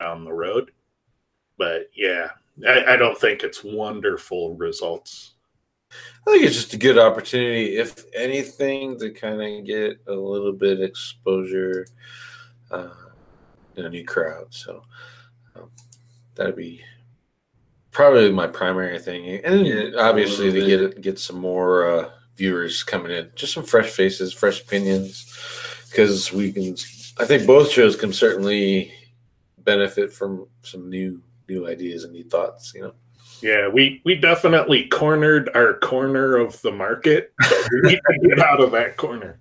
down 0.00 0.24
the 0.24 0.32
road. 0.32 0.72
But 1.58 1.90
yeah, 1.94 2.30
I, 2.66 2.94
I 2.94 2.96
don't 2.96 3.18
think 3.18 3.42
it's 3.42 3.62
wonderful 3.62 4.56
results. 4.56 5.34
I 6.26 6.32
think 6.32 6.44
it's 6.44 6.54
just 6.54 6.74
a 6.74 6.78
good 6.78 6.98
opportunity, 6.98 7.76
if 7.76 8.04
anything, 8.14 8.98
to 8.98 9.10
kind 9.10 9.42
of 9.42 9.66
get 9.66 10.00
a 10.06 10.14
little 10.14 10.52
bit 10.52 10.80
exposure 10.80 11.86
uh, 12.70 12.90
in 13.76 13.84
a 13.84 13.88
new 13.88 14.04
crowd. 14.04 14.46
So 14.50 14.84
um, 15.56 15.70
that'd 16.34 16.56
be 16.56 16.82
probably 17.90 18.30
my 18.30 18.46
primary 18.46 18.98
thing, 18.98 19.44
and 19.44 19.66
Yeah, 19.66 19.90
obviously 19.98 20.52
to 20.52 20.66
get 20.66 21.00
get 21.00 21.18
some 21.18 21.40
more 21.40 21.90
uh, 21.90 22.10
viewers 22.36 22.82
coming 22.84 23.12
in, 23.12 23.30
just 23.34 23.52
some 23.52 23.64
fresh 23.64 23.90
faces, 23.90 24.32
fresh 24.32 24.60
opinions, 24.60 25.26
because 25.90 26.32
we 26.32 26.52
can. 26.52 26.76
I 27.18 27.26
think 27.26 27.46
both 27.46 27.70
shows 27.70 27.96
can 27.96 28.12
certainly 28.12 28.92
benefit 29.70 30.12
from 30.12 30.48
some 30.62 30.90
new 30.90 31.22
new 31.48 31.68
ideas 31.68 32.02
and 32.02 32.12
new 32.12 32.24
thoughts. 32.24 32.72
You 32.74 32.82
know. 32.82 32.94
Yeah, 33.40 33.68
we, 33.68 34.02
we 34.04 34.16
definitely 34.16 34.88
cornered 34.88 35.48
our 35.54 35.78
corner 35.78 36.36
of 36.36 36.60
the 36.62 36.72
market. 36.72 37.32
We 37.72 37.90
need 37.90 38.00
to 38.10 38.28
get 38.28 38.40
out 38.40 38.60
of 38.60 38.72
that 38.72 38.96
corner. 38.96 39.40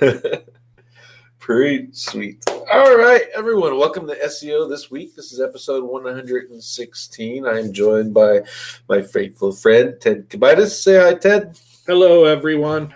Pretty 1.38 1.88
sweet. 1.92 2.42
All 2.50 2.98
right, 2.98 3.22
everyone, 3.34 3.78
welcome 3.78 4.06
to 4.08 4.16
SEO 4.16 4.68
this 4.68 4.90
week. 4.90 5.14
This 5.14 5.32
is 5.32 5.40
episode 5.40 5.84
116. 5.84 7.46
I 7.46 7.58
am 7.58 7.72
joined 7.72 8.12
by 8.12 8.42
my 8.88 9.00
faithful 9.00 9.52
friend, 9.52 9.94
Ted 10.00 10.28
Kubaitis. 10.28 10.72
Say 10.82 11.00
hi, 11.00 11.14
Ted. 11.14 11.58
Hello, 11.86 12.24
everyone. 12.24 12.94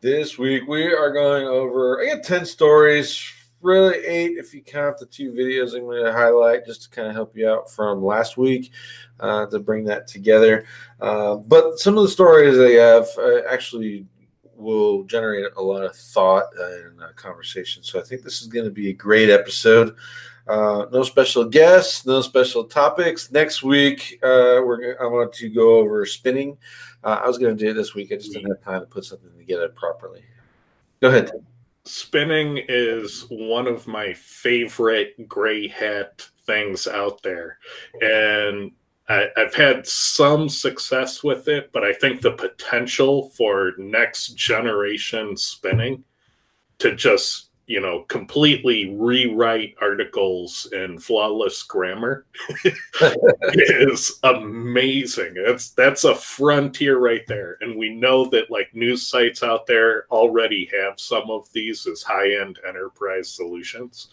This 0.00 0.36
week 0.36 0.68
we 0.68 0.92
are 0.92 1.12
going 1.12 1.46
over, 1.46 2.02
I 2.02 2.14
got 2.14 2.24
10 2.24 2.44
stories, 2.44 3.32
really 3.60 3.96
eight 4.06 4.38
if 4.38 4.54
you 4.54 4.62
count 4.62 4.98
the 4.98 5.06
two 5.06 5.32
videos 5.32 5.74
I'm 5.74 5.82
going 5.82 6.04
to 6.04 6.12
highlight 6.12 6.66
just 6.66 6.84
to 6.84 6.90
kind 6.90 7.08
of 7.08 7.14
help 7.14 7.36
you 7.36 7.48
out 7.48 7.70
from 7.70 8.04
last 8.04 8.36
week 8.36 8.72
uh, 9.20 9.46
to 9.46 9.58
bring 9.58 9.84
that 9.84 10.06
together. 10.06 10.64
Uh, 11.00 11.36
but 11.36 11.78
some 11.78 11.96
of 11.96 12.02
the 12.02 12.08
stories 12.08 12.58
I 12.58 12.82
have 12.82 13.08
uh, 13.18 13.42
actually 13.48 14.06
will 14.54 15.04
generate 15.04 15.46
a 15.56 15.62
lot 15.62 15.84
of 15.84 15.94
thought 15.94 16.46
and 16.58 17.00
uh, 17.00 17.12
conversation. 17.14 17.82
So 17.82 18.00
I 18.00 18.02
think 18.02 18.22
this 18.22 18.42
is 18.42 18.48
going 18.48 18.64
to 18.64 18.70
be 18.70 18.90
a 18.90 18.94
great 18.94 19.30
episode. 19.30 19.94
Uh, 20.46 20.86
no 20.90 21.02
special 21.02 21.44
guests, 21.44 22.06
no 22.06 22.22
special 22.22 22.64
topics. 22.64 23.30
Next 23.30 23.62
week, 23.62 24.18
uh, 24.22 24.64
we're 24.64 24.96
I 25.00 25.04
want 25.04 25.32
to 25.34 25.48
go 25.50 25.76
over 25.76 26.06
spinning. 26.06 26.56
I 27.04 27.26
was 27.26 27.38
going 27.38 27.56
to 27.56 27.64
do 27.64 27.70
it 27.70 27.74
this 27.74 27.94
week. 27.94 28.12
I 28.12 28.16
just 28.16 28.32
didn't 28.32 28.50
have 28.50 28.62
time 28.62 28.80
to 28.80 28.86
put 28.86 29.04
something 29.04 29.30
together 29.38 29.68
properly. 29.68 30.22
Go 31.00 31.08
ahead. 31.08 31.30
Spinning 31.88 32.62
is 32.68 33.24
one 33.30 33.66
of 33.66 33.86
my 33.86 34.12
favorite 34.12 35.26
gray 35.26 35.66
hat 35.66 36.28
things 36.44 36.86
out 36.86 37.22
there. 37.22 37.58
And 38.02 38.72
I, 39.08 39.28
I've 39.36 39.54
had 39.54 39.86
some 39.86 40.50
success 40.50 41.24
with 41.24 41.48
it, 41.48 41.72
but 41.72 41.84
I 41.84 41.94
think 41.94 42.20
the 42.20 42.32
potential 42.32 43.30
for 43.30 43.72
next 43.78 44.34
generation 44.34 45.34
spinning 45.36 46.04
to 46.78 46.94
just, 46.94 47.47
you 47.68 47.82
know, 47.82 48.04
completely 48.08 48.96
rewrite 48.96 49.74
articles 49.78 50.66
in 50.72 50.98
flawless 50.98 51.62
grammar 51.62 52.24
is 53.52 54.18
amazing. 54.22 55.34
That's 55.34 55.70
that's 55.72 56.04
a 56.04 56.14
frontier 56.14 56.98
right 56.98 57.26
there. 57.28 57.58
And 57.60 57.76
we 57.76 57.90
know 57.90 58.24
that 58.30 58.50
like 58.50 58.74
news 58.74 59.06
sites 59.06 59.42
out 59.42 59.66
there 59.66 60.06
already 60.10 60.70
have 60.72 60.98
some 60.98 61.30
of 61.30 61.52
these 61.52 61.86
as 61.86 62.02
high-end 62.02 62.58
enterprise 62.66 63.30
solutions. 63.30 64.08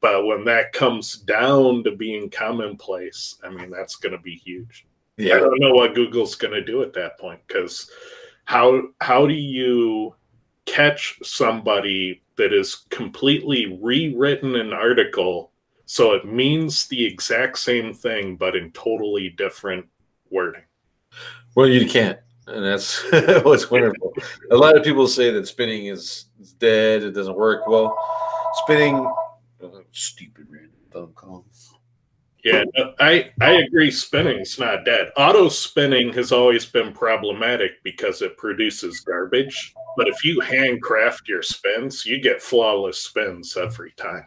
But 0.00 0.24
when 0.24 0.44
that 0.44 0.72
comes 0.72 1.16
down 1.16 1.82
to 1.82 1.96
being 1.96 2.30
commonplace, 2.30 3.36
I 3.42 3.50
mean 3.50 3.68
that's 3.68 3.96
going 3.96 4.12
to 4.12 4.22
be 4.22 4.36
huge. 4.36 4.86
Yeah. 5.16 5.34
I 5.34 5.38
don't 5.40 5.60
know 5.60 5.74
what 5.74 5.96
Google's 5.96 6.36
going 6.36 6.54
to 6.54 6.64
do 6.64 6.82
at 6.82 6.92
that 6.92 7.18
point 7.18 7.40
because 7.48 7.90
how 8.44 8.82
how 9.00 9.26
do 9.26 9.34
you 9.34 10.14
catch 10.66 11.18
somebody 11.22 12.22
that 12.36 12.52
has 12.52 12.74
completely 12.90 13.78
rewritten 13.80 14.56
an 14.56 14.72
article 14.72 15.52
so 15.86 16.12
it 16.12 16.24
means 16.24 16.86
the 16.86 17.04
exact 17.04 17.58
same 17.58 17.92
thing 17.92 18.36
but 18.36 18.56
in 18.56 18.70
totally 18.72 19.28
different 19.28 19.86
wording? 20.30 20.62
Well, 21.54 21.68
you 21.68 21.86
can't, 21.86 22.18
and 22.46 22.64
that's 22.64 23.04
what's 23.44 23.70
wonderful. 23.70 24.14
A 24.50 24.56
lot 24.56 24.76
of 24.76 24.84
people 24.84 25.06
say 25.06 25.30
that 25.30 25.46
spinning 25.46 25.86
is, 25.86 26.26
is 26.40 26.54
dead; 26.54 27.02
it 27.02 27.10
doesn't 27.10 27.36
work. 27.36 27.66
Well, 27.66 27.94
spinning, 28.64 29.06
uh, 29.62 29.68
stupid 29.90 30.46
random 30.50 30.70
phone 30.90 31.12
call. 31.12 31.44
Yeah, 32.44 32.64
I 32.98 33.30
I 33.40 33.52
agree. 33.52 33.90
Spinning's 33.92 34.58
not 34.58 34.84
dead. 34.84 35.10
Auto 35.16 35.48
spinning 35.48 36.12
has 36.14 36.32
always 36.32 36.66
been 36.66 36.92
problematic 36.92 37.82
because 37.84 38.20
it 38.20 38.36
produces 38.36 39.00
garbage. 39.00 39.72
But 39.96 40.08
if 40.08 40.24
you 40.24 40.40
handcraft 40.40 41.28
your 41.28 41.42
spins, 41.42 42.04
you 42.04 42.20
get 42.20 42.42
flawless 42.42 42.98
spins 43.00 43.56
every 43.56 43.92
time. 43.92 44.24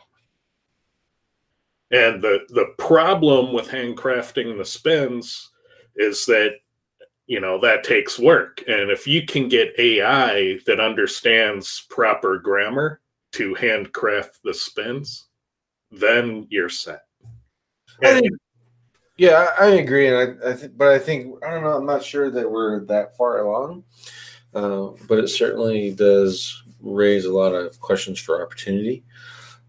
And 1.92 2.22
the 2.22 2.40
the 2.50 2.74
problem 2.78 3.54
with 3.54 3.70
handcrafting 3.70 4.58
the 4.58 4.66
spins 4.66 5.52
is 5.96 6.26
that 6.26 6.56
you 7.28 7.40
know 7.42 7.60
that 7.62 7.84
takes 7.86 8.20
work. 8.20 8.64
And 8.68 8.92
if 8.92 9.08
you 9.08 9.26
can 9.26 9.50
get 9.50 9.80
AI 9.80 10.60
that 10.68 10.80
understands 10.82 11.86
proper 11.90 12.40
grammar 12.40 13.02
to 13.34 13.56
handcraft 13.56 14.40
the 14.44 14.54
spins, 14.54 15.28
then 15.92 16.48
you're 16.52 16.70
set. 16.70 17.05
I 18.04 18.20
think, 18.20 18.32
yeah, 19.18 19.52
I 19.60 19.68
agree, 19.68 20.08
and 20.08 20.40
I, 20.44 20.50
I 20.50 20.54
think, 20.54 20.78
but 20.78 20.90
I 20.90 21.00
think 21.00 21.44
I 21.46 21.52
don't 21.52 21.64
know. 21.64 21.74
I'm 21.78 21.86
not 21.86 22.04
sure 22.04 22.30
that 22.30 22.50
we're 22.50 22.86
that 22.86 23.16
far 23.16 23.40
along, 23.40 23.84
uh, 24.54 24.90
but 25.08 25.20
it 25.20 25.30
certainly 25.30 25.92
does 25.92 26.64
raise 26.82 27.26
a 27.26 27.34
lot 27.34 27.54
of 27.54 27.80
questions 27.80 28.20
for 28.20 28.44
opportunity 28.44 29.04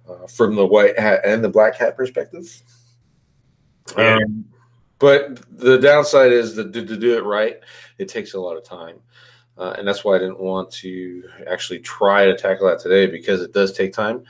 uh, 0.09 0.26
from 0.26 0.54
the 0.54 0.66
white 0.66 0.98
hat 0.98 1.20
and 1.25 1.42
the 1.42 1.48
black 1.48 1.76
hat 1.76 1.97
perspective. 1.97 2.62
Yeah. 3.97 4.16
Um, 4.16 4.44
but 4.98 5.41
the 5.58 5.78
downside 5.78 6.32
is 6.32 6.56
that 6.56 6.72
to, 6.72 6.84
to 6.84 6.97
do 6.97 7.16
it 7.16 7.25
right, 7.25 7.60
it 7.98 8.08
takes 8.08 8.34
a 8.34 8.41
lot 8.41 8.56
of 8.56 8.64
time. 8.64 8.98
Uh, 9.58 9.75
and 9.78 9.88
that's 9.88 10.04
why 10.04 10.16
I 10.16 10.19
didn't 10.19 10.41
want 10.41 10.70
to 10.70 11.22
actually 11.47 11.78
try 11.78 12.26
to 12.26 12.37
tackle 12.37 12.66
that 12.69 12.78
today 12.78 13.06
because 13.06 13.41
it 13.41 13.53
does 13.53 13.72
take 13.72 13.93
time. 13.93 14.25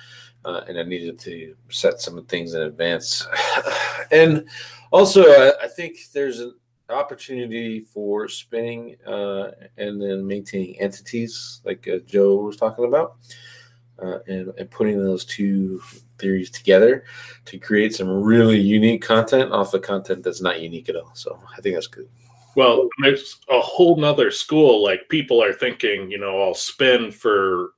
Uh, 0.46 0.64
and 0.68 0.78
I 0.78 0.84
needed 0.84 1.18
to 1.20 1.56
set 1.70 2.00
some 2.00 2.24
things 2.26 2.54
in 2.54 2.62
advance. 2.62 3.26
and 4.12 4.48
also, 4.92 5.24
I, 5.24 5.64
I 5.64 5.68
think 5.68 5.98
there's 6.12 6.38
an 6.38 6.54
opportunity 6.88 7.80
for 7.80 8.28
spinning 8.28 8.96
uh, 9.04 9.50
and 9.76 10.00
then 10.00 10.24
maintaining 10.24 10.80
entities 10.80 11.60
like 11.64 11.88
uh, 11.88 11.98
Joe 12.06 12.36
was 12.36 12.56
talking 12.56 12.84
about. 12.84 13.16
Uh, 13.98 14.18
and, 14.28 14.52
and 14.58 14.70
putting 14.70 15.02
those 15.02 15.24
two 15.24 15.80
theories 16.18 16.50
together 16.50 17.04
to 17.46 17.58
create 17.58 17.94
some 17.94 18.10
really 18.10 18.60
unique 18.60 19.00
content 19.00 19.50
off 19.52 19.72
of 19.72 19.80
content 19.80 20.22
that's 20.22 20.42
not 20.42 20.60
unique 20.60 20.90
at 20.90 20.96
all. 20.96 21.10
So 21.14 21.42
I 21.56 21.62
think 21.62 21.76
that's 21.76 21.86
good. 21.86 22.06
Well, 22.56 22.90
there's 23.02 23.38
a 23.48 23.58
whole 23.58 23.96
nother 23.96 24.30
school. 24.30 24.82
Like 24.82 25.08
people 25.08 25.42
are 25.42 25.54
thinking, 25.54 26.10
you 26.10 26.18
know, 26.18 26.42
I'll 26.42 26.54
spin 26.54 27.10
for 27.10 27.70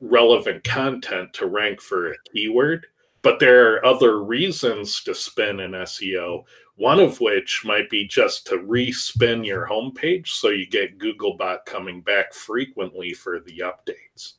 relevant 0.00 0.64
content 0.64 1.32
to 1.34 1.46
rank 1.46 1.80
for 1.80 2.10
a 2.10 2.16
keyword, 2.32 2.86
but 3.22 3.40
there 3.40 3.74
are 3.74 3.84
other 3.84 4.22
reasons 4.22 5.02
to 5.02 5.14
spin 5.14 5.60
in 5.60 5.72
SEO. 5.72 6.44
One 6.76 7.00
of 7.00 7.20
which 7.20 7.62
might 7.64 7.88
be 7.88 8.06
just 8.06 8.46
to 8.48 8.58
respin 8.58 9.44
your 9.44 9.66
homepage 9.66 10.28
so 10.28 10.50
you 10.50 10.66
get 10.66 10.98
Googlebot 10.98 11.64
coming 11.64 12.02
back 12.02 12.34
frequently 12.34 13.14
for 13.14 13.40
the 13.40 13.62
updates. 13.64 14.34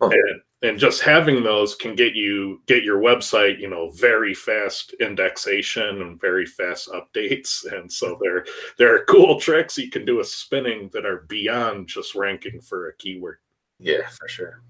Huh. 0.00 0.10
And, 0.10 0.40
and 0.62 0.78
just 0.78 1.02
having 1.02 1.42
those 1.42 1.74
can 1.74 1.94
get 1.94 2.14
you 2.14 2.62
get 2.66 2.84
your 2.84 2.98
website, 2.98 3.60
you 3.60 3.68
know, 3.68 3.90
very 3.90 4.34
fast 4.34 4.94
indexation 4.98 6.02
and 6.02 6.20
very 6.20 6.46
fast 6.46 6.90
updates. 6.90 7.64
And 7.74 7.90
so 7.90 8.18
there 8.20 8.44
there 8.78 8.94
are 8.94 9.04
cool 9.04 9.38
tricks 9.38 9.78
you 9.78 9.90
can 9.90 10.04
do 10.04 10.16
with 10.16 10.28
spinning 10.28 10.90
that 10.92 11.06
are 11.06 11.26
beyond 11.28 11.88
just 11.88 12.14
ranking 12.14 12.60
for 12.60 12.88
a 12.88 12.96
keyword. 12.96 13.38
Yeah, 13.78 14.06
for 14.08 14.28
sure. 14.28 14.60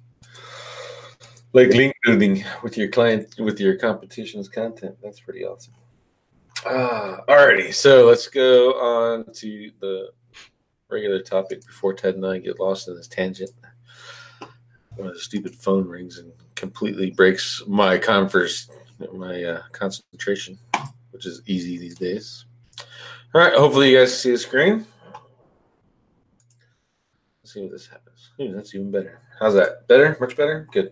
Like 1.52 1.68
link 1.68 1.94
building 2.02 2.44
with 2.62 2.76
your 2.76 2.88
client, 2.88 3.36
with 3.38 3.60
your 3.60 3.76
competition's 3.76 4.48
content. 4.48 4.96
That's 5.02 5.20
pretty 5.20 5.44
awesome. 5.44 5.74
Ah, 6.66 7.20
alrighty. 7.28 7.72
So 7.72 8.06
let's 8.06 8.26
go 8.26 8.72
on 8.72 9.32
to 9.34 9.70
the 9.80 10.10
regular 10.90 11.20
topic 11.20 11.64
before 11.64 11.94
Ted 11.94 12.16
and 12.16 12.26
I 12.26 12.38
get 12.38 12.58
lost 12.58 12.88
in 12.88 12.96
this 12.96 13.06
tangent. 13.06 13.50
One 14.96 15.08
of 15.08 15.14
the 15.14 15.20
stupid 15.20 15.54
phone 15.54 15.86
rings 15.86 16.18
and 16.18 16.32
completely 16.54 17.10
breaks 17.10 17.62
my 17.66 17.98
converse, 17.98 18.68
my 19.12 19.42
uh, 19.42 19.62
concentration, 19.72 20.58
which 21.10 21.26
is 21.26 21.42
easy 21.46 21.78
these 21.78 21.98
days. 21.98 22.46
All 23.34 23.40
right. 23.40 23.52
Hopefully, 23.52 23.90
you 23.90 23.98
guys 23.98 24.18
see 24.20 24.30
the 24.30 24.38
screen. 24.38 24.86
See 27.54 27.60
what 27.60 27.70
this 27.70 27.86
happens. 27.86 28.30
Ooh, 28.40 28.52
that's 28.52 28.74
even 28.74 28.90
better. 28.90 29.20
How's 29.38 29.54
that? 29.54 29.86
Better? 29.86 30.16
Much 30.18 30.36
better? 30.36 30.66
Good. 30.72 30.90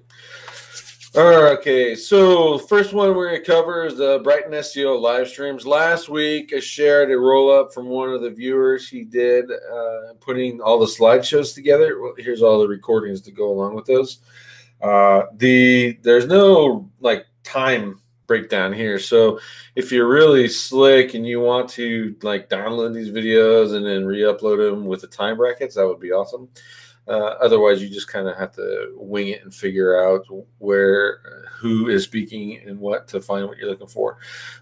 All 1.17 1.25
right, 1.25 1.59
okay. 1.59 1.97
So 1.97 2.56
first 2.56 2.93
one 2.93 3.17
we're 3.17 3.32
gonna 3.32 3.44
cover 3.44 3.85
is 3.85 3.97
the 3.97 4.20
Brighton 4.23 4.53
SEO 4.53 5.00
live 5.00 5.26
streams. 5.26 5.67
Last 5.67 6.09
week 6.09 6.53
I 6.56 6.61
shared 6.61 7.11
a 7.11 7.19
roll 7.19 7.50
up 7.50 7.75
from 7.75 7.88
one 7.88 8.11
of 8.11 8.23
the 8.23 8.31
viewers. 8.31 8.88
He 8.88 9.03
did 9.03 9.47
uh, 9.50 10.14
putting 10.20 10.61
all 10.61 10.79
the 10.79 10.87
slideshows 10.87 11.53
together. 11.53 12.00
Well, 12.00 12.14
here's 12.17 12.43
all 12.43 12.61
the 12.61 12.69
recordings 12.69 13.23
to 13.23 13.32
go 13.32 13.50
along 13.50 13.75
with 13.75 13.87
those. 13.87 14.20
Uh, 14.81 15.23
the 15.38 15.99
there's 16.03 16.29
no 16.29 16.88
like 17.00 17.26
time 17.43 18.00
breakdown 18.32 18.73
here. 18.73 18.99
So 18.99 19.38
if 19.76 19.93
you're 19.93 20.08
really 20.08 20.49
slick 20.49 21.12
and 21.12 21.26
you 21.26 21.38
want 21.38 21.69
to 21.70 22.17
like 22.23 22.49
download 22.49 22.94
these 22.94 23.11
videos 23.11 23.76
and 23.76 23.84
then 23.84 24.06
re-upload 24.06 24.70
them 24.70 24.87
with 24.87 25.02
the 25.02 25.06
time 25.06 25.37
brackets, 25.37 25.75
that 25.75 25.87
would 25.87 26.00
be 26.00 26.12
awesome. 26.12 26.49
Uh, 27.06 27.34
otherwise, 27.43 27.82
you 27.82 27.90
just 27.90 28.08
kind 28.08 28.26
of 28.26 28.38
have 28.38 28.52
to 28.52 28.94
wing 28.96 29.29
it 29.29 29.43
and 29.43 29.55
figure 29.55 30.02
out 30.02 30.25
where, 30.61 31.44
who 31.61 31.88
is 31.88 32.05
speaking 32.05 32.58
and 32.67 32.79
what 32.79 33.06
to 33.08 33.20
find 33.20 33.46
what 33.46 33.58
you're 33.58 33.69
looking 33.69 33.87
for. 33.87 34.17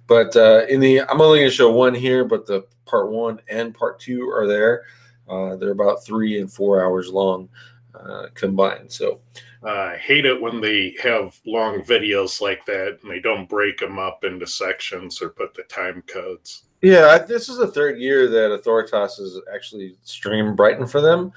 But 0.09 0.35
uh, 0.35 0.67
in 0.69 0.81
the, 0.81 1.03
I'm 1.03 1.21
only 1.21 1.39
going 1.39 1.51
to 1.51 1.55
show 1.55 1.71
one 1.71 1.95
here, 1.95 2.25
but 2.25 2.47
the 2.47 2.67
part 2.87 3.13
one 3.13 3.39
and 3.49 3.73
part 3.73 4.01
two 4.01 4.29
are 4.31 4.49
there. 4.49 4.83
Uh, 5.29 5.55
they're 5.55 5.71
about 5.71 6.05
three 6.05 6.41
and 6.41 6.53
four 6.53 6.83
hours 6.83 7.09
long 7.11 7.49
uh, 7.95 8.27
combined. 8.35 8.91
So 8.91 9.21
uh, 9.65 9.93
I 9.95 9.97
hate 9.97 10.27
it 10.27 10.41
when 10.41 10.61
they 10.61 10.97
have 11.03 11.39
long 11.45 11.81
videos 11.81 12.41
like 12.41 12.65
that 12.67 12.99
and 13.03 13.11
they 13.11 13.21
don't 13.21 13.49
break 13.49 13.79
them 13.79 13.99
up 13.99 14.25
into 14.25 14.47
sections 14.47 15.21
or 15.21 15.31
put 15.31 15.55
the 15.55 15.65
time 15.65 16.03
codes. 16.07 16.65
Yeah, 16.83 17.19
this 17.19 17.49
is 17.49 17.59
the 17.59 17.71
third 17.71 17.99
year 17.99 18.29
that 18.29 18.53
Authoritas 18.53 19.19
has 19.19 19.39
actually 19.55 19.97
streamed 20.03 20.57
Brighton 20.57 20.87
for 20.87 21.03
them. 21.03 21.33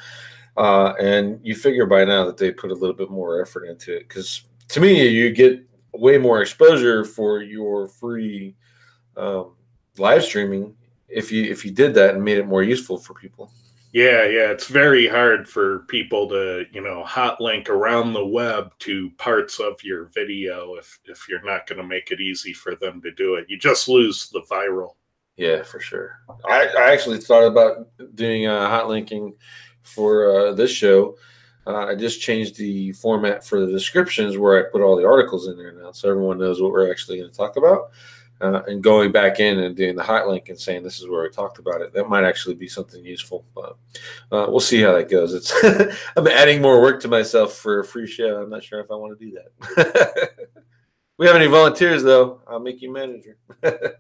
Uh, 0.55 0.93
and 1.01 1.39
you 1.43 1.55
figure 1.55 1.85
by 1.85 2.05
now 2.05 2.25
that 2.25 2.37
they 2.37 2.51
put 2.51 2.71
a 2.71 2.75
little 2.75 2.95
bit 2.95 3.09
more 3.09 3.41
effort 3.41 3.65
into 3.65 3.95
it 3.95 4.07
because 4.07 4.43
to 4.69 4.79
me, 4.79 5.07
you 5.07 5.31
get 5.31 5.65
way 5.93 6.17
more 6.17 6.41
exposure 6.41 7.03
for 7.03 7.41
your 7.41 7.87
free 7.87 8.55
um, 9.17 9.53
live 9.97 10.23
streaming 10.23 10.75
if 11.07 11.31
you 11.31 11.43
if 11.43 11.63
you 11.63 11.71
did 11.71 11.93
that 11.93 12.15
and 12.15 12.23
made 12.23 12.37
it 12.37 12.47
more 12.47 12.63
useful 12.63 12.97
for 12.97 13.13
people. 13.13 13.51
Yeah, 13.93 14.23
yeah, 14.23 14.49
it's 14.49 14.67
very 14.67 15.07
hard 15.07 15.47
for 15.47 15.81
people 15.81 16.27
to, 16.29 16.65
you 16.71 16.81
know, 16.81 17.03
hot 17.03 17.39
link 17.39 17.69
around 17.69 18.13
the 18.13 18.25
web 18.25 18.71
to 18.79 19.11
parts 19.19 19.59
of 19.59 19.83
your 19.83 20.05
video 20.05 20.73
if 20.75 20.99
if 21.05 21.29
you're 21.29 21.45
not 21.45 21.67
going 21.67 21.77
to 21.77 21.87
make 21.87 22.09
it 22.09 22.19
easy 22.19 22.53
for 22.53 22.73
them 22.75 23.03
to 23.03 23.11
do 23.11 23.35
it. 23.35 23.45
You 23.47 23.59
just 23.59 23.87
lose 23.87 24.29
the 24.29 24.41
viral. 24.49 24.95
Yeah, 25.37 25.61
for 25.61 25.79
sure. 25.79 26.17
I, 26.49 26.67
I 26.75 26.91
actually 26.91 27.19
thought 27.19 27.45
about 27.45 27.87
doing 28.15 28.47
uh, 28.47 28.67
hot 28.67 28.89
linking 28.89 29.35
for 29.83 30.47
uh, 30.47 30.53
this 30.53 30.71
show. 30.71 31.15
Uh, 31.67 31.85
I 31.85 31.95
just 31.95 32.19
changed 32.19 32.57
the 32.57 32.93
format 32.93 33.45
for 33.45 33.59
the 33.59 33.71
descriptions 33.71 34.39
where 34.39 34.59
I 34.59 34.71
put 34.71 34.81
all 34.81 34.95
the 34.95 35.07
articles 35.07 35.47
in 35.47 35.55
there 35.55 35.71
now, 35.71 35.91
so 35.91 36.09
everyone 36.09 36.39
knows 36.39 36.59
what 36.59 36.71
we're 36.71 36.89
actually 36.89 37.19
going 37.19 37.29
to 37.29 37.37
talk 37.37 37.57
about. 37.57 37.91
Uh, 38.43 38.61
and 38.67 38.83
going 38.83 39.09
back 39.09 39.39
in 39.39 39.59
and 39.59 39.73
doing 39.73 39.95
the 39.95 40.03
hot 40.03 40.27
link 40.27 40.49
and 40.49 40.59
saying 40.59 40.83
this 40.83 40.99
is 40.99 41.07
where 41.07 41.23
we 41.23 41.29
talked 41.29 41.59
about 41.59 41.79
it, 41.79 41.93
that 41.93 42.09
might 42.09 42.25
actually 42.25 42.53
be 42.53 42.67
something 42.67 43.05
useful. 43.05 43.45
But 43.55 43.77
uh, 44.33 44.47
we'll 44.49 44.59
see 44.59 44.81
how 44.81 44.91
that 44.91 45.09
goes. 45.09 45.33
It's 45.33 45.53
I'm 46.17 46.27
adding 46.27 46.61
more 46.61 46.81
work 46.81 47.01
to 47.03 47.07
myself 47.07 47.53
for 47.53 47.79
a 47.79 47.85
free 47.85 48.05
show. 48.05 48.41
I'm 48.41 48.49
not 48.49 48.61
sure 48.61 48.81
if 48.81 48.91
I 48.91 48.95
want 48.95 49.17
to 49.17 49.25
do 49.25 49.37
that. 49.37 50.31
we 51.17 51.25
have 51.25 51.37
any 51.37 51.47
volunteers 51.47 52.03
though? 52.03 52.41
I'll 52.45 52.59
make 52.59 52.81
you 52.81 52.91
manager. 52.91 53.37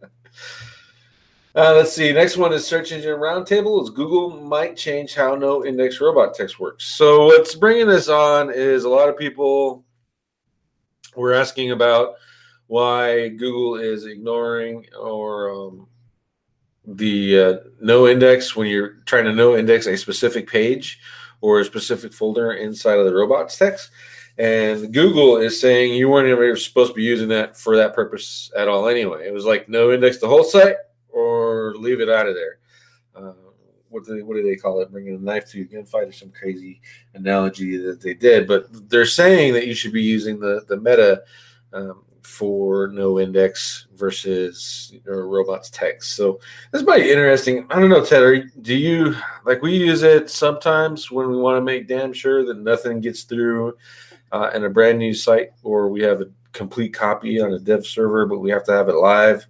Uh, 1.55 1.71
let's 1.75 1.93
see. 1.93 2.11
Next 2.11 2.35
one 2.35 2.51
is 2.51 2.65
search 2.65 2.91
engine 2.91 3.19
roundtable. 3.19 3.83
Is 3.83 3.91
Google 3.91 4.31
might 4.41 4.75
change 4.75 5.13
how 5.13 5.35
no 5.35 5.63
index 5.63 6.01
robot 6.01 6.33
text 6.33 6.59
works. 6.59 6.83
So 6.83 7.27
what's 7.27 7.53
bringing 7.53 7.85
this 7.85 8.09
on 8.09 8.51
is 8.51 8.85
a 8.85 8.89
lot 8.89 9.07
of 9.07 9.15
people 9.15 9.85
were 11.15 11.31
asking 11.31 11.69
about 11.69 12.15
why 12.67 13.29
Google 13.29 13.75
is 13.75 14.05
ignoring 14.05 14.85
or 14.99 15.51
um, 15.51 15.87
the 16.85 17.39
uh, 17.39 17.53
no 17.81 18.07
index 18.07 18.55
when 18.55 18.67
you're 18.67 18.95
trying 19.05 19.25
to 19.25 19.33
no 19.33 19.55
index 19.55 19.87
a 19.87 19.97
specific 19.97 20.49
page 20.49 20.99
or 21.41 21.59
a 21.59 21.65
specific 21.65 22.13
folder 22.13 22.53
inside 22.53 22.99
of 22.99 23.05
the 23.05 23.13
robots 23.13 23.57
text. 23.57 23.91
And 24.37 24.91
Google 24.93 25.37
is 25.37 25.59
saying 25.59 25.93
you 25.93 26.09
weren't 26.09 26.27
even 26.27 26.57
supposed 26.57 26.91
to 26.91 26.95
be 26.95 27.03
using 27.03 27.27
that 27.29 27.55
for 27.55 27.77
that 27.77 27.93
purpose 27.93 28.51
at 28.57 28.67
all 28.67 28.87
anyway. 28.87 29.27
It 29.27 29.33
was 29.33 29.45
like 29.45 29.69
no 29.69 29.91
index 29.91 30.19
the 30.19 30.27
whole 30.27 30.43
site 30.43 30.77
or 31.09 31.75
leave 31.75 32.01
it 32.01 32.09
out 32.09 32.27
of 32.27 32.33
there. 32.33 32.57
Uh, 33.15 33.33
what 33.89 34.05
do 34.05 34.15
they, 34.15 34.23
what 34.23 34.35
do 34.35 34.41
they 34.41 34.55
call 34.55 34.81
it? 34.81 34.91
Bringing 34.91 35.15
a 35.15 35.19
knife 35.19 35.49
to 35.51 35.61
a 35.61 35.65
gunfight 35.65 36.09
or 36.09 36.11
some 36.11 36.31
crazy 36.31 36.81
analogy 37.13 37.77
that 37.77 38.01
they 38.01 38.15
did. 38.15 38.47
But 38.47 38.89
they're 38.89 39.05
saying 39.05 39.53
that 39.53 39.67
you 39.67 39.75
should 39.75 39.93
be 39.93 40.01
using 40.01 40.39
the 40.39 40.65
the 40.67 40.77
meta 40.77 41.21
um, 41.73 42.03
for 42.23 42.87
no 42.87 43.19
index 43.19 43.87
versus 43.95 44.93
or 45.07 45.27
robots 45.27 45.69
text. 45.69 46.13
So 46.13 46.39
that's 46.71 46.83
be 46.83 47.11
interesting. 47.11 47.67
I 47.69 47.79
don't 47.79 47.89
know, 47.89 48.03
Ted. 48.03 48.23
Are, 48.23 48.43
do 48.61 48.75
you 48.75 49.15
like 49.45 49.61
we 49.61 49.75
use 49.75 50.03
it 50.03 50.29
sometimes 50.29 51.11
when 51.11 51.29
we 51.29 51.37
want 51.37 51.57
to 51.57 51.61
make 51.61 51.87
damn 51.87 52.13
sure 52.13 52.45
that 52.45 52.57
nothing 52.57 53.01
gets 53.01 53.23
through 53.23 53.77
uh, 54.31 54.49
in 54.55 54.63
a 54.63 54.69
brand 54.69 54.99
new 54.99 55.13
site, 55.13 55.51
or 55.63 55.89
we 55.89 56.01
have 56.01 56.21
a 56.21 56.29
complete 56.53 56.93
copy 56.93 57.39
on 57.41 57.53
a 57.53 57.59
dev 57.59 57.85
server, 57.85 58.25
but 58.25 58.39
we 58.39 58.49
have 58.49 58.63
to 58.65 58.71
have 58.71 58.89
it 58.89 58.95
live. 58.95 59.45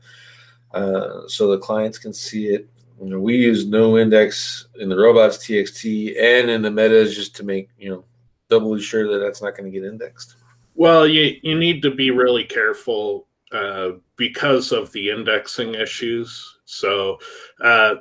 Uh, 0.73 1.27
so 1.27 1.47
the 1.47 1.59
clients 1.59 1.97
can 1.97 2.13
see 2.13 2.47
it. 2.47 2.67
You 3.01 3.09
know, 3.09 3.19
we 3.19 3.35
use 3.35 3.65
no 3.65 3.97
index 3.97 4.67
in 4.79 4.89
the 4.89 4.97
robots 4.97 5.37
TXT 5.37 6.19
and 6.19 6.49
in 6.49 6.61
the 6.61 6.71
metas 6.71 7.15
just 7.15 7.35
to 7.37 7.43
make 7.43 7.69
you 7.77 7.89
know 7.89 8.03
doubly 8.49 8.81
sure 8.81 9.11
that 9.11 9.19
that's 9.23 9.41
not 9.41 9.55
going 9.55 9.71
to 9.71 9.79
get 9.79 9.87
indexed. 9.87 10.35
Well, 10.75 11.07
you 11.07 11.37
you 11.43 11.57
need 11.57 11.81
to 11.83 11.91
be 11.91 12.11
really 12.11 12.43
careful 12.43 13.27
uh, 13.51 13.91
because 14.15 14.71
of 14.71 14.91
the 14.91 15.09
indexing 15.09 15.75
issues. 15.75 16.57
So 16.65 17.19
uh, 17.61 17.95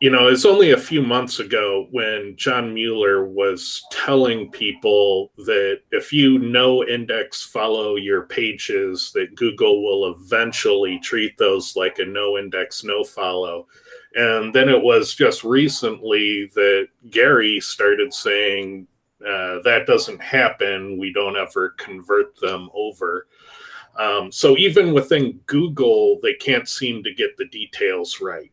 you 0.00 0.10
know, 0.10 0.28
it's 0.28 0.44
only 0.44 0.72
a 0.72 0.76
few 0.76 1.02
months 1.02 1.38
ago 1.38 1.88
when 1.90 2.34
John 2.36 2.74
Mueller 2.74 3.24
was 3.24 3.82
telling 3.90 4.50
people 4.50 5.32
that 5.38 5.80
if 5.92 6.12
you 6.12 6.38
no 6.38 6.84
index 6.86 7.42
follow 7.42 7.96
your 7.96 8.26
pages, 8.26 9.12
that 9.14 9.34
Google 9.34 9.82
will 9.82 10.12
eventually 10.12 10.98
treat 10.98 11.38
those 11.38 11.74
like 11.74 12.00
a 12.00 12.04
no 12.04 12.36
index, 12.36 12.84
no 12.84 13.02
follow. 13.02 13.66
And 14.14 14.54
then 14.54 14.68
it 14.68 14.82
was 14.82 15.14
just 15.14 15.42
recently 15.42 16.50
that 16.54 16.88
Gary 17.08 17.58
started 17.60 18.12
saying 18.12 18.86
uh, 19.20 19.60
that 19.62 19.84
doesn't 19.86 20.20
happen. 20.20 20.98
We 20.98 21.12
don't 21.12 21.36
ever 21.36 21.70
convert 21.78 22.38
them 22.40 22.68
over. 22.74 23.26
Um, 23.98 24.32
so 24.32 24.56
even 24.58 24.92
within 24.92 25.40
Google, 25.46 26.18
they 26.22 26.34
can't 26.34 26.68
seem 26.68 27.02
to 27.04 27.14
get 27.14 27.36
the 27.36 27.46
details 27.46 28.20
right. 28.20 28.50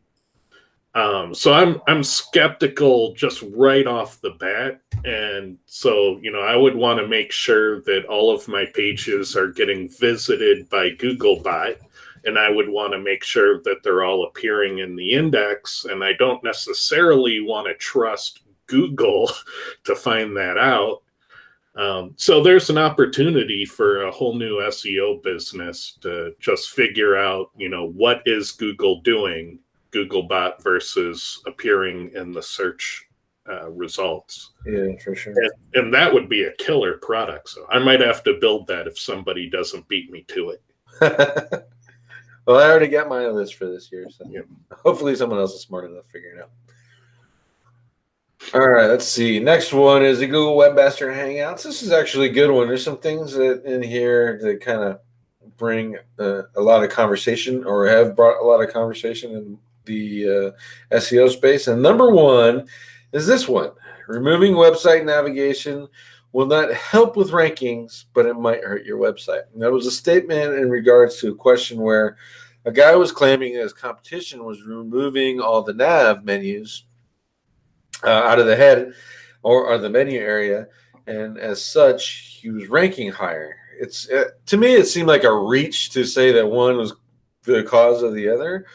Um, 0.94 1.34
so 1.34 1.54
I'm 1.54 1.80
I'm 1.86 2.04
skeptical 2.04 3.14
just 3.14 3.42
right 3.54 3.86
off 3.86 4.20
the 4.20 4.32
bat, 4.32 4.82
and 5.06 5.56
so 5.64 6.18
you 6.20 6.30
know 6.30 6.40
I 6.40 6.54
would 6.54 6.74
want 6.74 7.00
to 7.00 7.08
make 7.08 7.32
sure 7.32 7.80
that 7.82 8.04
all 8.10 8.30
of 8.30 8.46
my 8.46 8.66
pages 8.74 9.34
are 9.34 9.48
getting 9.48 9.88
visited 9.88 10.68
by 10.68 10.90
Googlebot, 10.90 11.78
and 12.24 12.38
I 12.38 12.50
would 12.50 12.68
want 12.68 12.92
to 12.92 12.98
make 12.98 13.24
sure 13.24 13.62
that 13.62 13.82
they're 13.82 14.04
all 14.04 14.26
appearing 14.26 14.80
in 14.80 14.94
the 14.94 15.12
index, 15.12 15.86
and 15.86 16.04
I 16.04 16.12
don't 16.12 16.44
necessarily 16.44 17.40
want 17.40 17.68
to 17.68 17.74
trust 17.74 18.42
Google 18.66 19.30
to 19.84 19.94
find 19.94 20.36
that 20.36 20.58
out. 20.58 21.02
Um, 21.74 22.12
so 22.16 22.42
there's 22.42 22.68
an 22.68 22.76
opportunity 22.76 23.64
for 23.64 24.02
a 24.02 24.10
whole 24.10 24.34
new 24.34 24.58
SEO 24.58 25.22
business 25.22 25.96
to 26.02 26.34
just 26.38 26.70
figure 26.70 27.16
out, 27.16 27.50
you 27.56 27.70
know, 27.70 27.88
what 27.88 28.20
is 28.26 28.52
Google 28.52 29.00
doing 29.00 29.58
Googlebot 29.92 30.62
versus 30.62 31.42
appearing 31.46 32.10
in 32.14 32.32
the 32.32 32.42
search 32.42 33.06
uh, 33.48 33.70
results. 33.70 34.52
Yeah, 34.66 34.88
for 35.02 35.14
sure. 35.14 35.34
And, 35.36 35.52
and, 35.74 35.94
that 35.94 36.12
would 36.12 36.28
be 36.28 36.44
a 36.44 36.52
killer 36.56 36.98
product. 36.98 37.48
So 37.48 37.66
I 37.70 37.78
might 37.78 38.00
have 38.00 38.22
to 38.24 38.38
build 38.40 38.66
that 38.68 38.86
if 38.86 38.98
somebody 38.98 39.50
doesn't 39.50 39.88
beat 39.88 40.10
me 40.10 40.24
to 40.28 40.50
it. 40.50 40.62
well, 42.46 42.58
I 42.58 42.70
already 42.70 42.88
got 42.88 43.08
my 43.08 43.26
list 43.26 43.56
for 43.56 43.66
this 43.66 43.90
year, 43.90 44.06
so 44.10 44.24
yeah. 44.30 44.42
hopefully 44.70 45.16
someone 45.16 45.40
else 45.40 45.54
is 45.54 45.62
smart 45.62 45.90
enough 45.90 46.04
to 46.04 46.10
figure 46.10 46.36
it 46.36 46.42
out. 46.42 46.50
All 48.54 48.68
right, 48.68 48.86
let's 48.86 49.06
see. 49.06 49.38
Next 49.38 49.72
one 49.72 50.02
is 50.02 50.18
the 50.18 50.26
Google 50.26 50.58
Webmaster 50.58 51.10
Hangouts. 51.10 51.62
This 51.62 51.82
is 51.82 51.90
actually 51.90 52.28
a 52.28 52.32
good 52.32 52.50
one. 52.50 52.68
There's 52.68 52.84
some 52.84 52.98
things 52.98 53.32
that 53.32 53.64
in 53.64 53.82
here 53.82 54.38
that 54.42 54.60
kind 54.60 54.82
of 54.82 55.00
bring 55.56 55.96
uh, 56.18 56.42
a 56.56 56.60
lot 56.60 56.84
of 56.84 56.90
conversation 56.90 57.64
or 57.64 57.86
have 57.86 58.14
brought 58.14 58.42
a 58.42 58.46
lot 58.46 58.62
of 58.62 58.70
conversation 58.70 59.30
in 59.32 59.58
the 59.86 60.28
uh, 60.28 60.96
SEO 60.96 61.30
space. 61.30 61.66
And 61.66 61.80
number 61.80 62.10
one 62.10 62.68
is 63.12 63.26
this 63.26 63.48
one 63.48 63.70
removing 64.06 64.52
website 64.52 65.04
navigation 65.06 65.88
will 66.32 66.46
not 66.46 66.74
help 66.74 67.16
with 67.16 67.30
rankings, 67.30 68.04
but 68.12 68.26
it 68.26 68.34
might 68.34 68.64
hurt 68.64 68.84
your 68.84 68.98
website. 68.98 69.44
And 69.54 69.62
that 69.62 69.72
was 69.72 69.86
a 69.86 69.90
statement 69.90 70.54
in 70.54 70.68
regards 70.68 71.18
to 71.20 71.30
a 71.30 71.34
question 71.34 71.80
where 71.80 72.18
a 72.66 72.72
guy 72.72 72.94
was 72.96 73.12
claiming 73.12 73.54
his 73.54 73.72
competition 73.72 74.44
was 74.44 74.62
removing 74.62 75.40
all 75.40 75.62
the 75.62 75.72
nav 75.72 76.24
menus 76.24 76.84
uh, 78.04 78.08
out 78.08 78.38
of 78.38 78.46
the 78.46 78.56
head 78.56 78.92
or, 79.42 79.66
or 79.66 79.78
the 79.78 79.90
menu 79.90 80.20
area. 80.20 80.66
And 81.06 81.38
as 81.38 81.64
such, 81.64 82.38
he 82.40 82.50
was 82.50 82.68
ranking 82.68 83.10
higher. 83.10 83.56
it's 83.80 84.08
uh, 84.10 84.30
to 84.46 84.56
me 84.56 84.74
it 84.74 84.86
seemed 84.86 85.08
like 85.08 85.24
a 85.24 85.34
reach 85.34 85.90
to 85.90 86.04
say 86.04 86.30
that 86.32 86.46
one 86.46 86.76
was 86.76 86.92
the 87.44 87.62
cause 87.64 88.02
of 88.02 88.14
the 88.14 88.28
other. 88.28 88.66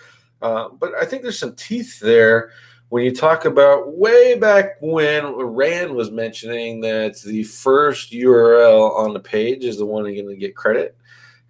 Uh, 0.42 0.70
but 0.70 0.94
I 0.96 1.06
think 1.06 1.24
there's 1.24 1.40
some 1.40 1.56
teeth 1.56 2.00
there 2.00 2.52
when 2.90 3.04
you 3.04 3.14
talk 3.14 3.46
about 3.46 3.98
way 3.98 4.38
back 4.38 4.78
when 4.82 5.26
Rand 5.36 5.94
was 5.94 6.12
mentioning 6.12 6.80
that 6.82 7.20
the 7.22 7.44
first 7.44 8.12
URL 8.12 8.96
on 8.98 9.14
the 9.14 9.20
page 9.20 9.66
is 9.66 9.78
the 9.78 9.86
one 9.86 10.06
you're 10.06 10.24
going 10.24 10.34
to 10.34 10.40
get 10.40 10.56
credit, 10.56 10.96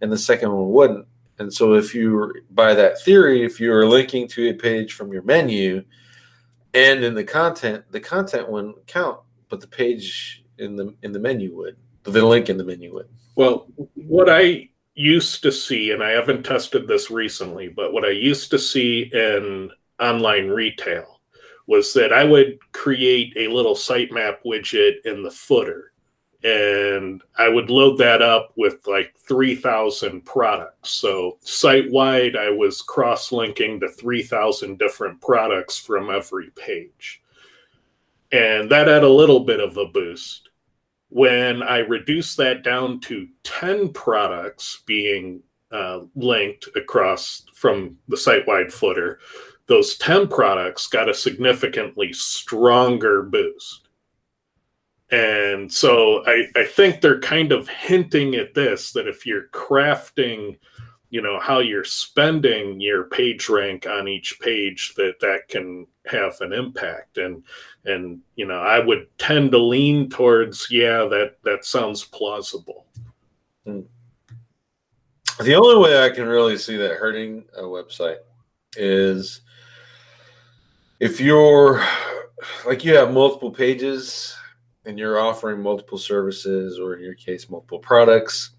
and 0.02 0.12
the 0.12 0.18
second 0.18 0.52
one 0.52 0.70
wouldn't. 0.70 1.08
And 1.40 1.54
so, 1.54 1.76
if 1.76 1.94
you 1.94 2.34
by 2.52 2.74
that 2.74 3.02
theory, 3.02 3.44
if 3.44 3.60
you 3.60 3.72
are 3.74 3.86
linking 3.86 4.28
to 4.30 4.50
a 4.50 4.54
page 4.54 4.94
from 4.94 5.14
your 5.14 5.22
menu 5.24 5.84
and 6.78 7.04
in 7.04 7.16
the 7.16 7.24
content, 7.24 7.84
the 7.90 8.00
content 8.00 8.50
wouldn't 8.50 8.86
count, 8.86 9.20
but 9.50 9.62
the 9.62 9.68
page 9.68 10.44
in 10.60 10.76
the 10.76 10.94
in 11.02 11.12
the 11.12 11.20
menu 11.20 11.56
would. 11.56 11.76
The 12.04 12.26
link 12.26 12.50
in 12.50 12.58
the 12.58 12.64
menu 12.64 12.94
would. 12.94 13.10
Well, 13.36 13.68
what 13.96 14.30
I 14.30 14.70
used 14.94 15.44
to 15.44 15.52
see, 15.52 15.92
and 15.92 16.04
I 16.04 16.12
haven't 16.12 16.44
tested 16.44 16.88
this 16.88 17.10
recently, 17.10 17.68
but 17.68 17.94
what 17.94 18.06
I 18.06 18.12
used 18.12 18.52
to 18.52 18.60
see 18.60 19.10
in 19.12 19.72
online 20.00 20.50
retail 20.50 21.20
was 21.66 21.94
that 21.94 22.14
I 22.14 22.24
would 22.24 22.60
create 22.72 23.34
a 23.36 23.48
little 23.48 23.76
sitemap 23.76 24.38
widget 24.46 25.06
in 25.06 25.24
the 25.24 25.32
footer 25.32 25.92
and 26.44 27.24
I 27.38 27.50
would 27.50 27.70
load 27.70 27.98
that 27.98 28.22
up 28.22 28.54
with 28.56 28.86
like 28.86 29.16
3,000 29.18 30.22
products. 30.22 30.92
So 30.92 31.38
site 31.42 31.90
wide, 31.92 32.36
I 32.36 32.50
was 32.52 32.82
cross 32.82 33.32
linking 33.32 33.80
to 33.80 33.90
3,000 33.90 34.78
different 34.78 35.20
products 35.20 35.78
from 35.78 36.10
every 36.10 36.52
page. 36.52 37.22
And 38.32 38.70
that 38.70 38.88
had 38.88 39.04
a 39.04 39.10
little 39.10 39.42
bit 39.42 39.60
of 39.60 39.78
a 39.78 39.86
boost. 39.86 40.50
When 41.10 41.64
I 41.64 41.80
reduced 41.80 42.38
that 42.38 42.64
down 42.64 43.00
to 43.02 43.28
10 43.44 43.90
products 43.94 44.84
being 44.86 45.42
uh, 45.72 46.02
linked 46.16 46.68
across 46.76 47.46
from 47.54 47.98
the 48.10 48.18
site 48.18 48.46
wide 48.46 48.72
footer, 48.72 49.20
those 49.68 49.98
10 49.98 50.28
products 50.28 50.88
got 50.88 51.10
a 51.10 51.14
significantly 51.14 52.14
stronger 52.14 53.24
boost 53.24 53.87
and 55.12 55.72
so 55.72 56.24
I, 56.26 56.48
I 56.56 56.66
think 56.66 57.00
they're 57.00 57.20
kind 57.22 57.52
of 57.52 57.70
hinting 57.70 58.36
at 58.36 58.54
this 58.54 58.92
that 58.92 59.08
if 59.08 59.26
you're 59.26 59.48
crafting, 59.54 60.58
you 61.10 61.22
know, 61.22 61.40
how 61.40 61.60
you're 61.60 61.86
spending 61.86 62.82
your 62.82 63.06
page 63.06 63.48
rank 63.48 63.88
on 63.88 64.10
each 64.10 64.38
page, 64.42 64.96
that 64.96 65.20
that 65.22 65.48
can 65.48 65.88
have 66.08 66.36
an 66.42 66.52
impact. 66.52 67.18
And 67.18 67.44
and 67.86 68.20
you 68.36 68.46
know, 68.46 68.60
I 68.60 68.80
would 68.80 69.08
tend 69.18 69.52
to 69.52 69.58
lean 69.58 70.10
towards, 70.10 70.68
yeah, 70.70 71.06
that 71.06 71.38
that 71.44 71.64
sounds 71.64 72.04
plausible. 72.04 72.86
The 73.66 75.56
only 75.56 75.78
way 75.78 76.04
I 76.04 76.10
can 76.10 76.28
really 76.28 76.58
see 76.58 76.76
that 76.78 76.98
hurting 76.98 77.46
a 77.56 77.62
website 77.62 78.18
is 78.76 79.42
if 81.00 81.22
you're 81.22 81.82
like 82.66 82.84
you 82.84 82.96
have 82.96 83.14
multiple 83.14 83.52
pages 83.52 84.36
and 84.88 84.98
you're 84.98 85.20
offering 85.20 85.62
multiple 85.62 85.98
services 85.98 86.80
or 86.80 86.96
in 86.96 87.04
your 87.04 87.14
case 87.14 87.50
multiple 87.50 87.80
products 87.80 88.52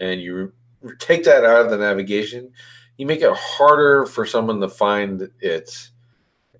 and 0.00 0.20
you 0.20 0.52
take 0.98 1.22
that 1.24 1.44
out 1.44 1.64
of 1.64 1.70
the 1.70 1.76
navigation 1.76 2.50
you 2.96 3.06
make 3.06 3.20
it 3.20 3.32
harder 3.36 4.06
for 4.06 4.24
someone 4.24 4.60
to 4.60 4.68
find 4.68 5.28
it 5.40 5.90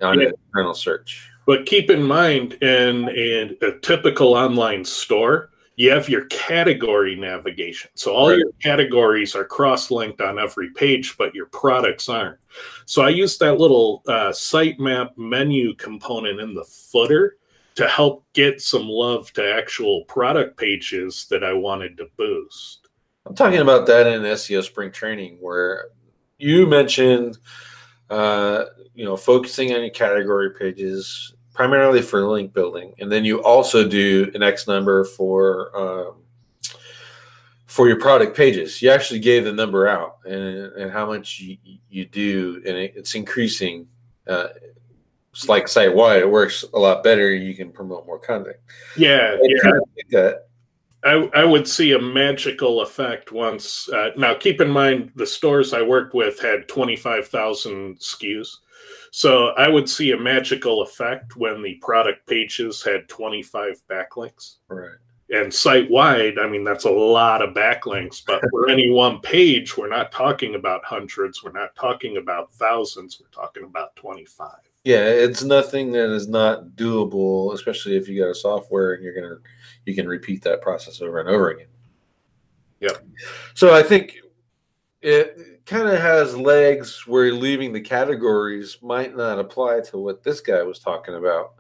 on 0.01 0.21
yeah. 0.21 0.29
an 0.29 0.35
internal 0.47 0.75
search 0.75 1.31
but 1.47 1.67
keep 1.67 1.91
in 1.91 2.03
mind 2.03 2.55
in 2.63 3.09
a, 3.09 3.67
a, 3.67 3.79
typical 3.81 4.35
online 4.35 4.85
store 4.85 5.51
you 5.77 5.91
have 5.91 6.09
your 6.09 6.27
category 6.27 7.17
navigation 7.17 7.91
so 7.95 8.15
all 8.15 8.29
right. 8.29 8.39
your 8.39 8.53
categories 8.63 9.35
are 9.35 9.45
cross-linked 9.45 10.21
on 10.21 10.39
every 10.39 10.71
page 10.71 11.17
but 11.17 11.35
your 11.35 11.47
products 11.47 12.09
aren't 12.09 12.39
so 12.85 13.03
i 13.03 13.09
use 13.09 13.39
that 13.39 13.59
little 13.59 14.03
uh, 14.07 14.29
sitemap 14.31 15.17
menu 15.17 15.75
component 15.75 16.41
in 16.41 16.55
the 16.55 16.65
footer 16.65 17.37
to 17.75 17.89
help 17.89 18.25
get 18.33 18.61
some 18.61 18.89
love 18.89 19.33
to 19.33 19.53
actual 19.55 20.05
product 20.05 20.57
pages 20.57 21.27
that 21.31 21.43
I 21.43 21.53
wanted 21.53 21.97
to 21.97 22.07
boost. 22.17 22.89
I'm 23.27 23.35
talking 23.35 23.61
about 23.61 23.87
that 23.87 24.07
in 24.07 24.23
SEO 24.23 24.63
spring 24.63 24.93
training 24.93 25.39
where 25.41 25.87
you 26.39 26.67
mentioned 26.67 27.39
uh, 28.11 28.65
you 28.95 29.05
know 29.05 29.17
focusing 29.17 29.73
on 29.73 29.81
your 29.81 29.91
category 29.91 30.51
pages 30.51 31.35
primarily 31.53 32.03
for 32.03 32.27
link 32.29 32.53
building 32.53 32.93
and 32.99 33.11
then 33.11 33.25
you 33.25 33.43
also 33.43 33.89
do 33.89 34.31
an 34.35 34.43
x 34.43 34.67
number 34.67 35.05
for 35.05 35.77
um, 35.77 36.17
for 37.67 37.89
your 37.89 37.99
product 37.99 38.37
pages 38.37 38.83
you 38.83 38.91
actually 38.91 39.21
gave 39.21 39.45
the 39.45 39.53
number 39.53 39.87
out 39.89 40.19
and, 40.27 40.73
and 40.75 40.91
how 40.93 41.07
much 41.07 41.41
you, 41.41 41.57
you 41.89 42.05
do 42.05 42.57
and 42.67 42.77
it, 42.77 42.93
it's 42.97 43.15
increasing 43.15 43.87
uh, 44.27 44.49
it's 45.35 45.49
like 45.49 45.67
site 45.67 45.93
wide, 45.93 46.21
it 46.21 46.31
works 46.31 46.65
a 46.75 46.79
lot 46.79 47.03
better. 47.03 47.35
You 47.35 47.57
can 47.57 47.73
promote 47.73 48.07
more 48.07 48.21
content. 48.21 48.57
Yeah, 48.97 49.37
yeah. 49.43 49.73
That. 50.11 50.47
I, 51.03 51.29
I 51.35 51.45
would 51.45 51.67
see 51.67 51.93
a 51.93 52.01
magical 52.01 52.83
effect 52.83 53.33
once. 53.33 53.89
Uh, 53.91 54.11
now, 54.17 54.35
keep 54.35 54.61
in 54.61 54.71
mind, 54.71 55.11
the 55.17 55.27
stores 55.27 55.75
I 55.75 55.83
worked 55.83 56.15
with 56.15 56.41
had 56.41 56.69
25,000 56.69 57.99
SKUs. 57.99 58.49
So 59.11 59.49
I 59.49 59.69
would 59.69 59.89
see 59.89 60.13
a 60.13 60.19
magical 60.19 60.83
effect 60.83 61.37
when 61.37 61.63
the 61.63 61.75
product 61.83 62.27
pages 62.29 62.83
had 62.83 63.09
25 63.09 63.83
backlinks. 63.91 64.57
Right. 64.69 64.97
And 65.31 65.53
site 65.53 65.91
wide, 65.91 66.39
I 66.39 66.49
mean, 66.49 66.63
that's 66.63 66.85
a 66.85 66.91
lot 66.91 67.43
of 67.43 67.55
backlinks. 67.55 68.23
But 68.25 68.43
for 68.51 68.69
any 68.69 68.91
one 68.91 69.21
page, 69.21 69.77
we're 69.77 69.89
not 69.89 70.13
talking 70.13 70.55
about 70.55 70.85
hundreds. 70.85 71.43
We're 71.43 71.53
not 71.53 71.75
talking 71.75 72.19
about 72.19 72.53
thousands. 72.55 73.21
We're 73.21 73.29
talking 73.29 73.65
about 73.65 73.97
25. 73.97 74.49
Yeah, 74.85 75.05
it's 75.07 75.43
nothing 75.43 75.93
that 75.93 76.11
is 76.11 76.29
not 76.29 76.77
doable, 76.77 77.55
especially 77.55 77.97
if 77.97 78.07
you 78.07 78.23
got 78.23 78.31
a 78.31 78.35
software 78.35 78.93
and 78.93 79.03
you're 79.03 79.15
gonna 79.15 79.41
you 79.87 79.95
can 79.95 80.07
repeat 80.07 80.43
that 80.43 80.61
process 80.61 81.01
over 81.01 81.21
and 81.21 81.29
over 81.29 81.51
again. 81.51 81.69
Yeah. 82.81 82.97
So 83.55 83.75
I 83.75 83.83
think 83.83 84.19
it 85.01 85.65
kind 85.65 85.89
of 85.89 85.99
has 86.01 86.37
legs 86.37 87.07
where 87.07 87.33
leaving 87.33 87.73
the 87.73 87.81
categories 87.81 88.79
might 88.83 89.17
not 89.17 89.39
apply 89.39 89.81
to 89.81 89.99
what 89.99 90.23
this 90.23 90.41
guy 90.41 90.63
was 90.63 90.79
talking 90.79 91.15
about. 91.15 91.55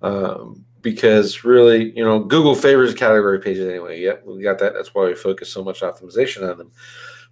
Um, 0.00 0.64
because 0.82 1.44
really, 1.44 1.96
you 1.96 2.04
know, 2.04 2.18
Google 2.18 2.56
favors 2.56 2.92
category 2.94 3.38
pages 3.38 3.68
anyway. 3.68 4.00
Yep, 4.00 4.24
we 4.26 4.42
got 4.42 4.58
that. 4.58 4.74
That's 4.74 4.94
why 4.94 5.06
we 5.06 5.14
focus 5.14 5.52
so 5.52 5.62
much 5.62 5.80
optimization 5.80 6.48
on 6.48 6.58
them. 6.58 6.72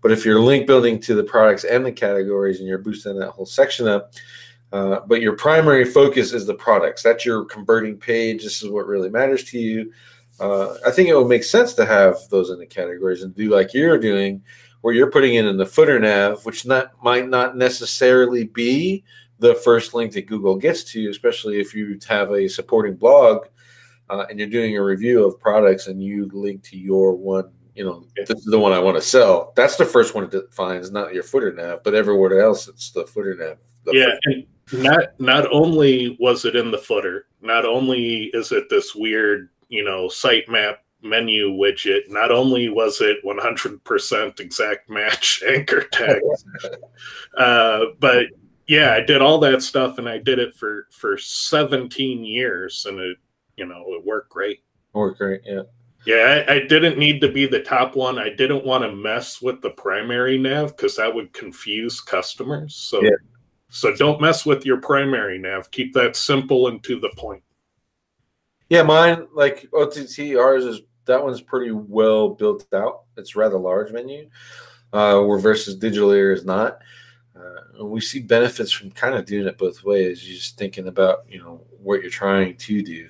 But 0.03 0.13
if 0.13 0.25
you're 0.25 0.41
link 0.41 0.67
building 0.67 1.01
to 1.01 1.15
the 1.15 1.25
products 1.25 1.65
and 1.65 1.85
the 1.85 1.93
categories 1.93 2.61
and 2.61 2.69
you're 2.69 2.79
boosting 2.79 3.19
that 3.19 3.31
whole 3.31 3.47
section 3.47 3.87
up, 3.87 4.13
uh, 4.73 5.01
but 5.07 5.21
your 5.21 5.37
primary 5.37 5.85
focus 5.85 6.33
is 6.33 6.47
the 6.47 6.55
products. 6.55 7.03
That's 7.03 7.25
your 7.25 7.45
converting 7.45 7.97
page. 7.97 8.45
This 8.45 8.63
is 8.63 8.71
what 8.71 8.87
really 8.87 9.11
matters 9.11 9.45
to 9.45 9.59
you. 9.59 9.93
Uh, 10.39 10.75
I 10.87 10.91
think 10.91 11.09
it 11.09 11.17
would 11.17 11.29
make 11.29 11.45
sense 11.45 11.75
to 11.75 11.85
have 11.85 12.17
those 12.31 12.51
in 12.51 12.59
the 12.59 12.67
categories 12.67 13.23
and 13.23 13.35
do 13.35 13.51
like 13.51 13.75
you're 13.75 13.99
doing, 13.99 14.43
where 14.81 14.95
you're 14.95 15.11
putting 15.11 15.35
it 15.35 15.45
in 15.45 15.57
the 15.57 15.67
footer 15.67 15.99
nav, 15.99 16.45
which 16.47 16.65
not 16.65 16.93
might 17.03 17.29
not 17.29 17.57
necessarily 17.57 18.45
be 18.45 19.05
the 19.39 19.55
first 19.57 19.93
link 19.93 20.13
that 20.13 20.27
Google 20.27 20.57
gets 20.57 20.85
to 20.85 21.01
you, 21.01 21.11
especially 21.11 21.61
if 21.61 21.75
you 21.75 21.99
have 22.09 22.31
a 22.31 22.49
supporting 22.49 22.95
blog 22.95 23.47
uh, 24.09 24.27
and 24.29 24.39
you're 24.39 24.49
doing 24.49 24.77
a 24.77 24.83
review 24.83 25.25
of 25.25 25.41
products 25.41 25.87
and 25.89 26.03
you 26.03 26.29
link 26.33 26.63
to 26.65 26.79
your 26.79 27.15
one. 27.15 27.51
You 27.75 27.85
know, 27.85 28.05
this 28.17 28.39
is 28.39 28.45
the 28.45 28.59
one 28.59 28.73
I 28.73 28.79
want 28.79 28.97
to 28.97 29.03
sell. 29.03 29.53
That's 29.57 29.77
the 29.77 29.87
first 29.87 30.15
one 30.15 30.25
it 30.25 30.53
finds, 30.53 30.91
not 30.91 31.15
your 31.15 31.23
footer 31.23 31.53
nav, 31.53 31.83
but 31.83 31.95
everywhere 31.95 32.41
else 32.41 32.69
it's 32.69 32.91
the 32.91 33.07
footer 33.07 33.35
nav. 33.35 33.57
Yeah, 33.87 34.17
footer 34.27 34.43
not 34.73 35.19
not 35.19 35.51
only 35.53 36.17
was 36.21 36.45
it 36.45 36.57
in 36.57 36.71
the 36.71 36.79
footer, 36.79 37.27
not 37.41 37.65
only 37.65 38.31
is 38.33 38.53
it 38.53 38.69
this 38.71 38.95
weird, 38.95 39.49
you 39.69 39.85
know, 39.85 40.07
sitemap 40.07 40.77
menu 41.03 41.51
widget, 41.51 42.09
not 42.09 42.31
only 42.31 42.69
was 42.69 43.01
it 43.01 43.25
100% 43.25 44.41
exact 44.41 44.91
match 44.91 45.43
anchor 45.49 45.85
tags, 45.93 46.45
uh, 47.37 47.87
but 47.99 48.27
yeah, 48.67 48.93
I 48.93 49.01
did 49.01 49.23
all 49.23 49.39
that 49.41 49.63
stuff 49.63 49.99
and 49.99 50.09
I 50.09 50.19
did 50.19 50.39
it 50.39 50.55
for 50.55 50.87
for 50.91 51.19
17 51.19 52.25
years 52.25 52.87
and 52.87 52.99
it, 53.01 53.17
you 53.57 53.67
know, 53.67 53.85
it 53.89 54.05
worked 54.05 54.31
great. 54.31 54.63
Worked 54.93 55.19
great, 55.19 55.41
yeah. 55.45 55.63
Yeah, 56.07 56.45
I, 56.49 56.55
I, 56.55 56.59
didn't 56.67 56.99
need 56.99 57.21
to 57.21 57.31
be 57.31 57.47
the 57.47 57.61
top 57.61 57.95
one. 57.95 58.19
I 58.19 58.31
didn't 58.31 58.65
want 58.65 58.85
to 58.85 58.97
mess 58.97 59.43
with 59.43 59.61
the 59.61 59.69
primary 59.69 60.39
nav 60.39 60.75
because 60.75 60.97
that 60.97 61.15
would 61.15 61.35
confuse 61.35 62.01
customers. 62.01 62.75
So 62.75 63.03
yeah. 63.03 63.11
So 63.71 63.95
don't 63.95 64.21
mess 64.21 64.45
with 64.45 64.67
your 64.67 64.81
primary 64.81 65.39
nav. 65.39 65.71
Keep 65.71 65.95
that 65.95 66.17
simple 66.17 66.69
and 66.69 66.83
to 66.85 66.99
the 66.99 67.11
point. 67.17 67.43
Yeah, 68.69 68.83
mine 68.83 69.27
like 69.35 69.67
OTT 69.73 70.37
ours 70.37 70.65
is 70.65 70.83
that 71.07 71.23
one's 71.23 71.41
pretty 71.41 71.71
well 71.73 72.31
built 72.31 72.67
out. 72.75 73.03
It's 73.17 73.37
rather 73.37 73.59
large 73.59 73.93
menu, 73.93 74.29
uh, 74.93 75.21
where 75.21 75.39
versus 75.39 75.79
Digitaleer 75.79 76.35
is 76.35 76.45
not. 76.45 76.79
Uh, 77.35 77.85
we 77.85 78.01
see 78.01 78.21
benefits 78.21 78.71
from 78.71 78.91
kind 78.91 79.15
of 79.15 79.25
doing 79.25 79.47
it 79.47 79.57
both 79.57 79.83
ways. 79.85 80.27
You're 80.27 80.37
just 80.37 80.59
thinking 80.59 80.89
about 80.89 81.25
you 81.29 81.39
know 81.39 81.63
what 81.83 82.03
you're 82.03 82.11
trying 82.11 82.57
to 82.57 82.83
do. 82.83 83.09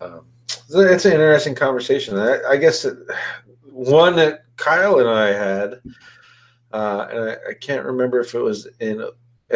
Um, 0.00 0.26
it's 0.48 1.04
an 1.04 1.12
interesting 1.12 1.54
conversation. 1.54 2.18
I, 2.18 2.42
I 2.50 2.56
guess 2.56 2.84
it, 2.84 2.98
one 3.64 4.16
that 4.16 4.44
Kyle 4.56 5.00
and 5.00 5.08
I 5.08 5.28
had, 5.28 5.80
uh, 6.72 7.06
and 7.10 7.30
I, 7.30 7.36
I, 7.50 7.54
can't 7.54 7.84
remember 7.84 8.20
if 8.20 8.34
it 8.34 8.40
was 8.40 8.68
in 8.80 9.06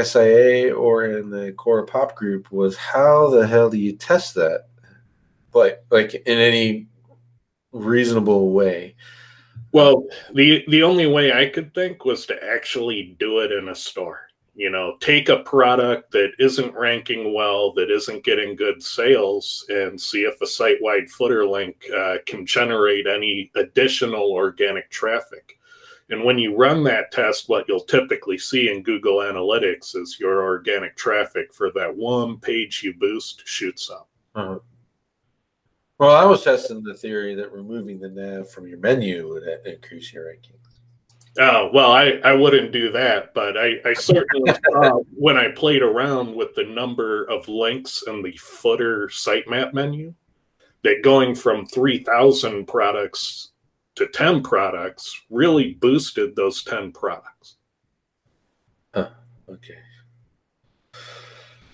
SIA 0.02 0.74
or 0.74 1.04
in 1.06 1.30
the 1.30 1.52
Core 1.52 1.86
Pop 1.86 2.14
group, 2.16 2.50
was 2.52 2.76
how 2.76 3.30
the 3.30 3.46
hell 3.46 3.70
do 3.70 3.78
you 3.78 3.92
test 3.92 4.34
that? 4.34 4.66
Like, 5.54 5.82
like 5.90 6.14
in 6.14 6.38
any 6.38 6.86
reasonable 7.72 8.52
way. 8.52 8.94
Well, 9.72 10.06
the 10.32 10.64
the 10.68 10.82
only 10.82 11.06
way 11.06 11.32
I 11.32 11.46
could 11.46 11.74
think 11.74 12.04
was 12.04 12.26
to 12.26 12.44
actually 12.44 13.16
do 13.18 13.40
it 13.40 13.52
in 13.52 13.68
a 13.68 13.74
store 13.74 14.26
you 14.56 14.70
know 14.70 14.96
take 15.00 15.28
a 15.28 15.40
product 15.40 16.10
that 16.10 16.32
isn't 16.38 16.74
ranking 16.74 17.34
well 17.34 17.72
that 17.74 17.90
isn't 17.90 18.24
getting 18.24 18.56
good 18.56 18.82
sales 18.82 19.64
and 19.68 20.00
see 20.00 20.22
if 20.22 20.40
a 20.40 20.46
site-wide 20.46 21.08
footer 21.10 21.46
link 21.46 21.84
uh, 21.96 22.16
can 22.26 22.44
generate 22.44 23.06
any 23.06 23.50
additional 23.54 24.32
organic 24.32 24.90
traffic 24.90 25.58
and 26.10 26.24
when 26.24 26.38
you 26.38 26.56
run 26.56 26.84
that 26.84 27.10
test 27.10 27.48
what 27.48 27.64
you'll 27.68 27.80
typically 27.80 28.38
see 28.38 28.70
in 28.70 28.82
google 28.82 29.18
analytics 29.18 29.96
is 29.96 30.18
your 30.20 30.42
organic 30.42 30.96
traffic 30.96 31.52
for 31.52 31.70
that 31.72 31.94
one 31.94 32.38
page 32.38 32.82
you 32.82 32.94
boost 32.94 33.42
shoots 33.46 33.90
up 33.90 34.08
uh-huh. 34.34 34.58
well 35.98 36.16
i 36.16 36.24
was 36.24 36.44
testing 36.44 36.82
the 36.82 36.94
theory 36.94 37.34
that 37.34 37.52
removing 37.52 37.98
the 37.98 38.08
nav 38.08 38.50
from 38.50 38.66
your 38.66 38.78
menu 38.78 39.28
would 39.28 39.44
increase 39.64 40.12
your 40.12 40.26
rankings. 40.26 40.66
Oh 41.38 41.70
well, 41.72 41.92
I, 41.92 42.18
I 42.24 42.32
wouldn't 42.32 42.72
do 42.72 42.90
that, 42.92 43.34
but 43.34 43.56
I, 43.58 43.74
I 43.84 43.92
certainly 43.92 44.52
saw 44.72 45.00
when 45.14 45.36
I 45.36 45.48
played 45.48 45.82
around 45.82 46.34
with 46.34 46.54
the 46.54 46.64
number 46.64 47.24
of 47.24 47.46
links 47.48 48.04
in 48.06 48.22
the 48.22 48.32
footer 48.36 49.08
sitemap 49.08 49.74
menu 49.74 50.14
that 50.82 51.02
going 51.02 51.34
from 51.34 51.66
three 51.66 52.02
thousand 52.02 52.66
products 52.66 53.52
to 53.96 54.06
ten 54.08 54.42
products 54.42 55.22
really 55.30 55.74
boosted 55.74 56.36
those 56.36 56.62
ten 56.62 56.92
products. 56.92 57.56
Huh. 58.94 59.10
Okay. 59.48 59.78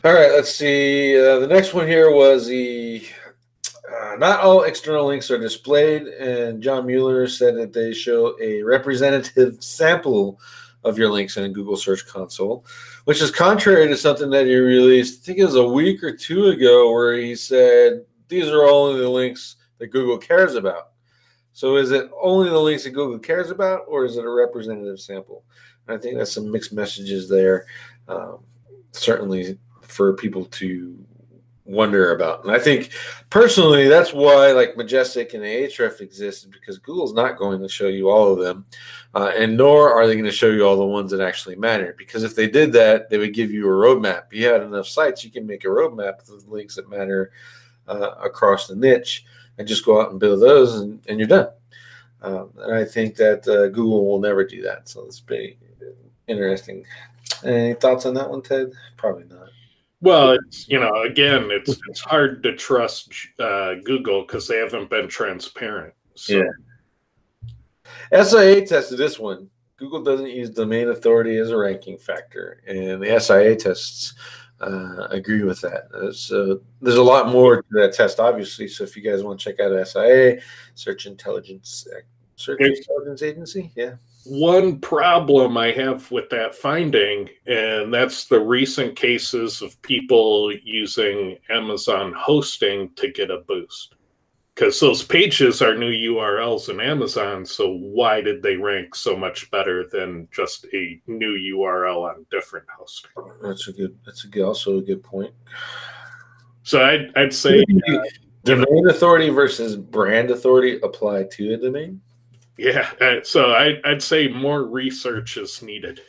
All 0.05 0.13
right. 0.13 0.33
Let's 0.33 0.55
see. 0.55 1.17
Uh, 1.17 1.39
the 1.39 1.47
next 1.47 1.75
one 1.75 1.87
here 1.87 2.11
was 2.11 2.47
the 2.47 3.05
uh, 3.93 4.17
not 4.17 4.41
all 4.41 4.63
external 4.63 5.07
links 5.07 5.31
are 5.31 5.39
displayed, 5.39 6.03
and 6.03 6.63
John 6.63 6.87
Mueller 6.87 7.27
said 7.27 7.57
that 7.57 7.73
they 7.73 7.93
show 7.93 8.37
a 8.41 8.63
representative 8.63 9.57
sample 9.63 10.41
of 10.85 10.99
your 10.99 11.11
links 11.11 11.37
in 11.37 11.53
Google 11.53 11.77
Search 11.77 12.07
Console, 12.07 12.65
which 13.05 13.23
is 13.23 13.31
contrary 13.31 13.87
to 13.89 13.97
something 13.97 14.31
that 14.31 14.47
he 14.47 14.57
released, 14.57 15.23
I 15.23 15.27
think 15.27 15.39
it 15.39 15.45
was 15.45 15.55
a 15.55 15.65
week 15.65 16.03
or 16.03 16.15
two 16.15 16.47
ago, 16.47 16.93
where 16.93 17.15
he 17.15 17.37
said 17.37 18.05
these 18.29 18.49
are 18.49 18.65
only 18.65 19.01
the 19.01 19.09
links 19.09 19.57
that 19.79 19.89
Google 19.89 20.19
cares 20.19 20.55
about. 20.55 20.92
So 21.53 21.77
is 21.77 21.91
it 21.91 22.11
only 22.21 22.49
the 22.49 22.59
links 22.59 22.85
that 22.85 22.91
Google 22.91 23.19
cares 23.19 23.51
about, 23.51 23.83
or 23.87 24.05
is 24.05 24.17
it 24.17 24.25
a 24.25 24.31
representative 24.31 25.01
sample? 25.01 25.45
And 25.87 25.97
I 25.97 26.01
think 26.01 26.17
that's 26.17 26.33
some 26.33 26.51
mixed 26.51 26.73
messages 26.73 27.29
there. 27.29 27.67
Um, 28.09 28.39
certainly 28.93 29.59
for 29.81 30.15
people 30.15 30.45
to 30.47 30.97
wonder 31.65 32.15
about. 32.15 32.45
And 32.45 32.53
I 32.53 32.59
think 32.59 32.91
personally, 33.31 33.89
that's 33.89 34.13
why 34.13 34.53
like 34.53 34.77
Majestic 34.77 35.35
and 35.35 35.43
Ahrefs 35.43 36.01
exists 36.01 36.45
because 36.45 36.79
Google's 36.79 37.15
not 37.15 37.39
going 37.39 37.61
to 37.61 37.69
show 37.69 37.89
you 37.89 38.11
all 38.11 38.33
of 38.33 38.39
them, 38.39 38.65
uh, 39.15 39.33
and 39.37 39.57
nor 39.57 39.93
are 39.93 40.07
they 40.07 40.15
going 40.15 40.25
to 40.25 40.33
show 40.33 40.51
you 40.51 40.67
all 40.67 40.77
the 40.77 40.85
ones 40.85 41.11
that 41.11 41.21
actually 41.21 41.57
matter. 41.57 41.95
Because 41.97 42.25
if 42.25 42.35
they 42.35 42.49
did 42.49 42.73
that, 42.73 43.11
they 43.11 43.19
would 43.19 43.35
give 43.35 43.51
you 43.51 43.67
a 43.67 43.69
roadmap. 43.69 44.25
If 44.31 44.39
You 44.39 44.47
had 44.47 44.63
enough 44.63 44.87
sites, 44.87 45.25
you 45.25 45.31
can 45.31 45.47
make 45.47 45.65
a 45.65 45.69
roadmap 45.69 46.21
of 46.21 46.27
the 46.27 46.51
links 46.51 46.77
that 46.77 46.91
matter 46.91 47.33
uh, 47.87 48.15
across 48.23 48.67
the 48.67 48.77
niche, 48.77 49.25
and 49.59 49.69
just 49.69 49.85
go 49.85 50.01
out 50.01 50.11
and 50.11 50.21
build 50.21 50.41
those, 50.41 50.81
and, 50.81 51.01
and 51.09 51.19
you're 51.19 51.29
done. 51.29 51.49
Um, 52.23 52.51
and 52.59 52.75
I 52.75 52.85
think 52.85 53.17
that 53.17 53.47
uh, 53.49 53.69
Google 53.69 54.07
will 54.07 54.21
never 54.21 54.45
do 54.45 54.63
that. 54.63 54.89
So 54.89 55.05
it's 55.05 55.21
pretty 55.21 55.59
interesting. 56.29 56.85
Any 57.45 57.75
thoughts 57.75 58.07
on 58.07 58.15
that 58.15 58.31
one, 58.31 58.43
Ted? 58.43 58.73
Probably 58.97 59.25
not. 59.25 59.49
Well, 60.01 60.33
it's 60.33 60.69
you 60.69 60.81
know, 60.81 61.03
again, 61.03 61.49
it's 61.51 61.79
it's 61.89 62.01
hard 62.01 62.43
to 62.43 62.57
trust 62.57 63.13
uh, 63.39 63.75
Google 63.85 64.23
because 64.23 64.49
they 64.49 64.59
haven't 64.59 64.91
been 64.91 65.09
transparent. 65.09 65.95
So. 66.15 66.39
Yeah. 66.39 68.23
SIA 68.23 68.67
tested 68.67 68.99
this 68.99 69.19
one. 69.19 69.49
Google 69.77 70.03
doesn't 70.03 70.31
use 70.31 70.51
domain 70.51 70.89
authority 70.89 71.39
as 71.39 71.51
a 71.51 71.57
ranking 71.57 71.99
factor, 71.99 72.63
and 72.67 73.03
the 73.03 73.21
SIA 73.21 73.57
tests 73.57 74.15
uh, 74.63 75.09
agree 75.11 75.43
with 75.43 75.61
that. 75.61 75.89
Uh, 75.95 76.13
so 76.13 76.61
there's 76.81 76.97
a 76.97 77.03
lot 77.03 77.29
more 77.29 77.63
to 77.63 77.69
that 77.73 77.95
test, 77.95 78.21
obviously. 78.21 78.69
So 78.69 78.85
if 78.85 78.97
you 78.97 79.03
guys 79.03 79.23
want 79.23 79.41
to 79.41 79.45
check 79.45 79.61
out 79.61 79.87
SIA, 79.87 80.41
Search 80.75 81.07
Intelligence 81.07 81.87
Search 82.37 82.61
Intelligence 82.61 83.23
Agency, 83.23 83.71
yeah 83.77 83.95
one 84.25 84.79
problem 84.79 85.57
I 85.57 85.73
have 85.73 86.11
with 86.11 86.31
that 86.31 86.55
finding, 86.55 87.29
and 87.47 87.93
that's 87.93 88.27
the 88.27 88.41
recent 88.41 88.95
cases 88.95 89.63
of 89.63 89.81
people 89.83 90.53
using 90.63 91.39
Amazon 91.51 92.15
hosting 92.17 92.91
to 92.95 93.11
get 93.11 93.31
a 93.31 93.39
boost. 93.39 93.97
Because 94.63 94.79
those 94.79 95.03
pages 95.03 95.61
are 95.61 95.75
new 95.75 95.91
URLs 96.15 96.69
in 96.69 96.81
Amazon, 96.81 97.45
so 97.45 97.79
why 97.79 98.21
did 98.21 98.45
they 98.45 98.55
rank 98.55 98.95
so 98.95 99.17
much 99.17 99.51
better 99.51 99.89
than 99.89 100.29
just 100.31 100.67
a 100.73 101.03
new 101.09 101.57
URL 101.57 102.09
on 102.09 102.25
different 102.31 102.67
hosting? 102.71 103.11
That's 103.43 103.67
a 103.67 103.73
good. 103.73 103.99
That's 104.07 104.23
a 104.23 104.29
good, 104.29 104.45
also 104.45 104.79
a 104.79 104.81
good 104.81 105.03
point. 105.03 105.35
So 106.63 106.81
I'd, 106.81 107.11
I'd 107.17 107.35
say 107.35 107.65
uh, 107.89 107.99
domain 108.45 108.89
authority 108.89 109.31
versus 109.31 109.75
brand 109.75 110.31
authority 110.31 110.79
apply 110.85 111.25
to 111.33 111.55
a 111.55 111.57
domain. 111.57 112.01
Yeah, 112.57 112.89
uh, 113.01 113.17
so 113.25 113.55
I, 113.55 113.81
I'd 113.85 114.01
say 114.01 114.29
more 114.29 114.63
research 114.63 115.39
is 115.39 115.61
needed. 115.61 116.03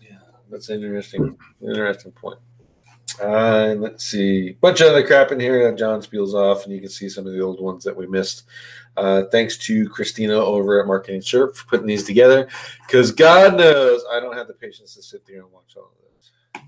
Yeah, 0.00 0.18
that's 0.52 0.68
an 0.68 0.84
interesting, 0.84 1.36
interesting 1.60 2.12
point. 2.12 2.38
Uh, 3.20 3.74
let's 3.78 4.04
see, 4.04 4.52
bunch 4.60 4.80
of 4.80 4.88
other 4.88 5.06
crap 5.06 5.32
in 5.32 5.40
here 5.40 5.68
that 5.68 5.78
John 5.78 6.00
spiels 6.00 6.34
off, 6.34 6.64
and 6.64 6.72
you 6.72 6.80
can 6.80 6.88
see 6.88 7.08
some 7.08 7.26
of 7.26 7.32
the 7.32 7.40
old 7.40 7.60
ones 7.60 7.82
that 7.84 7.96
we 7.96 8.06
missed. 8.06 8.44
Uh, 8.96 9.24
thanks 9.30 9.56
to 9.58 9.88
Christina 9.88 10.34
over 10.34 10.80
at 10.80 10.86
Marketing 10.86 11.20
Chirp 11.20 11.56
for 11.56 11.66
putting 11.66 11.86
these 11.86 12.04
together, 12.04 12.48
because 12.86 13.10
God 13.12 13.56
knows 13.56 14.02
I 14.12 14.20
don't 14.20 14.36
have 14.36 14.46
the 14.46 14.54
patience 14.54 14.94
to 14.94 15.02
sit 15.02 15.26
there 15.26 15.40
and 15.40 15.50
watch 15.50 15.74
all 15.76 15.84
of 15.84 15.90
this. 15.90 16.62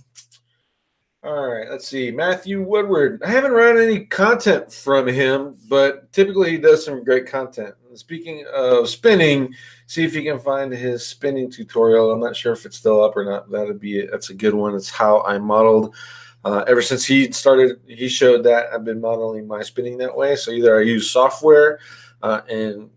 All 1.23 1.49
right, 1.49 1.71
let's 1.71 1.87
see. 1.87 2.11
Matthew 2.11 2.63
Woodward. 2.63 3.23
I 3.23 3.31
haven't 3.31 3.53
run 3.53 3.77
any 3.77 4.07
content 4.07 4.73
from 4.73 5.07
him, 5.07 5.57
but 5.69 6.11
typically 6.13 6.53
he 6.53 6.59
does 6.59 6.85
some 6.85 7.05
great 7.05 7.27
content. 7.27 7.75
Speaking 7.95 8.45
of 8.55 8.89
spinning, 8.89 9.53
see 9.87 10.03
if 10.03 10.15
you 10.15 10.23
can 10.23 10.39
find 10.39 10.73
his 10.73 11.07
spinning 11.07 11.51
tutorial. 11.51 12.11
I'm 12.11 12.21
not 12.21 12.37
sure 12.37 12.53
if 12.53 12.65
it's 12.65 12.77
still 12.77 13.05
up 13.05 13.17
or 13.17 13.25
not. 13.25 13.51
That'd 13.51 13.81
be 13.81 14.07
that's 14.07 14.31
a 14.31 14.35
good 14.35 14.55
one. 14.55 14.75
It's 14.75 14.89
how 14.89 15.23
I 15.23 15.39
modeled. 15.39 15.95
Uh, 16.45 16.65
ever 16.67 16.81
since 16.81 17.05
he 17.05 17.31
started, 17.33 17.81
he 17.87 18.09
showed 18.09 18.43
that 18.45 18.67
I've 18.73 18.85
been 18.85 19.01
modeling 19.01 19.47
my 19.47 19.63
spinning 19.63 19.99
that 19.99 20.17
way. 20.17 20.37
So 20.37 20.51
either 20.51 20.79
I 20.79 20.83
use 20.83 21.11
software 21.11 21.81
uh, 22.23 22.41
and 22.49 22.91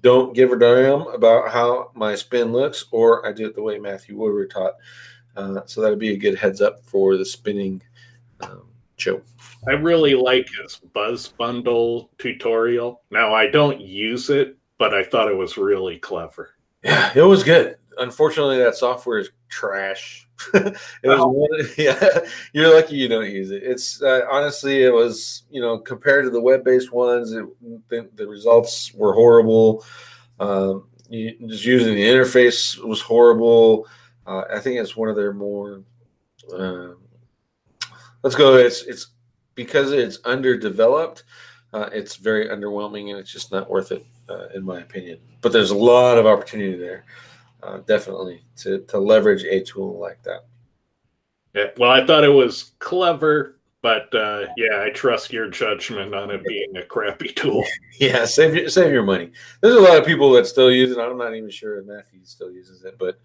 don't 0.00 0.34
give 0.34 0.52
a 0.52 0.58
damn 0.58 1.02
about 1.08 1.50
how 1.50 1.90
my 1.94 2.14
spin 2.14 2.52
looks, 2.52 2.86
or 2.90 3.26
I 3.26 3.32
do 3.32 3.46
it 3.46 3.54
the 3.54 3.62
way 3.62 3.78
Matthew 3.78 4.16
Woodward 4.16 4.50
taught. 4.50 4.74
Uh, 5.36 5.60
so 5.66 5.80
that'd 5.80 5.98
be 5.98 6.14
a 6.14 6.16
good 6.16 6.38
heads 6.38 6.62
up 6.62 6.82
for 6.84 7.16
the 7.16 7.24
spinning 7.24 7.82
um, 8.40 8.62
show. 8.96 9.20
I 9.68 9.72
really 9.72 10.14
like 10.14 10.48
his 10.62 10.76
Buzz 10.94 11.28
Bundle 11.28 12.10
tutorial. 12.18 13.02
Now 13.10 13.34
I 13.34 13.48
don't 13.48 13.80
use 13.80 14.30
it, 14.30 14.56
but 14.78 14.94
I 14.94 15.02
thought 15.02 15.28
it 15.28 15.36
was 15.36 15.58
really 15.58 15.98
clever. 15.98 16.50
Yeah, 16.82 17.10
it 17.14 17.22
was 17.22 17.42
good. 17.42 17.76
Unfortunately, 17.98 18.58
that 18.58 18.76
software 18.76 19.18
is 19.18 19.30
trash. 19.48 20.28
it 20.54 20.76
was 21.04 21.20
oh. 21.20 21.28
one, 21.28 21.50
yeah. 21.78 22.20
You're 22.52 22.74
lucky 22.74 22.96
you 22.96 23.08
don't 23.08 23.30
use 23.30 23.50
it. 23.50 23.62
It's 23.62 24.02
uh, 24.02 24.22
honestly, 24.30 24.82
it 24.82 24.92
was 24.92 25.44
you 25.50 25.60
know 25.60 25.78
compared 25.78 26.24
to 26.24 26.30
the 26.30 26.40
web-based 26.40 26.92
ones, 26.92 27.32
it, 27.32 27.44
the, 27.88 28.08
the, 28.14 28.26
results 28.26 28.92
were 28.94 29.14
horrible. 29.14 29.84
Um, 30.38 30.88
you, 31.08 31.36
just 31.48 31.64
using 31.64 31.94
the 31.94 32.04
interface 32.04 32.78
was 32.84 33.00
horrible. 33.00 33.86
Uh, 34.26 34.42
I 34.52 34.60
think 34.60 34.78
it's 34.78 34.96
one 34.96 35.08
of 35.08 35.16
their 35.16 35.32
more. 35.32 35.82
Uh, 36.52 36.90
let's 38.22 38.36
go. 38.36 38.56
It's 38.56 38.82
it's 38.82 39.08
because 39.56 39.90
it's 39.90 40.18
underdeveloped, 40.24 41.24
uh, 41.72 41.88
it's 41.92 42.14
very 42.16 42.48
underwhelming 42.48 43.10
and 43.10 43.18
it's 43.18 43.32
just 43.32 43.50
not 43.50 43.68
worth 43.68 43.90
it, 43.90 44.06
uh, 44.28 44.46
in 44.54 44.64
my 44.64 44.80
opinion. 44.80 45.18
But 45.40 45.52
there's 45.52 45.70
a 45.70 45.76
lot 45.76 46.18
of 46.18 46.26
opportunity 46.26 46.76
there, 46.78 47.04
uh, 47.62 47.78
definitely, 47.78 48.44
to, 48.56 48.80
to 48.82 48.98
leverage 48.98 49.44
a 49.44 49.62
tool 49.62 49.98
like 49.98 50.22
that. 50.24 50.46
Yeah, 51.54 51.70
well, 51.78 51.90
I 51.90 52.06
thought 52.06 52.24
it 52.24 52.28
was 52.28 52.72
clever, 52.78 53.58
but 53.82 54.14
uh, 54.14 54.46
yeah, 54.56 54.82
I 54.82 54.90
trust 54.90 55.32
your 55.32 55.48
judgment 55.48 56.14
on 56.14 56.30
it 56.30 56.44
being 56.44 56.76
a 56.76 56.82
crappy 56.82 57.28
tool. 57.28 57.64
yeah, 57.98 58.24
save 58.24 58.54
your, 58.54 58.68
save 58.68 58.92
your 58.92 59.04
money. 59.04 59.30
There's 59.60 59.76
a 59.76 59.80
lot 59.80 59.96
of 59.96 60.04
people 60.04 60.30
that 60.32 60.46
still 60.46 60.70
use 60.70 60.90
it. 60.90 60.98
I'm 60.98 61.16
not 61.16 61.34
even 61.34 61.50
sure 61.50 61.78
if 61.78 61.86
Matthew 61.86 62.20
still 62.24 62.50
uses 62.50 62.84
it, 62.84 62.96
but 62.98 63.18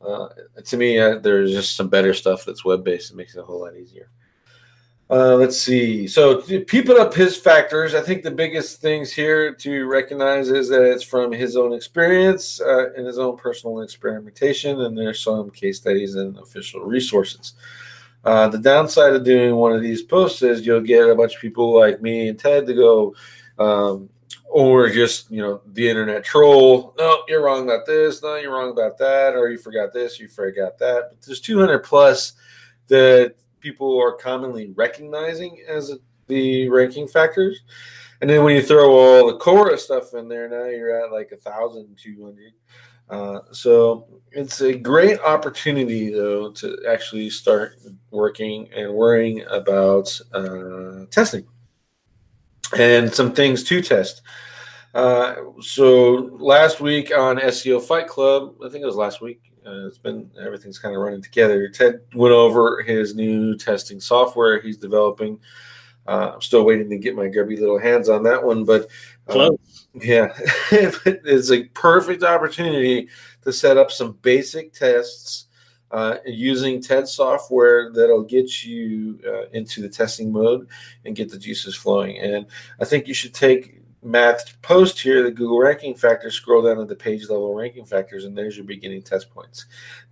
uh, 0.00 0.28
to 0.64 0.76
me, 0.76 0.98
uh, 0.98 1.18
there's 1.18 1.52
just 1.52 1.76
some 1.76 1.88
better 1.88 2.14
stuff 2.14 2.44
that's 2.44 2.64
web 2.64 2.84
based. 2.84 3.10
It 3.10 3.16
makes 3.16 3.34
it 3.34 3.40
a 3.40 3.44
whole 3.44 3.60
lot 3.60 3.76
easier. 3.76 4.10
Uh, 5.10 5.34
let's 5.36 5.58
see. 5.58 6.06
So 6.06 6.42
people 6.64 7.00
up 7.00 7.14
his 7.14 7.34
factors. 7.34 7.94
I 7.94 8.02
think 8.02 8.22
the 8.22 8.30
biggest 8.30 8.82
things 8.82 9.10
here 9.10 9.54
to 9.54 9.86
recognize 9.86 10.50
is 10.50 10.68
that 10.68 10.82
it's 10.82 11.02
from 11.02 11.32
his 11.32 11.56
own 11.56 11.72
experience 11.72 12.60
uh, 12.60 12.92
and 12.94 13.06
his 13.06 13.18
own 13.18 13.38
personal 13.38 13.80
experimentation, 13.80 14.82
and 14.82 14.96
there's 14.96 15.22
some 15.22 15.50
case 15.50 15.78
studies 15.78 16.14
and 16.16 16.36
official 16.38 16.82
resources. 16.82 17.54
Uh, 18.24 18.48
the 18.48 18.58
downside 18.58 19.14
of 19.14 19.24
doing 19.24 19.56
one 19.56 19.72
of 19.72 19.80
these 19.80 20.02
posts 20.02 20.42
is 20.42 20.66
you'll 20.66 20.80
get 20.80 21.08
a 21.08 21.14
bunch 21.14 21.36
of 21.36 21.40
people 21.40 21.78
like 21.78 22.02
me 22.02 22.28
and 22.28 22.38
Ted 22.38 22.66
to 22.66 22.74
go, 22.74 23.14
um, 23.58 24.10
or 24.44 24.90
just 24.90 25.30
you 25.30 25.40
know 25.40 25.62
the 25.72 25.88
internet 25.88 26.22
troll. 26.22 26.94
No, 26.98 27.22
you're 27.28 27.42
wrong 27.42 27.64
about 27.64 27.86
this. 27.86 28.22
No, 28.22 28.36
you're 28.36 28.52
wrong 28.52 28.70
about 28.70 28.98
that. 28.98 29.34
Or 29.34 29.48
you 29.48 29.56
forgot 29.56 29.94
this. 29.94 30.20
You 30.20 30.28
forgot 30.28 30.76
that. 30.78 31.10
But 31.10 31.22
there's 31.22 31.40
200 31.40 31.78
plus 31.78 32.34
that 32.88 33.36
people 33.60 34.00
are 34.00 34.12
commonly 34.12 34.72
recognizing 34.76 35.62
as 35.68 35.92
the 36.26 36.68
ranking 36.68 37.08
factors. 37.08 37.60
And 38.20 38.28
then 38.28 38.44
when 38.44 38.56
you 38.56 38.62
throw 38.62 38.90
all 38.90 39.26
the 39.28 39.38
Cora 39.38 39.78
stuff 39.78 40.14
in 40.14 40.28
there, 40.28 40.48
now 40.48 40.64
you're 40.64 41.04
at 41.04 41.12
like 41.12 41.30
a 41.32 41.36
thousand 41.36 41.96
two 41.96 42.24
hundred. 42.24 42.52
Uh, 43.10 43.40
so 43.52 44.06
it's 44.32 44.60
a 44.60 44.74
great 44.74 45.18
opportunity, 45.20 46.10
though, 46.10 46.50
to 46.52 46.78
actually 46.88 47.30
start 47.30 47.76
working 48.10 48.68
and 48.74 48.92
worrying 48.92 49.44
about 49.50 50.20
uh, 50.34 51.06
testing 51.10 51.46
and 52.76 53.12
some 53.12 53.32
things 53.32 53.64
to 53.64 53.80
test. 53.80 54.22
Uh, 54.94 55.36
so 55.60 56.30
last 56.38 56.80
week 56.80 57.16
on 57.16 57.38
SEO 57.38 57.80
Fight 57.80 58.08
Club, 58.08 58.54
I 58.64 58.68
think 58.68 58.82
it 58.82 58.86
was 58.86 58.96
last 58.96 59.20
week, 59.20 59.47
uh, 59.68 59.86
it's 59.86 59.98
been 59.98 60.30
everything's 60.40 60.78
kind 60.78 60.94
of 60.94 61.02
running 61.02 61.22
together. 61.22 61.68
Ted 61.68 62.00
went 62.14 62.32
over 62.32 62.82
his 62.82 63.14
new 63.14 63.56
testing 63.56 64.00
software 64.00 64.60
he's 64.60 64.78
developing. 64.78 65.38
Uh, 66.06 66.32
I'm 66.34 66.40
still 66.40 66.64
waiting 66.64 66.88
to 66.88 66.96
get 66.96 67.14
my 67.14 67.28
grubby 67.28 67.56
little 67.56 67.78
hands 67.78 68.08
on 68.08 68.22
that 68.22 68.42
one, 68.42 68.64
but 68.64 68.88
um, 69.28 69.58
yeah, 69.92 70.32
it's 70.70 71.50
a 71.50 71.64
perfect 71.64 72.22
opportunity 72.22 73.08
to 73.42 73.52
set 73.52 73.76
up 73.76 73.90
some 73.90 74.12
basic 74.22 74.72
tests 74.72 75.48
uh, 75.90 76.16
using 76.24 76.80
TED 76.80 77.08
software 77.08 77.92
that'll 77.92 78.22
get 78.22 78.64
you 78.64 79.18
uh, 79.26 79.48
into 79.52 79.82
the 79.82 79.88
testing 79.88 80.32
mode 80.32 80.68
and 81.04 81.16
get 81.16 81.30
the 81.30 81.38
juices 81.38 81.74
flowing. 81.74 82.18
And 82.18 82.46
I 82.80 82.84
think 82.84 83.06
you 83.06 83.14
should 83.14 83.34
take 83.34 83.77
Matt's 84.02 84.52
post 84.62 85.00
here, 85.00 85.22
the 85.22 85.30
Google 85.30 85.58
ranking 85.58 85.94
factors, 85.94 86.34
scroll 86.34 86.62
down 86.62 86.76
to 86.76 86.84
the 86.84 86.94
page 86.94 87.28
level 87.28 87.54
ranking 87.54 87.84
factors, 87.84 88.24
and 88.24 88.36
there's 88.36 88.56
your 88.56 88.64
beginning 88.64 89.02
test 89.02 89.30
points. 89.30 89.66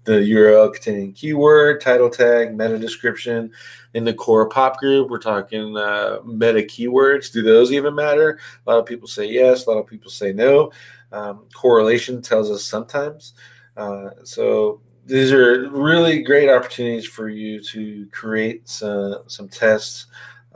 The 0.05 0.13
URL 0.13 0.73
containing 0.73 1.13
keyword, 1.13 1.81
title 1.81 2.11
tag, 2.11 2.57
meta 2.57 2.79
description. 2.79 3.53
In 3.95 4.05
the 4.05 4.13
core 4.13 4.49
pop 4.49 4.79
group, 4.79 5.09
we're 5.09 5.19
talking 5.19 5.77
uh, 5.77 6.19
meta 6.25 6.61
keywords. 6.61 7.33
Do 7.33 7.43
those 7.43 7.73
even 7.73 7.95
matter? 7.95 8.39
A 8.67 8.71
lot 8.71 8.79
of 8.79 8.87
people 8.87 9.09
say 9.09 9.27
yes, 9.27 9.67
a 9.67 9.71
lot 9.71 9.79
of 9.79 9.87
people 9.87 10.11
say 10.11 10.33
no. 10.33 10.73
Um, 11.13 11.47
correlation 11.55 12.21
tells 12.21 12.51
us 12.51 12.65
sometimes. 12.65 13.35
Uh, 13.77 14.11
so 14.25 14.81
these 15.07 15.31
are 15.31 15.71
really 15.71 16.23
great 16.23 16.51
opportunities 16.51 17.07
for 17.07 17.29
you 17.29 17.63
to 17.63 18.07
create 18.11 18.69
some, 18.69 19.23
some 19.29 19.49
tests 19.49 20.07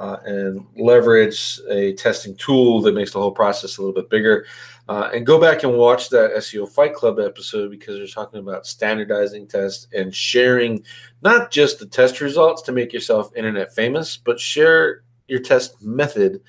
uh, 0.00 0.16
and 0.24 0.66
leverage 0.76 1.60
a 1.68 1.92
testing 1.92 2.34
tool 2.36 2.80
that 2.80 2.94
makes 2.94 3.12
the 3.12 3.20
whole 3.20 3.30
process 3.30 3.76
a 3.76 3.82
little 3.82 3.94
bit 3.94 4.08
bigger. 4.08 4.46
Uh, 4.88 5.10
and 5.14 5.26
go 5.26 5.38
back 5.38 5.62
and 5.62 5.76
watch 5.76 6.08
that 6.08 6.34
SEO 6.38 6.68
Fight 6.68 6.94
Club 6.94 7.20
episode 7.20 7.70
because 7.70 7.98
they're 7.98 8.06
talking 8.06 8.40
about 8.40 8.66
standardizing 8.66 9.46
tests 9.46 9.86
and 9.92 10.12
sharing 10.12 10.82
not 11.22 11.50
just 11.50 11.78
the 11.78 11.86
test 11.86 12.20
results 12.20 12.62
to 12.62 12.72
make 12.72 12.92
yourself 12.92 13.30
internet 13.36 13.72
famous, 13.74 14.16
but 14.16 14.40
share 14.40 15.04
your 15.28 15.38
test 15.38 15.80
method 15.82 16.40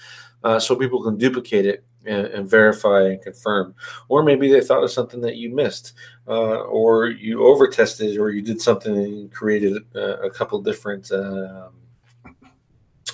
uh, 0.43 0.57
so 0.57 0.75
people 0.75 1.03
can 1.03 1.17
duplicate 1.17 1.65
it 1.65 1.83
and, 2.05 2.27
and, 2.27 2.49
verify 2.49 3.01
and 3.01 3.21
confirm. 3.21 3.75
Or 4.07 4.23
maybe 4.23 4.49
they 4.49 4.61
thought 4.61 4.83
of 4.83 4.89
something 4.89 5.21
that 5.21 5.35
you 5.35 5.53
missed, 5.53 5.93
uh, 6.27 6.61
or 6.61 7.09
you 7.09 7.45
over 7.45 7.67
tested, 7.67 8.17
or 8.17 8.31
you 8.31 8.41
did 8.41 8.59
something 8.59 8.95
and 8.95 9.31
created 9.31 9.83
uh, 9.95 10.17
a 10.21 10.31
couple 10.31 10.59
different 10.61 11.11
um, 11.11 11.73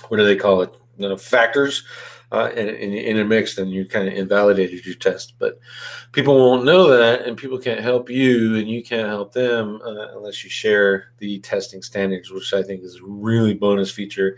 what 0.08 0.16
do 0.18 0.24
they 0.24 0.36
call 0.36 0.62
it? 0.62 1.20
Factors 1.20 1.84
uh, 2.32 2.50
and, 2.54 2.68
and 2.68 2.94
intermixed, 2.94 3.58
and 3.58 3.70
you 3.70 3.86
kind 3.86 4.08
of 4.08 4.14
invalidated 4.14 4.84
your 4.84 4.94
test. 4.96 5.34
But 5.38 5.58
people 6.12 6.36
won't 6.36 6.64
know 6.64 6.88
that, 6.88 7.26
and 7.26 7.36
people 7.36 7.58
can't 7.58 7.80
help 7.80 8.10
you, 8.10 8.56
and 8.56 8.68
you 8.68 8.82
can't 8.82 9.08
help 9.08 9.32
them 9.32 9.80
uh, 9.84 10.16
unless 10.16 10.44
you 10.44 10.50
share 10.50 11.12
the 11.18 11.38
testing 11.40 11.82
standards, 11.82 12.30
which 12.30 12.52
I 12.52 12.62
think 12.62 12.82
is 12.82 12.96
a 12.96 13.04
really 13.04 13.54
bonus 13.54 13.90
feature. 13.90 14.36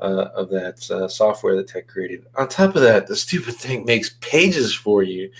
Uh, 0.00 0.30
of 0.34 0.48
that 0.48 0.90
uh, 0.90 1.06
software 1.06 1.54
that 1.56 1.68
tech 1.68 1.86
created. 1.86 2.24
On 2.36 2.48
top 2.48 2.74
of 2.74 2.80
that, 2.80 3.06
the 3.06 3.14
stupid 3.14 3.54
thing 3.54 3.84
makes 3.84 4.16
pages 4.20 4.74
for 4.74 5.02
you. 5.02 5.30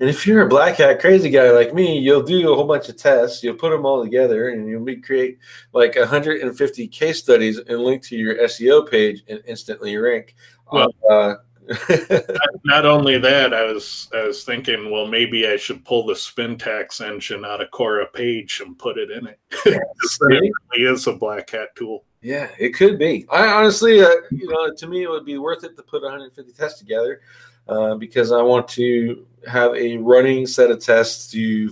And 0.00 0.08
if 0.08 0.26
you're 0.26 0.42
a 0.42 0.48
black 0.48 0.76
hat 0.76 1.00
crazy 1.00 1.30
guy 1.30 1.50
like 1.50 1.74
me, 1.74 1.98
you'll 1.98 2.22
do 2.22 2.52
a 2.52 2.54
whole 2.56 2.66
bunch 2.66 2.88
of 2.88 2.96
tests, 2.96 3.42
you'll 3.42 3.54
put 3.54 3.70
them 3.70 3.86
all 3.86 4.02
together, 4.02 4.48
and 4.48 4.68
you'll 4.68 4.84
create 5.02 5.38
like 5.72 5.96
150 5.96 6.88
case 6.88 7.18
studies 7.18 7.58
and 7.58 7.78
link 7.80 8.02
to 8.04 8.16
your 8.16 8.36
SEO 8.36 8.88
page 8.88 9.22
and 9.28 9.40
instantly 9.46 9.96
rank. 9.96 10.34
Well, 10.72 10.92
uh, 11.08 11.34
not 12.64 12.86
only 12.86 13.18
that, 13.18 13.52
I 13.52 13.64
was 13.72 14.08
I 14.14 14.22
was 14.22 14.44
thinking, 14.44 14.90
well, 14.90 15.06
maybe 15.06 15.46
I 15.46 15.56
should 15.56 15.84
pull 15.84 16.06
the 16.06 16.14
Spintax 16.14 17.00
engine 17.00 17.44
out 17.44 17.60
of 17.60 17.70
Cora 17.70 18.06
Page 18.06 18.62
and 18.64 18.78
put 18.78 18.98
it 18.98 19.10
in 19.10 19.26
it. 19.26 19.38
it 19.66 19.82
really 20.20 20.50
is 20.74 21.06
a 21.06 21.12
black 21.12 21.50
hat 21.50 21.76
tool. 21.76 22.04
Yeah, 22.20 22.48
it 22.58 22.70
could 22.70 22.98
be. 22.98 23.26
I 23.30 23.46
honestly, 23.46 24.00
uh, 24.00 24.10
you 24.30 24.48
know, 24.48 24.74
to 24.74 24.86
me, 24.86 25.02
it 25.04 25.10
would 25.10 25.24
be 25.24 25.38
worth 25.38 25.62
it 25.62 25.76
to 25.76 25.82
put 25.82 26.02
150 26.02 26.52
tests 26.52 26.78
together 26.78 27.20
uh, 27.68 27.94
because 27.94 28.32
I 28.32 28.42
want 28.42 28.66
to 28.68 29.24
have 29.46 29.74
a 29.76 29.98
running 29.98 30.46
set 30.46 30.70
of 30.70 30.80
tests 30.80 31.30
to, 31.32 31.38
you 31.38 31.70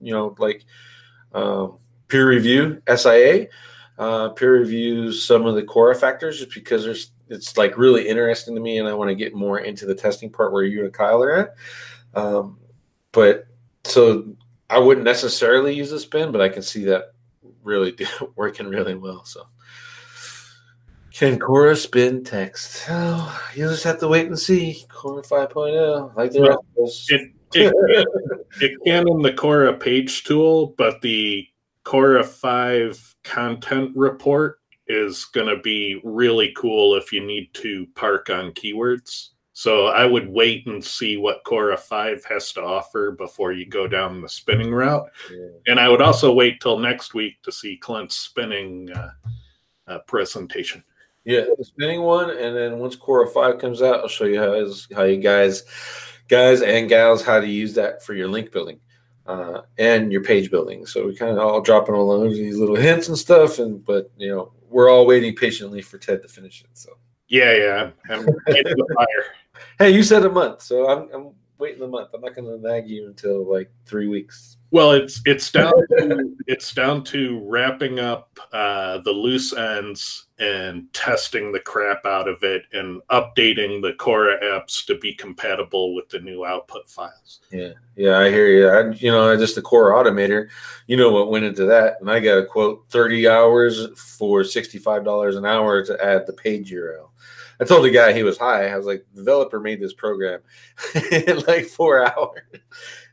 know, 0.00 0.34
like 0.38 0.64
um, 1.32 1.78
peer 2.06 2.28
review 2.28 2.80
SIA, 2.94 3.48
uh, 3.98 4.28
peer 4.30 4.60
review 4.60 5.10
some 5.10 5.44
of 5.44 5.56
the 5.56 5.62
core 5.64 5.94
factors, 5.94 6.38
just 6.38 6.54
because 6.54 6.84
there's 6.84 7.10
it's 7.28 7.56
like 7.56 7.76
really 7.76 8.06
interesting 8.06 8.54
to 8.54 8.60
me, 8.60 8.78
and 8.78 8.86
I 8.86 8.94
want 8.94 9.08
to 9.08 9.14
get 9.14 9.34
more 9.34 9.58
into 9.58 9.86
the 9.86 9.94
testing 9.94 10.30
part 10.30 10.52
where 10.52 10.62
you 10.62 10.84
and 10.84 10.92
Kyle 10.92 11.22
are 11.22 11.36
at. 11.36 11.54
Um, 12.14 12.58
but 13.10 13.46
so 13.82 14.36
I 14.70 14.78
wouldn't 14.78 15.04
necessarily 15.04 15.74
use 15.74 15.90
a 15.90 15.98
spin, 15.98 16.30
but 16.30 16.40
I 16.40 16.48
can 16.48 16.62
see 16.62 16.84
that 16.84 17.14
really 17.64 17.96
working 18.36 18.68
really 18.68 18.94
well. 18.94 19.24
So. 19.24 19.46
Can 21.14 21.38
Cora 21.38 21.76
spin 21.76 22.24
text? 22.24 22.86
Oh, 22.90 23.40
you'll 23.54 23.70
just 23.70 23.84
have 23.84 24.00
to 24.00 24.08
wait 24.08 24.26
and 24.26 24.36
see. 24.36 24.84
Cora 24.88 25.22
5.0, 25.22 26.16
like 26.16 26.32
the 26.32 26.42
rest 26.42 26.58
of 26.76 26.84
us. 26.84 27.06
It, 27.08 27.30
it, 27.54 28.08
it 28.60 28.72
can 28.84 29.06
in 29.06 29.22
the 29.22 29.32
Cora 29.32 29.74
page 29.74 30.24
tool, 30.24 30.74
but 30.76 31.00
the 31.02 31.46
Cora 31.84 32.24
5 32.24 33.16
content 33.22 33.92
report 33.94 34.58
is 34.88 35.26
going 35.26 35.46
to 35.46 35.62
be 35.62 36.00
really 36.02 36.52
cool 36.56 36.96
if 36.96 37.12
you 37.12 37.24
need 37.24 37.54
to 37.54 37.86
park 37.94 38.28
on 38.28 38.50
keywords. 38.50 39.28
So 39.52 39.86
I 39.86 40.04
would 40.06 40.28
wait 40.28 40.66
and 40.66 40.84
see 40.84 41.16
what 41.16 41.44
Cora 41.44 41.76
5 41.76 42.24
has 42.24 42.52
to 42.54 42.60
offer 42.60 43.12
before 43.12 43.52
you 43.52 43.66
go 43.66 43.86
down 43.86 44.20
the 44.20 44.28
spinning 44.28 44.74
route. 44.74 45.08
Yeah. 45.30 45.46
And 45.68 45.78
I 45.78 45.88
would 45.88 46.02
also 46.02 46.32
wait 46.32 46.60
till 46.60 46.80
next 46.80 47.14
week 47.14 47.40
to 47.42 47.52
see 47.52 47.76
Clint's 47.76 48.16
spinning 48.16 48.90
uh, 48.90 49.10
uh, 49.86 49.98
presentation. 50.08 50.82
Yeah, 51.24 51.44
the 51.56 51.64
spinning 51.64 52.02
one, 52.02 52.30
and 52.30 52.54
then 52.54 52.78
once 52.78 52.96
Cora 52.96 53.26
Five 53.26 53.58
comes 53.58 53.80
out, 53.80 54.00
I'll 54.00 54.08
show 54.08 54.24
you 54.24 54.38
how 54.38 54.70
how 54.94 55.04
you 55.04 55.16
guys, 55.16 55.64
guys 56.28 56.60
and 56.60 56.88
gals, 56.88 57.24
how 57.24 57.40
to 57.40 57.46
use 57.46 57.74
that 57.74 58.04
for 58.04 58.14
your 58.14 58.28
link 58.28 58.52
building 58.52 58.78
uh, 59.26 59.62
and 59.78 60.12
your 60.12 60.22
page 60.22 60.50
building. 60.50 60.86
So 60.86 61.06
we 61.06 61.16
kind 61.16 61.32
of 61.32 61.38
all 61.38 61.60
dropping 61.60 61.94
all 61.94 62.28
these 62.28 62.58
little 62.58 62.76
hints 62.76 63.08
and 63.08 63.18
stuff, 63.18 63.58
and 63.58 63.84
but 63.84 64.10
you 64.16 64.28
know 64.28 64.52
we're 64.68 64.90
all 64.90 65.06
waiting 65.06 65.34
patiently 65.34 65.80
for 65.82 65.98
Ted 65.98 66.22
to 66.22 66.28
finish 66.28 66.62
it. 66.62 66.70
So 66.74 66.90
yeah, 67.28 67.56
yeah, 67.56 67.90
I'm, 68.10 68.28
I'm 68.28 68.34
hey, 69.78 69.90
you 69.90 70.02
said 70.02 70.24
a 70.24 70.30
month, 70.30 70.62
so 70.62 70.88
I'm, 70.88 71.08
I'm 71.12 71.30
waiting 71.64 71.82
a 71.82 71.88
month. 71.88 72.10
I'm 72.12 72.20
not 72.20 72.34
going 72.34 72.46
to 72.46 72.58
nag 72.58 72.86
you 72.86 73.06
until 73.06 73.50
like 73.50 73.70
three 73.86 74.06
weeks. 74.06 74.58
Well, 74.70 74.90
it's 74.90 75.22
it's 75.24 75.50
down 75.50 75.72
to 75.72 76.36
it's 76.46 76.74
down 76.74 77.04
to 77.04 77.40
wrapping 77.48 78.00
up 78.00 78.38
uh, 78.52 78.98
the 78.98 79.12
loose 79.12 79.54
ends 79.54 80.26
and 80.38 80.92
testing 80.92 81.52
the 81.52 81.60
crap 81.60 82.04
out 82.04 82.28
of 82.28 82.42
it 82.42 82.64
and 82.72 83.00
updating 83.10 83.80
the 83.80 83.94
Cora 83.98 84.38
apps 84.42 84.84
to 84.86 84.98
be 84.98 85.14
compatible 85.14 85.94
with 85.94 86.08
the 86.10 86.18
new 86.18 86.44
output 86.44 86.86
files. 86.88 87.40
Yeah, 87.50 87.72
yeah, 87.96 88.18
I 88.18 88.30
hear 88.30 88.48
you. 88.48 88.68
I, 88.68 88.92
you 88.96 89.10
know, 89.10 89.34
just 89.36 89.54
the 89.54 89.62
Cora 89.62 89.94
Automator. 89.94 90.48
You 90.86 90.96
know 90.98 91.12
what 91.12 91.30
went 91.30 91.46
into 91.46 91.64
that, 91.66 91.98
and 92.00 92.10
I 92.10 92.20
got 92.20 92.38
a 92.38 92.44
quote 92.44 92.84
thirty 92.90 93.26
hours 93.26 93.86
for 93.96 94.44
sixty 94.44 94.78
five 94.78 95.02
dollars 95.02 95.36
an 95.36 95.46
hour 95.46 95.82
to 95.84 96.04
add 96.04 96.26
the 96.26 96.34
page 96.34 96.72
URL. 96.72 97.08
I 97.60 97.64
told 97.64 97.84
the 97.84 97.90
guy 97.90 98.12
he 98.12 98.22
was 98.22 98.38
high. 98.38 98.68
I 98.68 98.76
was 98.76 98.86
like, 98.86 99.04
the 99.12 99.20
developer 99.20 99.60
made 99.60 99.80
this 99.80 99.92
program 99.92 100.40
in 101.10 101.40
like 101.46 101.66
four 101.66 102.06
hours. 102.06 102.40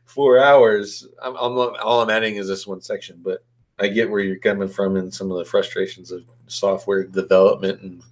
Four 0.04 0.38
hours. 0.38 1.06
I'm, 1.22 1.36
I'm, 1.36 1.56
all 1.56 2.02
I'm 2.02 2.10
adding 2.10 2.36
is 2.36 2.48
this 2.48 2.66
one 2.66 2.80
section, 2.80 3.20
but 3.22 3.44
I 3.78 3.88
get 3.88 4.10
where 4.10 4.20
you're 4.20 4.38
coming 4.38 4.68
from 4.68 4.96
and 4.96 5.12
some 5.12 5.30
of 5.30 5.38
the 5.38 5.44
frustrations 5.44 6.12
of 6.12 6.24
software 6.46 7.04
development 7.04 7.80
and 7.82 8.02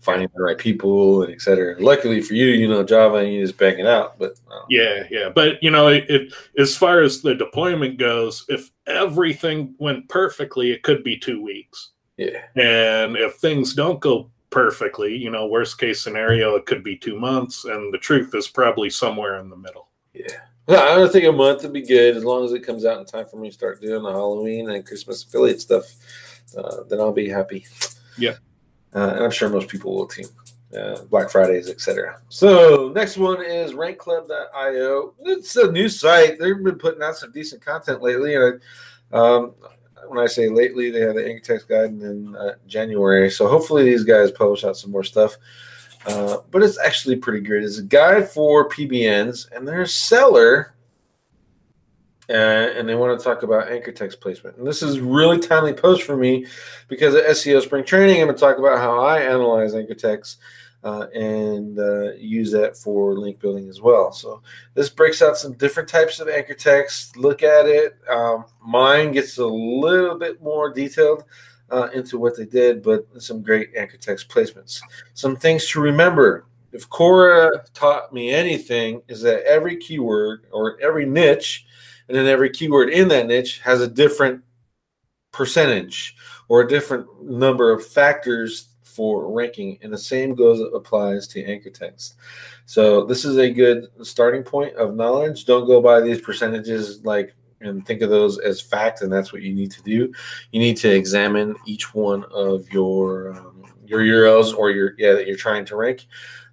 finding 0.00 0.28
the 0.34 0.42
right 0.42 0.58
people 0.58 1.22
and 1.22 1.32
et 1.32 1.40
cetera. 1.40 1.76
Luckily 1.78 2.20
for 2.20 2.34
you, 2.34 2.46
you 2.46 2.68
know 2.68 2.82
Java 2.82 3.18
and 3.18 3.32
you 3.32 3.44
just 3.44 3.58
bang 3.58 3.78
it 3.78 3.86
out. 3.86 4.18
But 4.18 4.32
uh, 4.50 4.62
yeah, 4.68 5.04
yeah. 5.10 5.28
But 5.28 5.62
you 5.62 5.70
know, 5.70 5.88
it, 5.88 6.08
it, 6.08 6.32
as 6.58 6.76
far 6.76 7.00
as 7.00 7.22
the 7.22 7.34
deployment 7.34 7.98
goes, 7.98 8.44
if 8.48 8.70
everything 8.86 9.74
went 9.78 10.08
perfectly, 10.08 10.72
it 10.72 10.82
could 10.82 11.04
be 11.04 11.18
two 11.18 11.42
weeks. 11.42 11.90
Yeah. 12.16 12.42
And 12.56 13.16
if 13.16 13.36
things 13.36 13.74
don't 13.74 14.00
go 14.00 14.30
perfectly, 14.50 15.16
you 15.16 15.30
know, 15.30 15.46
worst 15.46 15.78
case 15.78 16.02
scenario, 16.02 16.56
it 16.56 16.66
could 16.66 16.82
be 16.82 16.96
two 16.96 17.18
months, 17.18 17.64
and 17.64 17.92
the 17.92 17.98
truth 17.98 18.34
is 18.34 18.48
probably 18.48 18.90
somewhere 18.90 19.38
in 19.38 19.48
the 19.48 19.56
middle. 19.56 19.88
Yeah. 20.12 20.40
I 20.68 20.94
don't 20.94 21.10
think 21.10 21.24
a 21.24 21.32
month 21.32 21.62
would 21.62 21.72
be 21.72 21.82
good 21.82 22.16
as 22.16 22.24
long 22.24 22.44
as 22.44 22.52
it 22.52 22.60
comes 22.60 22.84
out 22.84 23.00
in 23.00 23.06
time 23.06 23.26
for 23.26 23.36
me 23.36 23.48
to 23.48 23.54
start 23.54 23.80
doing 23.80 24.02
the 24.02 24.10
Halloween 24.10 24.70
and 24.70 24.86
Christmas 24.86 25.24
affiliate 25.24 25.60
stuff. 25.60 25.84
Uh, 26.56 26.84
then 26.88 27.00
I'll 27.00 27.12
be 27.12 27.28
happy. 27.28 27.66
Yeah. 28.16 28.36
Uh, 28.94 29.12
and 29.14 29.24
I'm 29.24 29.30
sure 29.30 29.48
most 29.48 29.68
people 29.68 29.94
will 29.94 30.06
too. 30.06 30.24
Uh, 30.76 31.02
Black 31.10 31.30
Fridays, 31.30 31.68
etc. 31.68 32.20
So 32.28 32.92
next 32.94 33.16
one 33.16 33.44
is 33.44 33.72
RankClub.io. 33.72 35.14
It's 35.20 35.56
a 35.56 35.72
new 35.72 35.88
site. 35.88 36.38
They've 36.38 36.62
been 36.62 36.78
putting 36.78 37.02
out 37.02 37.16
some 37.16 37.32
decent 37.32 37.64
content 37.64 38.02
lately, 38.02 38.36
and 38.36 38.60
um, 39.10 39.54
when 40.10 40.18
I 40.18 40.26
say 40.26 40.48
lately, 40.48 40.90
they 40.90 41.00
had 41.00 41.16
the 41.16 41.26
Anchor 41.26 41.60
guide 41.68 41.90
in 41.90 42.34
uh, 42.36 42.54
January. 42.66 43.30
So 43.30 43.46
hopefully 43.46 43.84
these 43.84 44.04
guys 44.04 44.30
publish 44.30 44.64
out 44.64 44.76
some 44.76 44.90
more 44.90 45.04
stuff. 45.04 45.36
Uh, 46.06 46.38
but 46.50 46.62
it's 46.62 46.78
actually 46.78 47.16
pretty 47.16 47.40
good. 47.40 47.62
It's 47.62 47.78
a 47.78 47.82
guide 47.82 48.28
for 48.28 48.68
PBNs, 48.68 49.52
and 49.52 49.68
their 49.68 49.86
seller 49.86 50.74
uh, 52.30 52.70
and 52.76 52.88
they 52.88 52.94
want 52.94 53.18
to 53.18 53.24
talk 53.24 53.42
about 53.42 53.72
anchor 53.72 53.90
text 53.90 54.20
placement. 54.20 54.56
And 54.56 54.64
this 54.64 54.82
is 54.82 55.00
really 55.00 55.40
timely 55.40 55.72
post 55.72 56.04
for 56.04 56.16
me 56.16 56.46
because 56.86 57.14
at 57.16 57.24
SEO 57.24 57.60
Spring 57.60 57.84
Training, 57.84 58.20
I'm 58.20 58.28
going 58.28 58.36
to 58.36 58.40
talk 58.40 58.58
about 58.58 58.78
how 58.78 59.00
I 59.00 59.20
analyze 59.20 59.74
anchor 59.74 59.96
text 59.96 60.38
uh, 60.84 61.06
and 61.14 61.78
uh, 61.78 62.12
use 62.14 62.50
that 62.52 62.76
for 62.76 63.14
link 63.14 63.38
building 63.40 63.68
as 63.68 63.80
well. 63.80 64.12
So 64.12 64.42
this 64.74 64.88
breaks 64.88 65.22
out 65.22 65.36
some 65.36 65.54
different 65.54 65.88
types 65.88 66.20
of 66.20 66.28
anchor 66.28 66.54
text. 66.54 67.16
Look 67.16 67.42
at 67.42 67.66
it. 67.66 67.96
Um, 68.08 68.46
mine 68.60 69.12
gets 69.12 69.38
a 69.38 69.46
little 69.46 70.18
bit 70.18 70.42
more 70.42 70.72
detailed. 70.72 71.24
Uh, 71.72 71.88
into 71.94 72.18
what 72.18 72.36
they 72.36 72.44
did, 72.44 72.82
but 72.82 73.06
some 73.22 73.44
great 73.44 73.70
anchor 73.76 73.96
text 73.96 74.28
placements. 74.28 74.80
Some 75.14 75.36
things 75.36 75.68
to 75.68 75.80
remember 75.80 76.46
if 76.72 76.88
Cora 76.88 77.64
taught 77.74 78.12
me 78.12 78.30
anything, 78.30 79.02
is 79.08 79.22
that 79.22 79.44
every 79.44 79.76
keyword 79.76 80.46
or 80.52 80.80
every 80.80 81.06
niche 81.06 81.66
and 82.08 82.16
then 82.16 82.26
every 82.26 82.50
keyword 82.50 82.90
in 82.90 83.08
that 83.08 83.26
niche 83.26 83.60
has 83.60 83.80
a 83.80 83.88
different 83.88 84.42
percentage 85.32 86.16
or 86.48 86.62
a 86.62 86.68
different 86.68 87.06
number 87.22 87.72
of 87.72 87.86
factors 87.86 88.69
for 88.90 89.32
ranking 89.32 89.78
and 89.82 89.92
the 89.92 89.98
same 89.98 90.34
goes 90.34 90.60
applies 90.74 91.26
to 91.28 91.44
anchor 91.44 91.70
text. 91.70 92.16
So 92.66 93.04
this 93.04 93.24
is 93.24 93.38
a 93.38 93.50
good 93.50 93.88
starting 94.02 94.42
point 94.42 94.74
of 94.76 94.94
knowledge. 94.94 95.44
Don't 95.44 95.66
go 95.66 95.80
by 95.80 96.00
these 96.00 96.20
percentages 96.20 97.04
like 97.04 97.34
and 97.60 97.84
think 97.84 98.00
of 98.00 98.10
those 98.10 98.38
as 98.38 98.60
fact 98.60 99.02
and 99.02 99.12
that's 99.12 99.32
what 99.32 99.42
you 99.42 99.54
need 99.54 99.70
to 99.72 99.82
do. 99.82 100.12
You 100.52 100.60
need 100.60 100.76
to 100.78 100.94
examine 100.94 101.56
each 101.66 101.94
one 101.94 102.24
of 102.32 102.70
your 102.72 103.32
um, 103.32 103.64
your 103.84 104.00
urls 104.00 104.56
or 104.56 104.70
your 104.70 104.94
yeah 104.98 105.12
that 105.12 105.26
you're 105.26 105.36
trying 105.36 105.64
to 105.66 105.76
rank 105.76 106.06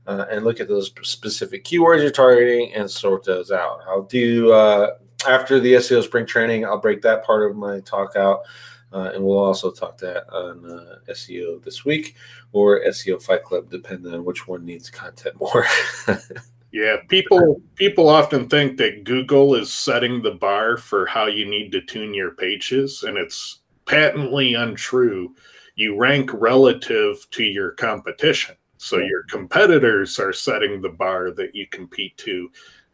uh, 0.07 0.25
and 0.31 0.43
look 0.43 0.59
at 0.59 0.67
those 0.67 0.91
specific 1.03 1.63
keywords 1.63 2.01
you're 2.01 2.11
targeting 2.11 2.73
and 2.73 2.89
sort 2.89 3.23
those 3.23 3.51
out. 3.51 3.81
I'll 3.87 4.03
do 4.03 4.51
uh, 4.51 4.95
after 5.27 5.59
the 5.59 5.73
SEO 5.73 6.03
spring 6.03 6.25
training, 6.25 6.65
I'll 6.65 6.79
break 6.79 7.01
that 7.01 7.23
part 7.25 7.49
of 7.49 7.57
my 7.57 7.79
talk 7.81 8.15
out. 8.15 8.41
Uh, 8.93 9.11
and 9.13 9.23
we'll 9.23 9.37
also 9.37 9.69
talk 9.71 9.97
that 9.97 10.29
on 10.33 10.65
uh, 10.65 10.99
SEO 11.11 11.63
this 11.63 11.83
week 11.83 12.15
or 12.53 12.81
SEO 12.85 13.21
Fight 13.21 13.43
Club, 13.43 13.69
depending 13.69 14.13
on 14.13 14.23
which 14.23 14.47
one 14.47 14.65
needs 14.65 14.89
content 14.89 15.35
more. 15.39 15.65
yeah, 16.71 16.97
people 17.09 17.61
people 17.75 18.07
often 18.07 18.47
think 18.47 18.77
that 18.77 19.03
Google 19.03 19.55
is 19.55 19.71
setting 19.71 20.21
the 20.21 20.31
bar 20.31 20.77
for 20.77 21.05
how 21.05 21.25
you 21.25 21.49
need 21.49 21.71
to 21.73 21.81
tune 21.81 22.13
your 22.13 22.31
pages, 22.31 23.03
and 23.03 23.17
it's 23.17 23.59
patently 23.85 24.53
untrue. 24.53 25.35
You 25.75 25.97
rank 25.97 26.31
relative 26.33 27.27
to 27.31 27.43
your 27.43 27.71
competition, 27.71 28.55
so 28.77 28.97
your 28.99 29.23
competitors 29.29 30.17
are 30.17 30.33
setting 30.33 30.81
the 30.81 30.89
bar 30.89 31.31
that 31.31 31.53
you 31.53 31.67
compete 31.67 32.17
to, 32.19 32.49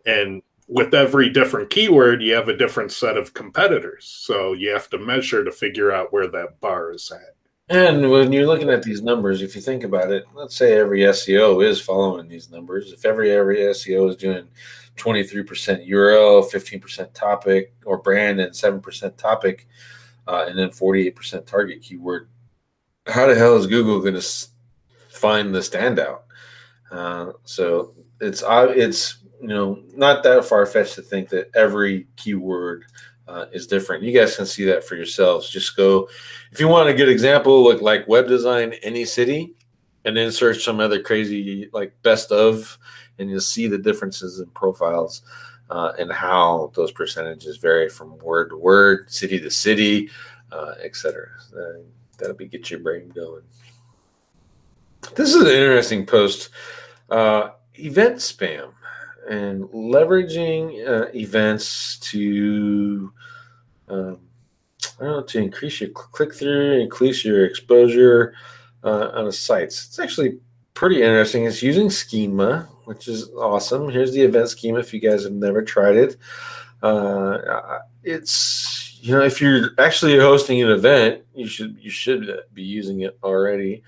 and 0.08 0.42
with 0.68 0.94
every 0.94 1.30
different 1.30 1.70
keyword, 1.70 2.22
you 2.22 2.34
have 2.34 2.48
a 2.48 2.58
different 2.58 2.92
set 2.92 3.18
of 3.18 3.34
competitors. 3.34 4.06
So 4.06 4.54
you 4.54 4.70
have 4.70 4.90
to 4.92 4.98
measure 4.98 5.44
to 5.44 5.52
figure 5.52 5.92
out 5.92 6.14
where 6.14 6.28
that 6.28 6.60
bar 6.60 6.92
is 6.92 7.12
at. 7.12 7.36
And 7.70 8.12
when 8.12 8.32
you're 8.32 8.48
looking 8.48 8.70
at 8.70 8.84
these 8.84 9.02
numbers, 9.02 9.42
if 9.42 9.56
you 9.56 9.62
think 9.62 9.84
about 9.84 10.12
it, 10.12 10.26
let's 10.34 10.56
say 10.56 10.78
every 10.78 11.00
SEO 11.00 11.66
is 11.66 11.82
following 11.82 12.28
these 12.28 12.50
numbers. 12.50 12.92
If 12.92 13.06
every 13.06 13.32
every 13.32 13.58
SEO 13.58 14.10
is 14.10 14.16
doing 14.16 14.48
23% 14.98 15.90
URL, 15.90 16.52
15% 16.52 17.14
topic 17.14 17.74
or 17.86 17.98
brand, 17.98 18.40
and 18.40 18.54
7% 18.54 19.18
topic, 19.18 19.68
uh, 20.28 20.46
and 20.48 20.60
then 20.60 20.70
48% 20.70 21.46
target 21.46 21.82
keyword, 21.82 22.30
how 23.08 23.28
the 23.28 23.36
hell 23.36 23.56
is 23.56 23.68
Google 23.68 24.02
going 24.02 24.20
to 24.20 24.48
find 25.10 25.56
the 25.56 25.60
standout? 25.60 26.22
Uh, 26.92 27.32
so 27.44 27.96
it's 28.22 28.44
it's 28.46 29.23
you 29.44 29.50
know 29.50 29.84
not 29.94 30.24
that 30.24 30.46
far 30.46 30.66
fetched 30.66 30.96
to 30.96 31.02
think 31.02 31.28
that 31.30 31.52
every 31.54 32.08
keyword 32.16 32.86
uh, 33.28 33.46
is 33.52 33.68
different. 33.68 34.02
You 34.02 34.18
guys 34.18 34.38
can 34.38 34.46
see 34.46 34.64
that 34.66 34.86
for 34.86 34.96
yourselves. 34.96 35.50
Just 35.50 35.76
go 35.76 36.08
if 36.52 36.62
you 36.62 36.70
want 36.70 36.88
a 36.88 36.94
good 36.94 37.10
example, 37.10 37.62
look 37.62 37.82
like 37.82 38.08
web 38.08 38.28
design 38.28 38.74
any 38.84 39.04
city, 39.04 39.54
and 40.06 40.16
then 40.16 40.32
search 40.32 40.64
some 40.64 40.80
other 40.80 41.02
crazy 41.02 41.70
like 41.74 41.94
best 42.04 42.32
of, 42.32 42.78
and 43.20 43.30
you'll 43.30 43.42
see 43.42 43.68
the 43.68 43.78
differences 43.78 44.40
in 44.40 44.48
profiles 44.52 45.24
uh, 45.70 45.92
and 46.00 46.10
how 46.10 46.72
those 46.74 46.94
percentages 46.94 47.58
vary 47.58 47.90
from 47.90 48.18
word 48.20 48.50
to 48.50 48.58
word, 48.58 49.12
city 49.12 49.42
to 49.42 49.52
city, 49.52 50.10
uh, 50.54 50.76
etc. 50.82 51.28
That'll 52.18 52.38
be 52.38 52.48
get 52.48 52.72
your 52.72 52.80
brain 52.80 53.10
going. 53.10 53.44
This 55.16 55.36
is 55.36 55.42
an 55.42 55.48
interesting 55.48 56.06
post. 56.06 56.50
Uh, 57.10 57.50
event 57.76 58.16
spam 58.16 58.72
and 59.30 59.64
leveraging 59.66 60.88
uh, 60.88 61.08
events 61.14 62.00
to 62.00 63.12
um, 63.88 64.20
I 65.00 65.04
don't 65.04 65.14
know 65.14 65.24
to 65.24 65.40
increase 65.40 65.82
your 65.82 65.90
click 65.90 66.34
through, 66.34 66.80
increase 66.80 67.24
your 67.24 67.46
exposure 67.46 68.34
uh, 68.84 69.12
on 69.14 69.26
the 69.26 69.32
sites. 69.32 69.88
It's 69.88 70.00
actually 70.00 70.40
pretty 70.74 71.02
interesting. 71.02 71.46
It's 71.46 71.64
using 71.64 71.90
schema, 71.90 72.70
which 72.86 73.08
is 73.08 73.30
awesome. 73.32 73.90
Here's 73.90 74.14
the 74.14 74.22
event 74.22 74.50
schema 74.50 74.80
if 74.80 74.94
you 74.94 75.00
guys 75.00 75.24
have 75.24 75.34
never 75.34 75.62
tried 75.62 75.96
it. 75.96 76.18
Uh, 76.82 77.80
it's 78.04 78.98
you 79.02 79.14
know 79.14 79.22
if 79.22 79.42
you're 79.42 79.72
actually 79.78 80.18
hosting 80.18 80.62
an 80.62 80.70
event, 80.70 81.24
you 81.34 81.48
should 81.48 81.78
you 81.80 81.90
should 81.90 82.42
be 82.54 82.64
using 82.64 83.02
it 83.02 83.18
already. 83.24 83.84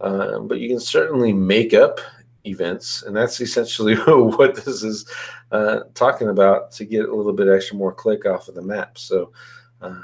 Uh, 0.00 0.40
but 0.40 0.58
you 0.58 0.68
can 0.68 0.80
certainly 0.80 1.32
make 1.32 1.72
up 1.72 2.00
events, 2.46 3.02
and 3.02 3.16
that's 3.16 3.40
essentially 3.40 3.94
what 4.06 4.56
this 4.56 4.82
is 4.82 5.08
uh, 5.50 5.80
talking 5.94 6.28
about 6.28 6.72
to 6.72 6.84
get 6.84 7.08
a 7.08 7.14
little 7.14 7.32
bit 7.32 7.48
extra 7.48 7.76
more 7.76 7.92
click 7.92 8.26
off 8.26 8.48
of 8.48 8.54
the 8.54 8.62
map. 8.62 8.98
So, 8.98 9.32
uh, 9.80 10.00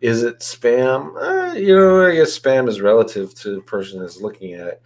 is 0.00 0.22
it 0.22 0.40
spam? 0.40 1.14
Uh, 1.16 1.54
you 1.54 1.76
know, 1.76 2.04
I 2.04 2.14
guess 2.14 2.38
spam 2.38 2.68
is 2.68 2.80
relative 2.80 3.34
to 3.36 3.54
the 3.54 3.60
person 3.60 4.00
that's 4.00 4.20
looking 4.20 4.54
at 4.54 4.66
it. 4.66 4.82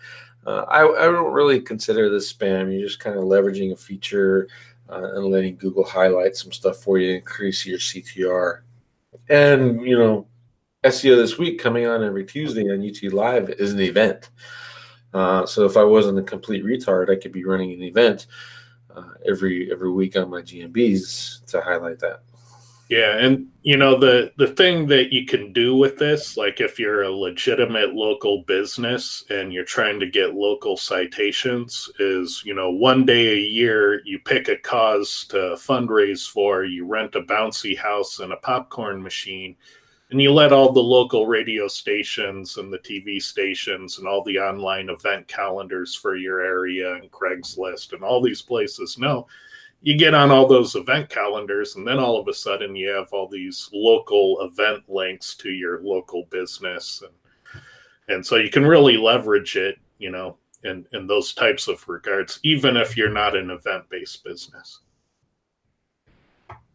Uh, 0.46 0.64
I, 0.68 0.86
I 0.86 1.06
don't 1.06 1.32
really 1.32 1.60
consider 1.60 2.08
this 2.08 2.32
spam. 2.32 2.72
You're 2.72 2.86
just 2.86 3.00
kind 3.00 3.16
of 3.16 3.24
leveraging 3.24 3.72
a 3.72 3.76
feature 3.76 4.48
uh, 4.88 5.14
and 5.14 5.26
letting 5.26 5.56
Google 5.56 5.84
highlight 5.84 6.36
some 6.36 6.52
stuff 6.52 6.76
for 6.78 6.98
you, 6.98 7.14
increase 7.14 7.66
your 7.66 7.78
CTR. 7.78 8.60
And, 9.28 9.80
you 9.82 9.98
know, 9.98 10.26
SEO 10.84 11.16
this 11.16 11.38
week 11.38 11.58
coming 11.58 11.86
on 11.86 12.04
every 12.04 12.24
Tuesday 12.24 12.70
on 12.70 12.78
YouTube 12.78 13.12
Live 13.12 13.50
is 13.50 13.72
an 13.72 13.80
event. 13.80 14.30
Uh, 15.14 15.46
so 15.46 15.64
if 15.64 15.76
I 15.76 15.84
wasn't 15.84 16.18
a 16.18 16.22
complete 16.22 16.64
retard, 16.64 17.10
I 17.10 17.20
could 17.20 17.32
be 17.32 17.44
running 17.44 17.72
an 17.72 17.82
event 17.82 18.26
uh, 18.94 19.12
every 19.28 19.70
every 19.72 19.90
week 19.90 20.16
on 20.16 20.30
my 20.30 20.42
GMBs 20.42 21.46
to 21.46 21.60
highlight 21.60 21.98
that. 22.00 22.20
Yeah, 22.88 23.18
and 23.18 23.48
you 23.62 23.76
know 23.76 23.98
the 23.98 24.32
the 24.36 24.46
thing 24.46 24.86
that 24.88 25.12
you 25.12 25.26
can 25.26 25.52
do 25.52 25.76
with 25.76 25.98
this, 25.98 26.36
like 26.36 26.60
if 26.60 26.78
you're 26.78 27.02
a 27.02 27.10
legitimate 27.10 27.94
local 27.94 28.44
business 28.44 29.24
and 29.28 29.52
you're 29.52 29.64
trying 29.64 29.98
to 29.98 30.06
get 30.06 30.34
local 30.34 30.76
citations, 30.76 31.90
is 31.98 32.42
you 32.44 32.54
know 32.54 32.70
one 32.70 33.04
day 33.04 33.32
a 33.32 33.40
year 33.40 34.02
you 34.04 34.20
pick 34.20 34.46
a 34.48 34.56
cause 34.56 35.26
to 35.30 35.56
fundraise 35.56 36.30
for, 36.30 36.64
you 36.64 36.86
rent 36.86 37.16
a 37.16 37.22
bouncy 37.22 37.76
house 37.76 38.20
and 38.20 38.32
a 38.32 38.36
popcorn 38.36 39.02
machine, 39.02 39.56
and 40.10 40.22
you 40.22 40.32
let 40.32 40.52
all 40.52 40.72
the 40.72 40.80
local 40.80 41.26
radio 41.26 41.66
stations 41.68 42.58
and 42.58 42.72
the 42.72 42.78
TV 42.78 43.20
stations 43.20 43.98
and 43.98 44.06
all 44.06 44.22
the 44.22 44.38
online 44.38 44.88
event 44.88 45.26
calendars 45.28 45.94
for 45.94 46.16
your 46.16 46.40
area 46.40 46.94
and 46.94 47.10
Craigslist 47.10 47.92
and 47.92 48.02
all 48.02 48.22
these 48.22 48.42
places 48.42 48.98
know 48.98 49.26
you 49.82 49.96
get 49.96 50.14
on 50.14 50.30
all 50.30 50.46
those 50.46 50.74
event 50.74 51.08
calendars, 51.08 51.76
and 51.76 51.86
then 51.86 51.98
all 51.98 52.18
of 52.18 52.26
a 52.28 52.34
sudden 52.34 52.74
you 52.74 52.88
have 52.88 53.12
all 53.12 53.28
these 53.28 53.70
local 53.72 54.40
event 54.40 54.82
links 54.88 55.34
to 55.36 55.50
your 55.50 55.80
local 55.80 56.24
business, 56.24 57.02
and 57.02 57.62
and 58.08 58.24
so 58.24 58.36
you 58.36 58.50
can 58.50 58.66
really 58.66 58.96
leverage 58.96 59.56
it, 59.56 59.78
you 59.98 60.10
know, 60.10 60.38
in 60.64 60.86
in 60.92 61.06
those 61.06 61.34
types 61.34 61.68
of 61.68 61.86
regards, 61.88 62.40
even 62.42 62.76
if 62.76 62.96
you're 62.96 63.10
not 63.10 63.36
an 63.36 63.50
event 63.50 63.88
based 63.88 64.24
business. 64.24 64.80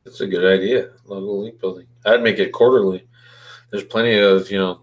That's 0.06 0.22
a 0.22 0.28
good 0.28 0.46
idea. 0.46 0.91
Local 1.06 1.44
link 1.44 1.60
building. 1.60 1.88
I'd 2.06 2.24
make 2.24 2.39
it 2.39 2.52
quarterly. 2.52 3.08
There's 3.71 3.84
plenty 3.84 4.17
of 4.17 4.49
you 4.51 4.60
know 4.60 4.81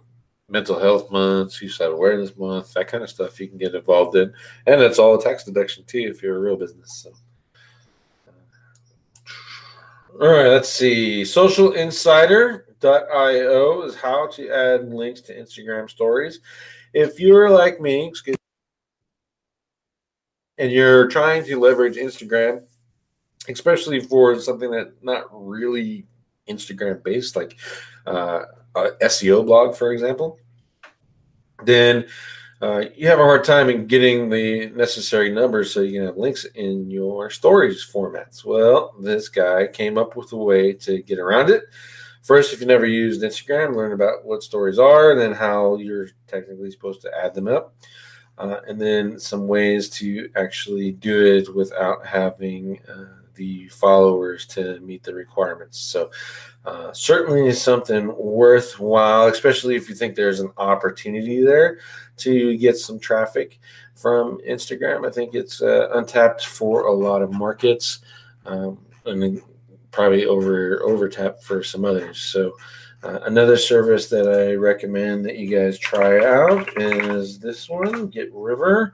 mental 0.48 0.78
health 0.78 1.10
month, 1.10 1.52
suicide 1.52 1.90
awareness 1.90 2.34
month, 2.36 2.72
that 2.74 2.88
kind 2.88 3.04
of 3.04 3.10
stuff 3.10 3.38
you 3.38 3.48
can 3.48 3.58
get 3.58 3.74
involved 3.74 4.16
in, 4.16 4.32
and 4.66 4.80
it's 4.80 4.98
all 4.98 5.14
a 5.14 5.22
tax 5.22 5.44
deduction 5.44 5.84
too 5.84 6.08
if 6.10 6.22
you're 6.22 6.36
a 6.36 6.40
real 6.40 6.56
business. 6.56 7.04
So. 7.04 7.12
All 10.20 10.28
right, 10.28 10.48
let's 10.48 10.68
see. 10.68 11.22
Socialinsider.io 11.22 13.82
is 13.82 13.94
how 13.94 14.26
to 14.28 14.50
add 14.50 14.92
links 14.92 15.20
to 15.22 15.32
Instagram 15.32 15.88
stories. 15.88 16.40
If 16.92 17.20
you're 17.20 17.48
like 17.50 17.80
me, 17.80 18.08
excuse 18.08 18.34
and 20.58 20.72
you're 20.72 21.06
trying 21.06 21.44
to 21.44 21.58
leverage 21.58 21.96
Instagram, 21.96 22.64
especially 23.48 24.00
for 24.00 24.38
something 24.40 24.70
that 24.72 24.92
not 25.02 25.26
really 25.30 26.04
Instagram 26.48 27.02
based, 27.02 27.36
like 27.36 27.56
uh, 28.06 28.42
SEO 29.02 29.44
blog, 29.44 29.74
for 29.74 29.92
example, 29.92 30.38
then 31.64 32.06
uh, 32.60 32.84
you 32.94 33.06
have 33.06 33.20
a 33.20 33.24
hard 33.24 33.44
time 33.44 33.70
in 33.70 33.86
getting 33.86 34.28
the 34.28 34.70
necessary 34.70 35.30
numbers 35.30 35.72
so 35.72 35.80
you 35.80 35.98
can 35.98 36.06
have 36.06 36.16
links 36.16 36.44
in 36.44 36.90
your 36.90 37.30
stories 37.30 37.88
formats. 37.92 38.44
Well, 38.44 38.94
this 39.00 39.28
guy 39.28 39.68
came 39.68 39.96
up 39.96 40.16
with 40.16 40.32
a 40.32 40.36
way 40.36 40.72
to 40.72 41.02
get 41.02 41.18
around 41.18 41.50
it. 41.50 41.64
First, 42.22 42.52
if 42.52 42.60
you 42.60 42.66
never 42.66 42.86
used 42.86 43.22
Instagram, 43.22 43.76
learn 43.76 43.92
about 43.92 44.24
what 44.24 44.42
stories 44.42 44.78
are 44.78 45.12
and 45.12 45.20
then 45.20 45.32
how 45.32 45.76
you're 45.76 46.08
technically 46.26 46.70
supposed 46.70 47.00
to 47.02 47.10
add 47.16 47.32
them 47.32 47.48
up 47.48 47.74
uh, 48.38 48.60
and 48.66 48.80
then 48.80 49.18
some 49.18 49.46
ways 49.48 49.88
to 49.90 50.30
actually 50.36 50.92
do 50.92 51.26
it 51.26 51.54
without 51.54 52.06
having 52.06 52.80
uh, 52.88 53.22
the 53.34 53.68
followers 53.68 54.46
to 54.46 54.80
meet 54.80 55.02
the 55.02 55.14
requirements. 55.14 55.78
So, 55.78 56.10
uh, 56.68 56.92
certainly 56.92 57.50
something 57.50 58.14
worthwhile, 58.18 59.28
especially 59.28 59.74
if 59.74 59.88
you 59.88 59.94
think 59.94 60.14
there's 60.14 60.40
an 60.40 60.52
opportunity 60.58 61.42
there 61.42 61.78
to 62.18 62.58
get 62.58 62.76
some 62.76 62.98
traffic 62.98 63.58
from 63.94 64.38
Instagram. 64.46 65.06
I 65.06 65.10
think 65.10 65.34
it's 65.34 65.62
uh, 65.62 65.88
untapped 65.94 66.44
for 66.44 66.86
a 66.88 66.92
lot 66.92 67.22
of 67.22 67.32
markets, 67.32 68.00
um, 68.44 68.78
and 69.06 69.40
probably 69.92 70.26
over 70.26 70.82
over 70.82 71.08
tapped 71.08 71.42
for 71.42 71.62
some 71.62 71.84
others. 71.84 72.20
So. 72.20 72.52
Uh, 73.04 73.20
another 73.26 73.56
service 73.56 74.08
that 74.08 74.26
I 74.26 74.54
recommend 74.54 75.24
that 75.24 75.36
you 75.36 75.56
guys 75.56 75.78
try 75.78 76.18
out 76.24 76.68
is 76.82 77.38
this 77.38 77.68
one, 77.68 78.08
Get 78.08 78.28
River. 78.34 78.92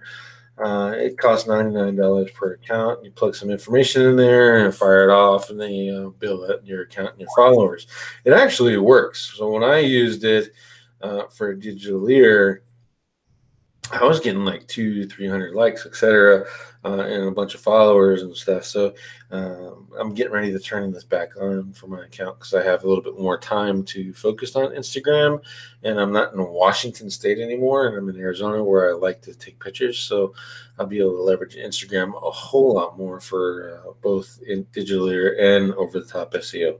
Uh, 0.57 0.93
it 0.95 1.19
costs 1.19 1.49
$99 1.49 2.33
per 2.33 2.53
account. 2.53 3.05
You 3.05 3.11
plug 3.11 3.35
some 3.35 3.51
information 3.51 4.03
in 4.03 4.17
there 4.17 4.65
and 4.65 4.75
fire 4.75 5.09
it 5.09 5.13
off, 5.13 5.51
and 5.51 5.61
then 5.61 5.73
you 5.73 6.07
uh, 6.07 6.09
build 6.11 6.49
it, 6.49 6.65
your 6.65 6.83
account 6.83 7.11
and 7.11 7.21
your 7.21 7.31
followers. 7.37 7.89
It 8.25 8.33
actually 8.33 8.77
works. 8.77 9.35
So 9.37 9.51
when 9.51 9.65
I 9.65 9.79
used 9.79 10.25
it 10.25 10.53
uh, 11.03 11.25
for 11.27 11.57
Digitaleer, 11.57 12.61
I 13.93 14.05
was 14.05 14.21
getting 14.21 14.45
like 14.45 14.67
two, 14.67 15.07
three 15.07 15.29
hundred 15.29 15.55
likes, 15.55 15.87
etc 15.87 16.47
uh, 16.85 17.01
and 17.01 17.25
a 17.25 17.31
bunch 17.31 17.55
of 17.55 17.61
followers 17.61 18.23
and 18.23 18.37
stuff. 18.37 18.65
So 18.65 18.95
um, 19.31 19.89
I'm 19.99 20.15
getting 20.15 20.33
ready 20.33 20.53
to 20.53 20.59
turn 20.59 20.93
this 20.93 21.05
back 21.05 21.31
on 21.41 21.73
for 21.73 21.87
my 21.87 22.05
account 22.05 22.39
because 22.39 22.53
I 22.53 22.63
have 22.63 22.85
a 22.85 22.89
little 22.89 23.03
bit 23.03 23.19
more 23.19 23.39
time 23.39 23.83
to 23.85 24.13
focus 24.13 24.55
on 24.55 24.75
Instagram, 24.75 25.43
and 25.83 25.99
I'm 25.99 26.13
not 26.13 26.35
in 26.35 26.47
Washington 26.47 27.09
State 27.09 27.39
anymore, 27.39 27.89
and 27.89 27.97
I'm 27.97 28.09
in 28.09 28.21
Arizona 28.21 28.63
where 28.63 28.91
I 28.91 28.93
like 28.93 29.23
to 29.23 29.35
take 29.35 29.63
pictures. 29.63 29.99
So 29.99 30.35
I'll 30.79 30.87
be 30.87 30.99
able 30.99 31.17
to 31.17 31.23
leverage 31.23 31.57
Instagram 31.57 32.15
a 32.17 32.31
whole 32.31 32.75
lot 32.75 32.99
more 32.99 33.21
for 33.21 33.83
uh, 33.87 33.93
both 34.03 34.39
in 34.47 34.65
Digitaleer 34.67 35.41
and 35.41 35.73
over 35.75 35.99
the 35.99 36.07
top 36.07 36.33
SEO, 36.35 36.79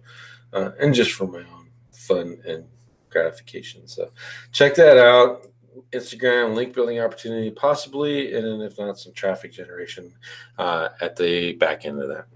uh, 0.53 0.73
and 0.79 0.95
just 0.95 1.13
for 1.13 1.27
my 1.27 1.39
own 1.39 1.71
fun 1.93 2.39
and 2.47 2.65
gratification. 3.09 3.87
So 3.87 4.11
check 4.53 4.75
that 4.75 4.99
out 4.99 5.47
Instagram 5.93 6.55
link 6.55 6.75
building 6.75 7.01
opportunity, 7.01 7.51
possibly, 7.51 8.35
and 8.35 8.45
then 8.45 8.61
if 8.61 8.79
not, 8.79 8.99
some 8.99 9.13
traffic 9.13 9.53
generation 9.53 10.13
uh, 10.59 10.89
at 11.01 11.17
the 11.17 11.53
back 11.55 11.85
end 11.85 12.01
of 12.01 12.09
that. 12.09 12.27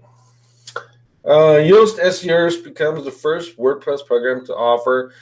Uh, 1.25 1.59
Yoast 1.59 1.99
SEOs 1.99 2.63
becomes 2.63 3.03
the 3.03 3.11
first 3.11 3.57
WordPress 3.57 4.05
program 4.05 4.45
to 4.45 4.55
offer 4.55 5.13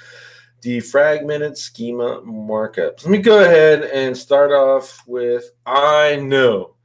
the 0.61 0.79
fragmented 0.79 1.57
schema 1.57 2.21
markups. 2.21 3.03
Let 3.03 3.11
me 3.11 3.17
go 3.19 3.43
ahead 3.43 3.83
and 3.83 4.15
start 4.15 4.51
off 4.51 5.03
with 5.07 5.51
I 5.65 6.15
know 6.17 6.75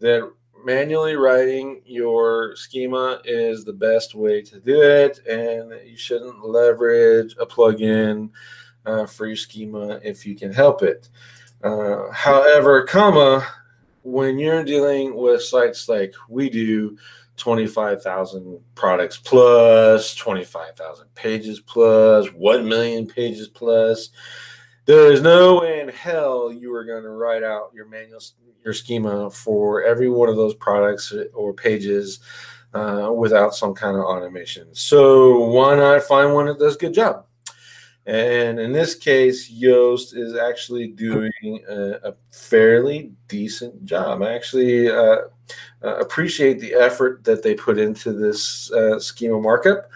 that 0.00 0.30
manually 0.64 1.16
writing 1.16 1.80
your 1.84 2.56
schema 2.56 3.20
is 3.24 3.64
the 3.64 3.72
best 3.72 4.14
way 4.14 4.42
to 4.42 4.58
do 4.58 4.82
it, 4.82 5.20
and 5.26 5.72
you 5.88 5.96
shouldn't 5.96 6.44
leverage 6.44 7.36
a 7.38 7.46
plugin 7.46 8.30
uh, 8.86 9.06
for 9.06 9.26
your 9.26 9.36
schema 9.36 10.00
if 10.02 10.24
you 10.24 10.34
can 10.34 10.52
help 10.52 10.82
it. 10.82 11.08
Uh, 11.62 12.10
however, 12.12 12.84
comma, 12.84 13.46
when 14.02 14.38
you're 14.38 14.64
dealing 14.64 15.16
with 15.16 15.42
sites 15.42 15.88
like 15.88 16.14
we 16.28 16.48
do, 16.48 16.96
25,000 17.36 18.58
products 18.74 19.18
plus, 19.18 20.14
25,000 20.14 21.14
pages 21.14 21.60
plus, 21.60 22.26
1 22.28 22.68
million 22.68 23.06
pages 23.06 23.48
plus, 23.48 24.10
there 24.86 25.12
is 25.12 25.20
no 25.20 25.60
way 25.60 25.80
in 25.80 25.88
hell 25.88 26.52
you 26.52 26.72
are 26.72 26.84
going 26.84 27.02
to 27.02 27.10
write 27.10 27.42
out 27.42 27.72
your 27.74 27.86
manual, 27.86 28.20
your 28.64 28.72
schema 28.72 29.28
for 29.30 29.82
every 29.82 30.08
one 30.08 30.28
of 30.28 30.36
those 30.36 30.54
products 30.54 31.12
or 31.34 31.52
pages 31.52 32.20
uh, 32.72 33.10
without 33.14 33.54
some 33.54 33.74
kind 33.74 33.96
of 33.96 34.04
automation. 34.04 34.68
So 34.74 35.40
why 35.46 35.74
not 35.76 36.02
find 36.04 36.32
one 36.32 36.46
that 36.46 36.58
does 36.58 36.76
a 36.76 36.78
good 36.78 36.94
job? 36.94 37.25
And 38.06 38.60
in 38.60 38.72
this 38.72 38.94
case, 38.94 39.50
Yoast 39.50 40.16
is 40.16 40.36
actually 40.36 40.88
doing 40.88 41.32
a, 41.68 42.10
a 42.10 42.14
fairly 42.30 43.12
decent 43.26 43.84
job. 43.84 44.22
I 44.22 44.32
actually 44.32 44.88
uh, 44.88 45.22
uh, 45.82 45.96
appreciate 45.96 46.60
the 46.60 46.74
effort 46.74 47.24
that 47.24 47.42
they 47.42 47.54
put 47.54 47.78
into 47.78 48.12
this 48.12 48.70
uh, 48.70 49.00
schema 49.00 49.40
markup. 49.40 49.90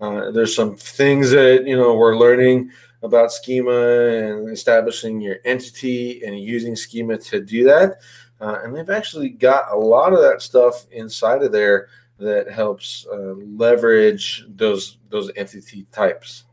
Uh, 0.00 0.30
there's 0.30 0.54
some 0.54 0.76
things 0.76 1.30
that 1.30 1.66
you 1.66 1.76
know 1.76 1.94
we're 1.94 2.16
learning 2.16 2.70
about 3.02 3.32
schema 3.32 3.72
and 3.72 4.50
establishing 4.50 5.20
your 5.20 5.36
entity 5.44 6.22
and 6.24 6.38
using 6.38 6.76
schema 6.76 7.18
to 7.18 7.40
do 7.40 7.64
that. 7.64 8.00
Uh, 8.40 8.58
and 8.62 8.76
they've 8.76 8.90
actually 8.90 9.30
got 9.30 9.72
a 9.72 9.76
lot 9.76 10.12
of 10.12 10.20
that 10.20 10.42
stuff 10.42 10.86
inside 10.92 11.42
of 11.42 11.52
there 11.52 11.88
that 12.18 12.50
helps 12.50 13.06
uh, 13.12 13.34
leverage 13.56 14.44
those 14.48 14.98
those 15.08 15.30
entity 15.36 15.86
types. 15.92 16.45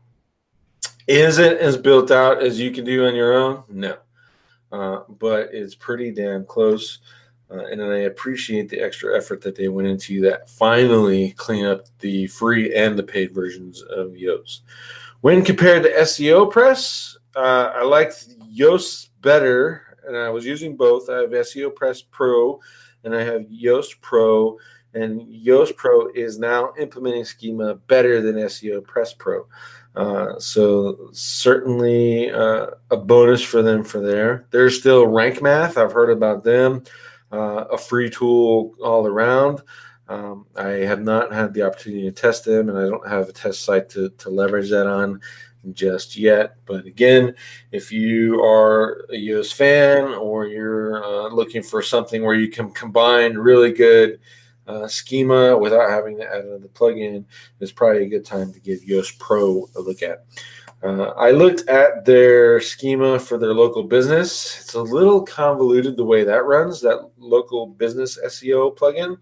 Is 1.06 1.38
it 1.38 1.58
as 1.58 1.76
built 1.76 2.10
out 2.10 2.42
as 2.42 2.58
you 2.58 2.70
can 2.70 2.84
do 2.84 3.06
on 3.06 3.14
your 3.14 3.34
own? 3.34 3.64
No. 3.68 3.96
Uh, 4.72 5.00
but 5.08 5.50
it's 5.52 5.74
pretty 5.74 6.10
damn 6.10 6.44
close. 6.44 7.00
Uh, 7.50 7.66
and 7.66 7.82
I 7.82 7.98
appreciate 7.98 8.68
the 8.68 8.80
extra 8.80 9.16
effort 9.16 9.40
that 9.42 9.54
they 9.54 9.68
went 9.68 9.86
into 9.86 10.20
that 10.22 10.48
finally 10.48 11.32
clean 11.32 11.66
up 11.66 11.86
the 12.00 12.26
free 12.28 12.74
and 12.74 12.98
the 12.98 13.02
paid 13.02 13.34
versions 13.34 13.82
of 13.82 14.12
Yoast. 14.12 14.60
When 15.20 15.44
compared 15.44 15.82
to 15.82 15.90
SEO 15.90 16.50
Press, 16.50 17.16
uh, 17.36 17.72
I 17.74 17.82
liked 17.84 18.28
Yoast 18.52 19.10
better, 19.20 19.98
and 20.06 20.16
I 20.16 20.30
was 20.30 20.44
using 20.44 20.76
both. 20.76 21.08
I 21.08 21.18
have 21.18 21.30
SEO 21.30 21.74
Press 21.74 22.02
Pro 22.02 22.60
and 23.04 23.14
I 23.14 23.22
have 23.22 23.42
Yoast 23.42 24.00
Pro, 24.00 24.58
and 24.94 25.20
Yoast 25.20 25.76
Pro 25.76 26.08
is 26.14 26.38
now 26.38 26.72
implementing 26.78 27.24
schema 27.24 27.74
better 27.74 28.20
than 28.20 28.36
SEO 28.36 28.82
Press 28.84 29.12
Pro. 29.12 29.46
Uh, 29.94 30.38
so 30.38 31.08
certainly 31.12 32.30
uh, 32.30 32.66
a 32.90 32.96
bonus 32.96 33.42
for 33.42 33.62
them 33.62 33.84
for 33.84 34.00
there. 34.00 34.46
There's 34.50 34.78
still 34.78 35.06
Rank 35.06 35.40
Math. 35.40 35.78
I've 35.78 35.92
heard 35.92 36.10
about 36.10 36.42
them. 36.42 36.82
Uh, 37.30 37.64
a 37.70 37.78
free 37.78 38.10
tool 38.10 38.74
all 38.82 39.06
around. 39.06 39.62
Um, 40.08 40.46
I 40.56 40.68
have 40.68 41.00
not 41.00 41.32
had 41.32 41.54
the 41.54 41.62
opportunity 41.62 42.02
to 42.02 42.12
test 42.12 42.44
them, 42.44 42.68
and 42.68 42.78
I 42.78 42.82
don't 42.82 43.08
have 43.08 43.28
a 43.28 43.32
test 43.32 43.62
site 43.62 43.88
to, 43.90 44.10
to 44.10 44.30
leverage 44.30 44.70
that 44.70 44.86
on 44.86 45.20
just 45.72 46.16
yet. 46.16 46.56
But 46.66 46.86
again, 46.86 47.34
if 47.72 47.90
you 47.90 48.42
are 48.42 49.06
a 49.10 49.14
Yoast 49.14 49.54
fan 49.54 50.12
or 50.14 50.46
you're 50.46 51.02
uh, 51.02 51.28
looking 51.28 51.62
for 51.62 51.82
something 51.82 52.22
where 52.22 52.34
you 52.34 52.48
can 52.48 52.70
combine 52.70 53.34
really 53.34 53.72
good 53.72 54.20
uh, 54.66 54.86
schema 54.88 55.56
without 55.56 55.90
having 55.90 56.16
to 56.18 56.24
add 56.24 56.44
another 56.44 56.68
plugin 56.68 57.24
is 57.60 57.72
probably 57.72 58.04
a 58.04 58.08
good 58.08 58.24
time 58.24 58.52
to 58.52 58.60
give 58.60 58.80
Yoast 58.80 59.18
Pro 59.18 59.68
a 59.76 59.80
look 59.80 60.02
at. 60.02 60.24
Uh, 60.82 61.12
I 61.16 61.30
looked 61.30 61.66
at 61.68 62.04
their 62.04 62.60
schema 62.60 63.18
for 63.18 63.38
their 63.38 63.54
local 63.54 63.82
business. 63.82 64.60
It's 64.60 64.74
a 64.74 64.82
little 64.82 65.22
convoluted 65.22 65.96
the 65.96 66.04
way 66.04 66.24
that 66.24 66.44
runs, 66.44 66.80
that 66.82 67.10
local 67.16 67.66
business 67.66 68.18
SEO 68.22 68.76
plugin. 68.76 69.16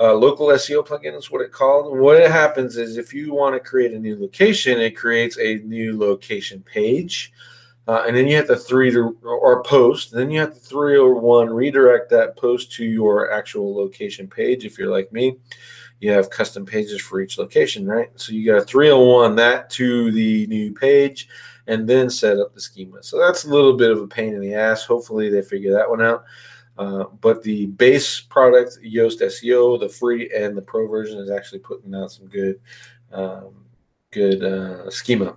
Uh, 0.00 0.14
local 0.14 0.48
SEO 0.48 0.84
plugin 0.84 1.16
is 1.16 1.30
what 1.30 1.42
it 1.42 1.52
called. 1.52 1.96
What 1.96 2.18
happens 2.28 2.76
is 2.76 2.96
if 2.96 3.12
you 3.12 3.34
want 3.34 3.54
to 3.54 3.60
create 3.60 3.92
a 3.92 3.98
new 3.98 4.18
location, 4.18 4.80
it 4.80 4.96
creates 4.96 5.38
a 5.38 5.56
new 5.58 5.98
location 5.98 6.62
page. 6.62 7.32
Uh, 7.90 8.04
and 8.06 8.16
then 8.16 8.28
you 8.28 8.36
have 8.36 8.46
the 8.46 8.56
three 8.56 8.88
to 8.88 9.18
or 9.24 9.64
post. 9.64 10.12
Then 10.12 10.30
you 10.30 10.38
have 10.38 10.54
the 10.54 10.60
three 10.60 10.96
or 10.96 11.12
one 11.14 11.50
redirect 11.50 12.08
that 12.10 12.36
post 12.36 12.70
to 12.74 12.84
your 12.84 13.32
actual 13.32 13.74
location 13.74 14.28
page. 14.28 14.64
If 14.64 14.78
you're 14.78 14.92
like 14.92 15.12
me, 15.12 15.38
you 15.98 16.12
have 16.12 16.30
custom 16.30 16.64
pages 16.64 17.00
for 17.00 17.20
each 17.20 17.36
location, 17.36 17.84
right? 17.84 18.08
So 18.14 18.30
you 18.30 18.46
got 18.46 18.62
a 18.62 18.64
301 18.64 19.34
that 19.34 19.70
to 19.70 20.12
the 20.12 20.46
new 20.46 20.72
page 20.72 21.26
and 21.66 21.88
then 21.88 22.08
set 22.08 22.38
up 22.38 22.54
the 22.54 22.60
schema. 22.60 23.02
So 23.02 23.18
that's 23.18 23.42
a 23.42 23.50
little 23.50 23.76
bit 23.76 23.90
of 23.90 24.00
a 24.00 24.06
pain 24.06 24.34
in 24.34 24.40
the 24.40 24.54
ass. 24.54 24.84
Hopefully 24.84 25.28
they 25.28 25.42
figure 25.42 25.72
that 25.72 25.90
one 25.90 26.00
out. 26.00 26.22
Uh, 26.78 27.06
but 27.20 27.42
the 27.42 27.66
base 27.66 28.20
product, 28.20 28.78
Yoast 28.84 29.20
SEO, 29.20 29.80
the 29.80 29.88
free 29.88 30.30
and 30.32 30.56
the 30.56 30.62
pro 30.62 30.86
version, 30.86 31.18
is 31.18 31.28
actually 31.28 31.58
putting 31.58 31.92
out 31.92 32.12
some 32.12 32.28
good, 32.28 32.60
um, 33.10 33.52
good 34.12 34.44
uh, 34.44 34.88
schema. 34.90 35.36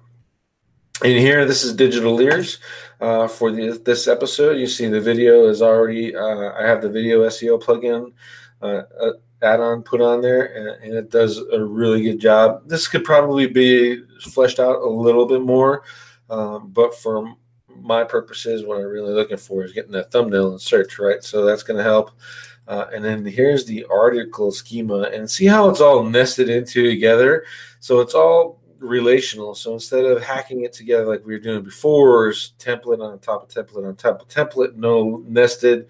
And 1.01 1.17
here, 1.17 1.43
this 1.45 1.63
is 1.63 1.75
Digitaleer's 1.75 2.59
uh, 3.01 3.27
for 3.27 3.51
the, 3.51 3.81
this 3.83 4.07
episode. 4.07 4.57
You 4.57 4.67
see 4.67 4.87
the 4.87 5.01
video 5.01 5.47
is 5.47 5.61
already. 5.61 6.15
Uh, 6.15 6.51
I 6.53 6.67
have 6.67 6.83
the 6.83 6.89
video 6.89 7.27
SEO 7.27 7.61
plugin 7.61 8.13
uh, 8.61 8.83
uh, 9.01 9.13
add-on 9.41 9.81
put 9.81 10.01
on 10.01 10.21
there, 10.21 10.45
and, 10.55 10.83
and, 10.83 10.93
it 10.93 11.09
does 11.09 11.39
a 11.39 11.61
really 11.61 12.03
good 12.03 12.19
job. 12.19 12.61
This 12.69 12.87
could 12.87 13.03
probably 13.03 13.47
be 13.47 14.03
fleshed 14.21 14.59
out 14.59 14.83
a 14.83 14.87
little 14.87 15.25
bit 15.25 15.41
more, 15.41 15.83
um, 16.29 16.69
but 16.71 16.95
for 16.95 17.35
my 17.75 18.03
purposes, 18.03 18.63
what 18.63 18.77
I'm 18.77 18.85
really 18.85 19.13
looking 19.13 19.37
for 19.37 19.65
is 19.65 19.73
getting 19.73 19.91
that 19.93 20.11
thumbnail 20.11 20.53
in 20.53 20.59
search, 20.59 20.99
right? 20.99 21.23
So 21.23 21.43
that's 21.43 21.63
going 21.63 21.77
to 21.77 21.83
help. 21.83 22.11
Uh, 22.67 22.85
and 22.93 23.03
then 23.03 23.25
here's 23.25 23.65
the 23.65 23.83
article 23.91 24.51
schema, 24.51 25.09
and 25.13 25.29
see 25.29 25.47
how 25.47 25.69
it's 25.69 25.81
all 25.81 26.03
nested 26.03 26.49
into 26.49 26.87
together. 26.87 27.43
So 27.81 27.99
it's 27.99 28.13
all 28.13 28.61
relational. 28.83 29.55
So 29.55 29.73
instead 29.73 30.05
of 30.05 30.21
hacking 30.21 30.63
it 30.63 30.73
together 30.73 31.05
like 31.05 31.25
we 31.25 31.33
were 31.33 31.39
doing 31.39 31.63
before, 31.63 32.29
template 32.29 33.01
on 33.01 33.19
top 33.19 33.43
of 33.43 33.49
template 33.49 33.87
on 33.87 33.95
top 33.95 34.21
of 34.21 34.27
template, 34.27 34.75
no 34.75 35.23
nested 35.25 35.87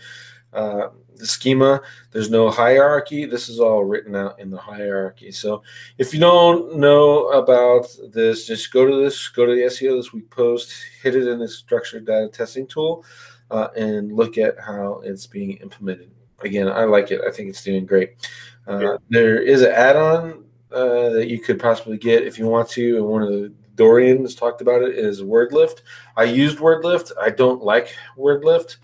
uh, 0.53 0.89
schema. 1.15 1.81
There's 2.11 2.29
no 2.29 2.49
hierarchy. 2.49 3.25
This 3.25 3.49
is 3.49 3.59
all 3.59 3.83
written 3.83 4.15
out 4.15 4.39
in 4.39 4.49
the 4.49 4.57
hierarchy. 4.57 5.31
So 5.31 5.63
if 5.97 6.13
you 6.13 6.19
don't 6.19 6.77
know 6.77 7.29
about 7.29 7.87
this, 8.11 8.47
just 8.47 8.71
go 8.71 8.85
to 8.85 9.03
this, 9.03 9.27
go 9.29 9.45
to 9.45 9.53
the 9.53 9.63
SEO 9.63 9.97
this 9.97 10.13
week 10.13 10.29
post, 10.29 10.73
hit 11.01 11.15
it 11.15 11.27
in 11.27 11.39
the 11.39 11.47
structured 11.47 12.05
data 12.05 12.29
testing 12.29 12.67
tool, 12.67 13.05
uh, 13.51 13.69
and 13.75 14.15
look 14.15 14.37
at 14.37 14.59
how 14.59 15.01
it's 15.03 15.27
being 15.27 15.53
implemented. 15.57 16.11
Again, 16.41 16.67
I 16.67 16.83
like 16.83 17.11
it. 17.11 17.21
I 17.21 17.31
think 17.31 17.49
it's 17.49 17.63
doing 17.63 17.85
great. 17.85 18.29
Uh, 18.67 18.79
yeah. 18.79 18.97
There 19.09 19.41
is 19.41 19.61
an 19.61 19.71
add-on 19.71 20.42
uh, 20.73 21.09
that 21.09 21.27
you 21.29 21.39
could 21.39 21.59
possibly 21.59 21.97
get 21.97 22.23
if 22.23 22.37
you 22.37 22.47
want 22.47 22.69
to, 22.69 22.97
and 22.97 23.05
one 23.05 23.23
of 23.23 23.29
the 23.29 23.53
Dorian's 23.75 24.35
talked 24.35 24.61
about 24.61 24.83
it 24.83 24.95
is 24.95 25.21
WordLift. 25.21 25.81
I 26.15 26.25
used 26.25 26.59
WordLift. 26.59 27.11
I 27.19 27.31
don't 27.31 27.63
like 27.63 27.95
WordLift. 28.17 28.77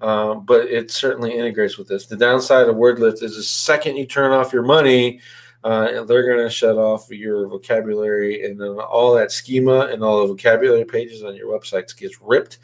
Um, 0.00 0.44
but 0.44 0.66
it 0.66 0.90
certainly 0.90 1.32
integrates 1.32 1.78
with 1.78 1.86
this. 1.86 2.06
The 2.06 2.16
downside 2.16 2.68
of 2.68 2.74
WordLift 2.74 3.22
is 3.22 3.36
the 3.36 3.42
second 3.44 3.96
you 3.96 4.04
turn 4.04 4.32
off 4.32 4.52
your 4.52 4.64
money, 4.64 5.20
uh, 5.64 6.02
they're 6.04 6.26
going 6.26 6.44
to 6.44 6.50
shut 6.50 6.76
off 6.76 7.08
your 7.10 7.46
vocabulary 7.46 8.44
and 8.44 8.60
then 8.60 8.70
all 8.70 9.14
that 9.14 9.30
schema 9.30 9.86
and 9.92 10.02
all 10.02 10.20
the 10.20 10.26
vocabulary 10.26 10.84
pages 10.84 11.22
on 11.22 11.36
your 11.36 11.56
websites 11.56 11.96
gets 11.96 12.20
ripped. 12.20 12.58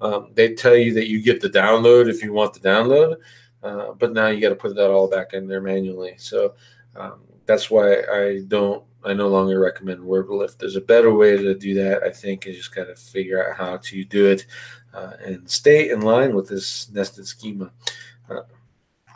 Um, 0.00 0.30
they 0.34 0.54
tell 0.54 0.76
you 0.76 0.94
that 0.94 1.08
you 1.08 1.20
get 1.20 1.40
the 1.40 1.50
download 1.50 2.08
if 2.08 2.22
you 2.22 2.32
want 2.32 2.54
the 2.54 2.60
download, 2.60 3.16
uh, 3.62 3.92
but 3.94 4.12
now 4.12 4.28
you 4.28 4.40
got 4.40 4.50
to 4.50 4.54
put 4.54 4.76
that 4.76 4.90
all 4.90 5.08
back 5.08 5.32
in 5.32 5.48
there 5.48 5.60
manually. 5.60 6.14
So 6.18 6.54
um, 6.94 7.22
that's 7.46 7.70
why 7.70 8.00
I 8.12 8.40
don't. 8.48 8.84
I 9.06 9.12
no 9.12 9.28
longer 9.28 9.60
recommend 9.60 10.00
WordLift. 10.00 10.56
There's 10.56 10.76
a 10.76 10.80
better 10.80 11.12
way 11.12 11.36
to 11.36 11.54
do 11.54 11.74
that. 11.74 12.02
I 12.02 12.10
think 12.10 12.46
you 12.46 12.54
just 12.54 12.74
got 12.74 12.84
to 12.84 12.96
figure 12.96 13.46
out 13.46 13.54
how 13.54 13.76
to 13.76 14.04
do 14.04 14.26
it 14.26 14.46
uh, 14.94 15.12
and 15.22 15.48
stay 15.50 15.90
in 15.90 16.00
line 16.00 16.34
with 16.34 16.48
this 16.48 16.90
nested 16.90 17.26
schema. 17.26 17.70
Uh, 18.30 18.42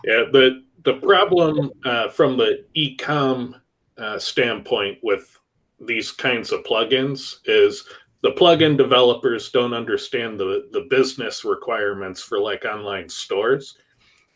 yeah, 0.04 0.24
the 0.30 0.64
the 0.84 0.94
problem 0.94 1.70
uh, 1.84 2.08
from 2.08 2.36
the 2.36 2.64
ecom 2.76 3.58
uh, 3.96 4.18
standpoint 4.18 4.98
with 5.02 5.38
these 5.80 6.10
kinds 6.10 6.52
of 6.52 6.64
plugins 6.64 7.36
is 7.46 7.84
the 8.22 8.32
plugin 8.32 8.76
developers 8.76 9.50
don't 9.50 9.74
understand 9.74 10.38
the 10.38 10.68
the 10.72 10.86
business 10.90 11.44
requirements 11.44 12.20
for 12.22 12.38
like 12.38 12.64
online 12.64 13.08
stores. 13.08 13.76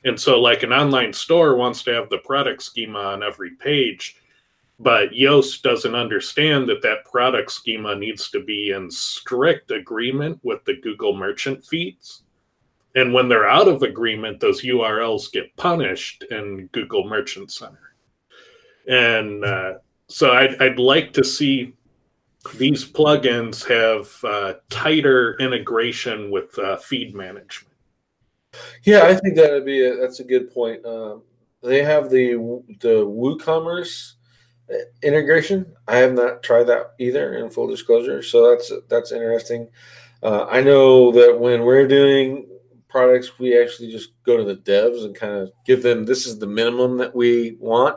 And 0.05 0.19
so 0.19 0.41
like 0.41 0.63
an 0.63 0.73
online 0.73 1.13
store 1.13 1.57
wants 1.57 1.83
to 1.85 1.95
have 1.95 2.09
the 2.09 2.19
product 2.19 2.63
schema 2.63 2.99
on 2.99 3.23
every 3.23 3.51
page, 3.51 4.17
but 4.81 5.11
Yoast 5.11 5.63
doesn't 5.63 5.95
understand 5.95 6.69
that 6.69 6.83
that 6.83 7.05
product 7.05 7.53
schema 7.53 7.95
needs 7.95 8.31
to 8.31 8.43
be 8.43 8.71
in 8.71 8.91
strict 8.91 9.71
agreement 9.71 10.41
with 10.43 10.65
the 10.65 10.81
Google 10.83 11.15
merchant 11.15 11.65
feeds. 11.65 12.23
And 12.95 13.13
when 13.13 13.29
they're 13.29 13.49
out 13.49 13.69
of 13.69 13.83
agreement, 13.83 14.41
those 14.41 14.63
URLs 14.63 15.33
get 15.33 15.57
punished 15.57 16.25
in 16.31 16.69
Google 16.73 17.09
Merchant 17.09 17.51
Center. 17.51 17.95
And 18.87 19.45
uh, 19.45 19.75
so 20.09 20.33
I'd, 20.33 20.61
I'd, 20.61 20.79
like 20.79 21.13
to 21.15 21.25
see 21.25 21.73
these 22.57 22.85
plugins 22.85 23.67
have 23.67 24.25
uh, 24.25 24.59
tighter 24.69 25.37
integration 25.39 26.31
with 26.31 26.59
uh, 26.59 26.77
feed 26.77 27.15
management. 27.15 27.72
Yeah, 28.85 29.05
I 29.05 29.15
think 29.15 29.37
that 29.37 29.51
would 29.51 29.65
be 29.65 29.85
a, 29.85 29.97
that's 29.97 30.21
a 30.21 30.25
good 30.25 30.53
point. 30.53 30.85
Um, 30.85 31.23
they 31.63 31.83
have 31.83 32.11
the 32.11 32.35
the 32.81 33.07
WooCommerce 33.07 34.15
integration. 35.03 35.73
I 35.89 35.97
have 35.97 36.15
not 36.15 36.43
tried 36.43 36.65
that 36.65 36.93
either. 36.99 37.35
In 37.35 37.51
full 37.51 37.67
disclosure, 37.69 38.23
so 38.23 38.51
that's 38.51 38.73
that's 38.89 39.13
interesting. 39.13 39.69
Uh, 40.23 40.47
I 40.51 40.61
know 40.61 41.11
that 41.13 41.39
when 41.39 41.63
we're 41.63 41.89
doing 41.89 42.49
products, 42.89 43.39
we 43.39 43.61
actually 43.61 43.91
just 43.91 44.11
go 44.25 44.37
to 44.37 44.45
the 44.45 44.57
devs 44.57 45.05
and 45.05 45.15
kind 45.15 45.33
of 45.33 45.53
give 45.65 45.83
them 45.83 46.05
this 46.05 46.27
is 46.27 46.39
the 46.39 46.47
minimum 46.47 46.99
that 46.99 47.15
we 47.15 47.57
want 47.59 47.97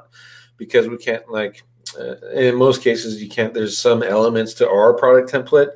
because 0.58 0.88
we 0.88 0.97
can't 0.97 1.30
like 1.30 1.64
uh, 1.99 2.16
in 2.34 2.56
most 2.56 2.82
cases 2.82 3.22
you 3.22 3.30
can't. 3.30 3.53
There's 3.53 3.78
some 3.78 4.03
elements 4.03 4.53
to 4.56 4.70
our 4.70 4.93
product 4.93 5.32
template 5.32 5.72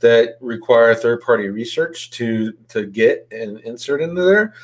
that 0.00 0.36
require 0.40 0.94
third 0.94 1.20
party 1.20 1.48
research 1.48 2.10
to 2.10 2.52
to 2.68 2.86
get 2.86 3.26
and 3.30 3.58
insert 3.60 4.02
into 4.02 4.22
there. 4.22 4.54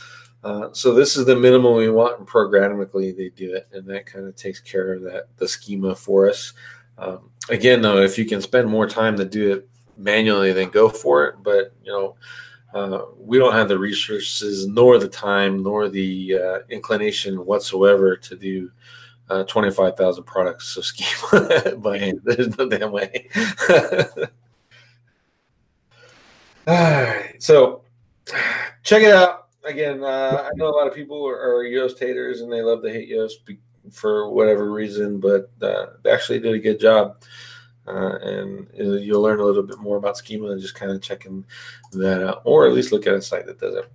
Uh, 0.44 0.68
so 0.72 0.94
this 0.94 1.16
is 1.16 1.26
the 1.26 1.34
minimum 1.34 1.74
we 1.74 1.90
want, 1.90 2.18
and 2.18 2.28
programmatically 2.28 3.16
they 3.16 3.30
do 3.30 3.54
it, 3.54 3.68
and 3.72 3.86
that 3.86 4.06
kind 4.06 4.26
of 4.26 4.36
takes 4.36 4.60
care 4.60 4.94
of 4.94 5.02
that 5.02 5.28
the 5.38 5.48
schema 5.48 5.94
for 5.94 6.28
us. 6.28 6.52
Um, 6.98 7.30
again, 7.48 7.82
though, 7.82 7.98
if 7.98 8.16
you 8.18 8.24
can 8.24 8.40
spend 8.40 8.68
more 8.68 8.86
time 8.86 9.16
to 9.16 9.24
do 9.24 9.52
it 9.52 9.68
manually, 9.96 10.52
then 10.52 10.70
go 10.70 10.88
for 10.88 11.26
it. 11.26 11.36
But 11.42 11.74
you 11.82 11.92
know, 11.92 12.16
uh, 12.74 13.06
we 13.18 13.38
don't 13.38 13.54
have 13.54 13.68
the 13.68 13.78
resources, 13.78 14.66
nor 14.66 14.98
the 14.98 15.08
time, 15.08 15.62
nor 15.62 15.88
the 15.88 16.38
uh, 16.38 16.58
inclination 16.68 17.44
whatsoever 17.44 18.16
to 18.16 18.36
do 18.36 18.70
uh, 19.28 19.44
25,000 19.44 20.24
products 20.24 20.76
of 20.76 20.84
schema 20.84 21.76
by 21.78 21.98
hand. 21.98 22.20
There's 22.24 22.56
no 22.56 22.68
damn 22.68 22.92
way. 22.92 23.28
All 26.66 26.74
right. 26.74 27.42
So 27.42 27.82
check 28.82 29.02
it 29.02 29.14
out 29.14 29.46
again, 29.66 30.02
uh, 30.02 30.44
I 30.46 30.50
know 30.54 30.68
a 30.68 30.76
lot 30.76 30.86
of 30.86 30.94
people 30.94 31.26
are, 31.26 31.38
are 31.38 31.64
Yoast 31.64 31.98
haters 31.98 32.40
and 32.40 32.52
they 32.52 32.62
love 32.62 32.82
to 32.82 32.92
hate 32.92 33.10
Yoast 33.10 33.58
for 33.92 34.30
whatever 34.30 34.70
reason, 34.70 35.20
but 35.20 35.50
uh, 35.62 35.86
they 36.02 36.10
actually 36.10 36.40
did 36.40 36.54
a 36.54 36.58
good 36.58 36.80
job. 36.80 37.22
Uh, 37.86 38.18
and 38.20 38.68
you'll 38.74 39.22
learn 39.22 39.38
a 39.38 39.44
little 39.44 39.62
bit 39.62 39.78
more 39.78 39.96
about 39.96 40.16
schema 40.16 40.48
and 40.48 40.60
just 40.60 40.74
kind 40.74 40.90
of 40.90 41.00
checking 41.00 41.44
that 41.92 42.26
out, 42.26 42.42
or 42.44 42.66
at 42.66 42.72
least 42.72 42.90
look 42.90 43.06
at 43.06 43.14
a 43.14 43.22
site 43.22 43.46
that 43.46 43.60
does 43.60 43.76
it. 43.76 43.92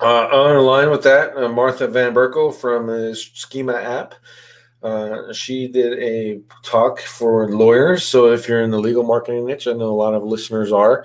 Uh, 0.00 0.26
on 0.26 0.64
line 0.64 0.90
with 0.90 1.02
that, 1.02 1.36
uh, 1.36 1.48
Martha 1.48 1.88
Van 1.88 2.14
Berkel 2.14 2.54
from 2.54 2.86
the 2.86 3.14
Schema 3.14 3.74
app. 3.74 4.14
Uh, 4.82 5.32
she 5.32 5.68
did 5.68 5.98
a 6.00 6.40
talk 6.62 7.00
for 7.00 7.48
lawyers. 7.50 8.04
So 8.04 8.32
if 8.32 8.48
you're 8.48 8.62
in 8.62 8.70
the 8.70 8.80
legal 8.80 9.04
marketing 9.04 9.46
niche, 9.46 9.68
I 9.68 9.72
know 9.72 9.90
a 9.90 9.94
lot 9.94 10.14
of 10.14 10.24
listeners 10.24 10.72
are 10.72 11.04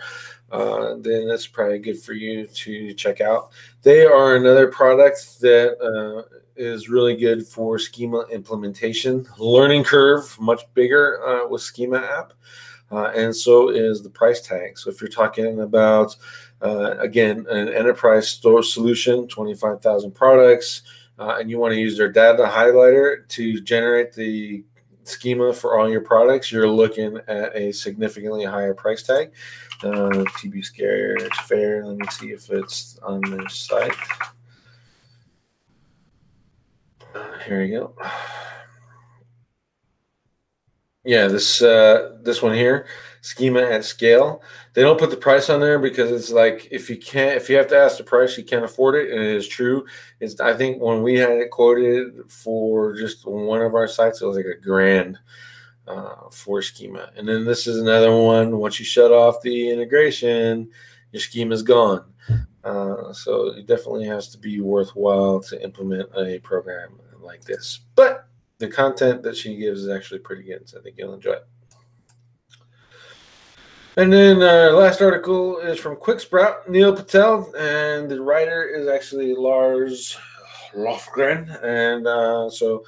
uh, 0.51 0.95
then 0.99 1.27
that's 1.27 1.47
probably 1.47 1.79
good 1.79 1.99
for 2.01 2.13
you 2.13 2.47
to 2.47 2.93
check 2.93 3.21
out. 3.21 3.51
They 3.81 4.05
are 4.05 4.35
another 4.35 4.67
product 4.67 5.41
that 5.41 5.77
uh, 5.81 6.37
is 6.55 6.89
really 6.89 7.15
good 7.15 7.45
for 7.45 7.77
schema 7.77 8.25
implementation. 8.31 9.27
Learning 9.37 9.83
curve 9.83 10.39
much 10.39 10.63
bigger 10.73 11.21
uh, 11.25 11.47
with 11.47 11.61
Schema 11.61 11.97
app, 11.97 12.33
uh, 12.91 13.11
and 13.15 13.35
so 13.35 13.69
is 13.69 14.01
the 14.01 14.09
price 14.09 14.41
tag. 14.41 14.77
So 14.77 14.89
if 14.89 15.01
you're 15.01 15.09
talking 15.09 15.61
about 15.61 16.15
again 16.61 17.45
an 17.49 17.69
enterprise 17.69 18.29
store 18.29 18.63
solution, 18.63 19.27
twenty 19.27 19.53
five 19.53 19.81
thousand 19.81 20.11
products, 20.11 20.83
uh, 21.19 21.37
and 21.39 21.49
you 21.49 21.59
want 21.59 21.73
to 21.73 21.79
use 21.79 21.97
their 21.97 22.11
data 22.11 22.43
highlighter 22.43 23.27
to 23.29 23.59
generate 23.61 24.13
the 24.13 24.63
schema 25.03 25.53
for 25.53 25.77
all 25.77 25.89
your 25.89 26.01
products, 26.01 26.51
you're 26.51 26.69
looking 26.69 27.19
at 27.27 27.55
a 27.55 27.71
significantly 27.71 28.43
higher 28.43 28.73
price 28.73 29.03
tag. 29.03 29.31
Uh, 29.83 30.09
TB 30.39 30.65
Scared 30.65 31.33
Fair. 31.45 31.85
Let 31.85 31.97
me 31.97 32.07
see 32.09 32.27
if 32.31 32.49
it's 32.49 32.97
on 33.03 33.21
their 33.21 33.47
site. 33.47 33.93
Uh, 37.13 37.37
here 37.45 37.61
we 37.61 37.69
go. 37.69 37.93
Yeah, 41.03 41.27
this 41.27 41.61
uh, 41.61 42.17
this 42.21 42.41
one 42.41 42.53
here, 42.53 42.87
schema 43.27 43.59
at 43.59 43.83
scale. 43.83 44.41
They 44.73 44.81
don't 44.81 44.99
put 44.99 45.09
the 45.09 45.17
price 45.17 45.49
on 45.49 45.59
there 45.59 45.79
because 45.79 46.11
it's 46.11 46.31
like 46.31 46.69
if 46.71 46.89
you 46.89 46.95
can't, 46.95 47.35
if 47.35 47.49
you 47.49 47.57
have 47.57 47.67
to 47.67 47.77
ask 47.77 47.97
the 47.97 48.03
price, 48.05 48.37
you 48.37 48.45
can't 48.45 48.63
afford 48.63 48.95
it, 48.95 49.11
and 49.11 49.21
it 49.21 49.35
is 49.35 49.47
true. 49.47 49.85
It's 50.21 50.39
I 50.39 50.55
think 50.55 50.81
when 50.81 51.03
we 51.03 51.15
had 51.19 51.31
it 51.31 51.51
quoted 51.51 52.31
for 52.31 52.95
just 52.95 53.27
one 53.27 53.61
of 53.61 53.75
our 53.75 53.87
sites, 53.87 54.21
it 54.21 54.25
was 54.25 54.37
like 54.37 54.45
a 54.45 54.57
grand 54.59 55.19
uh, 55.87 56.29
for 56.31 56.61
schema. 56.61 57.11
And 57.17 57.27
then 57.27 57.43
this 57.43 57.67
is 57.67 57.81
another 57.81 58.15
one. 58.15 58.59
Once 58.59 58.79
you 58.79 58.85
shut 58.85 59.11
off 59.11 59.41
the 59.41 59.71
integration, 59.71 60.69
your 61.11 61.21
schema 61.21 61.53
is 61.53 61.63
gone. 61.63 62.05
Uh, 62.63 63.11
so 63.11 63.47
it 63.57 63.65
definitely 63.65 64.05
has 64.05 64.29
to 64.29 64.37
be 64.37 64.61
worthwhile 64.61 65.41
to 65.41 65.61
implement 65.61 66.09
a 66.15 66.39
program 66.39 66.97
like 67.19 67.43
this. 67.43 67.81
But 67.95 68.27
the 68.59 68.69
content 68.69 69.21
that 69.23 69.35
she 69.35 69.57
gives 69.57 69.81
is 69.83 69.89
actually 69.89 70.19
pretty 70.19 70.43
good, 70.43 70.67
so 70.67 70.79
I 70.79 70.81
think 70.81 70.95
you'll 70.97 71.13
enjoy 71.13 71.33
it. 71.33 71.47
And 73.97 74.13
then 74.13 74.43
uh, 74.43 74.75
last 74.75 75.01
article 75.01 75.57
is 75.57 75.79
from 75.79 75.95
Quick 75.95 76.19
Sprout, 76.19 76.69
Neil 76.69 76.95
Patel, 76.95 77.51
and 77.57 78.07
the 78.07 78.21
writer 78.21 78.63
is 78.63 78.87
actually 78.87 79.33
Lars 79.33 80.15
Lofgren. 80.75 81.49
And 81.63 82.05
uh, 82.05 82.47
so 82.51 82.83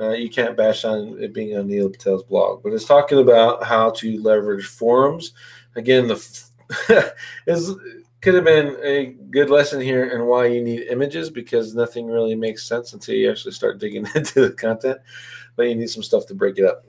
uh, 0.00 0.12
you 0.12 0.30
can't 0.30 0.56
bash 0.56 0.86
on 0.86 1.22
it 1.22 1.34
being 1.34 1.58
on 1.58 1.66
Neil 1.66 1.90
Patel's 1.90 2.22
blog, 2.22 2.62
but 2.62 2.72
it's 2.72 2.86
talking 2.86 3.18
about 3.18 3.62
how 3.62 3.90
to 3.90 4.22
leverage 4.22 4.64
forums. 4.64 5.34
Again, 5.76 6.08
the 6.08 6.14
f- 6.14 7.14
is 7.46 7.74
could 8.22 8.32
have 8.32 8.44
been 8.44 8.78
a 8.82 9.16
good 9.28 9.50
lesson 9.50 9.82
here 9.82 10.16
and 10.16 10.26
why 10.26 10.46
you 10.46 10.62
need 10.62 10.86
images 10.88 11.28
because 11.28 11.74
nothing 11.74 12.06
really 12.06 12.34
makes 12.34 12.66
sense 12.66 12.94
until 12.94 13.14
you 13.14 13.30
actually 13.30 13.52
start 13.52 13.78
digging 13.78 14.06
into 14.14 14.40
the 14.48 14.52
content 14.52 14.96
but 15.56 15.64
you 15.64 15.74
need 15.74 15.90
some 15.90 16.02
stuff 16.02 16.26
to 16.26 16.34
break 16.34 16.58
it 16.58 16.64
up. 16.64 16.84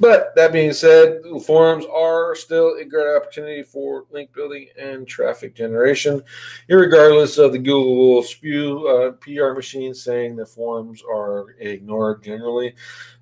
But 0.00 0.34
that 0.34 0.52
being 0.52 0.72
said, 0.72 1.20
forums 1.44 1.84
are 1.92 2.34
still 2.34 2.76
a 2.76 2.84
great 2.84 3.16
opportunity 3.16 3.62
for 3.62 4.04
link 4.10 4.32
building 4.32 4.68
and 4.80 5.06
traffic 5.06 5.54
generation, 5.54 6.22
regardless 6.68 7.38
of 7.38 7.52
the 7.52 7.58
Google 7.58 8.22
spew 8.22 8.86
uh, 8.88 9.12
PR 9.12 9.52
machine 9.52 9.94
saying 9.94 10.36
that 10.36 10.48
forums 10.48 11.02
are 11.08 11.54
ignored 11.58 12.22
generally. 12.22 12.74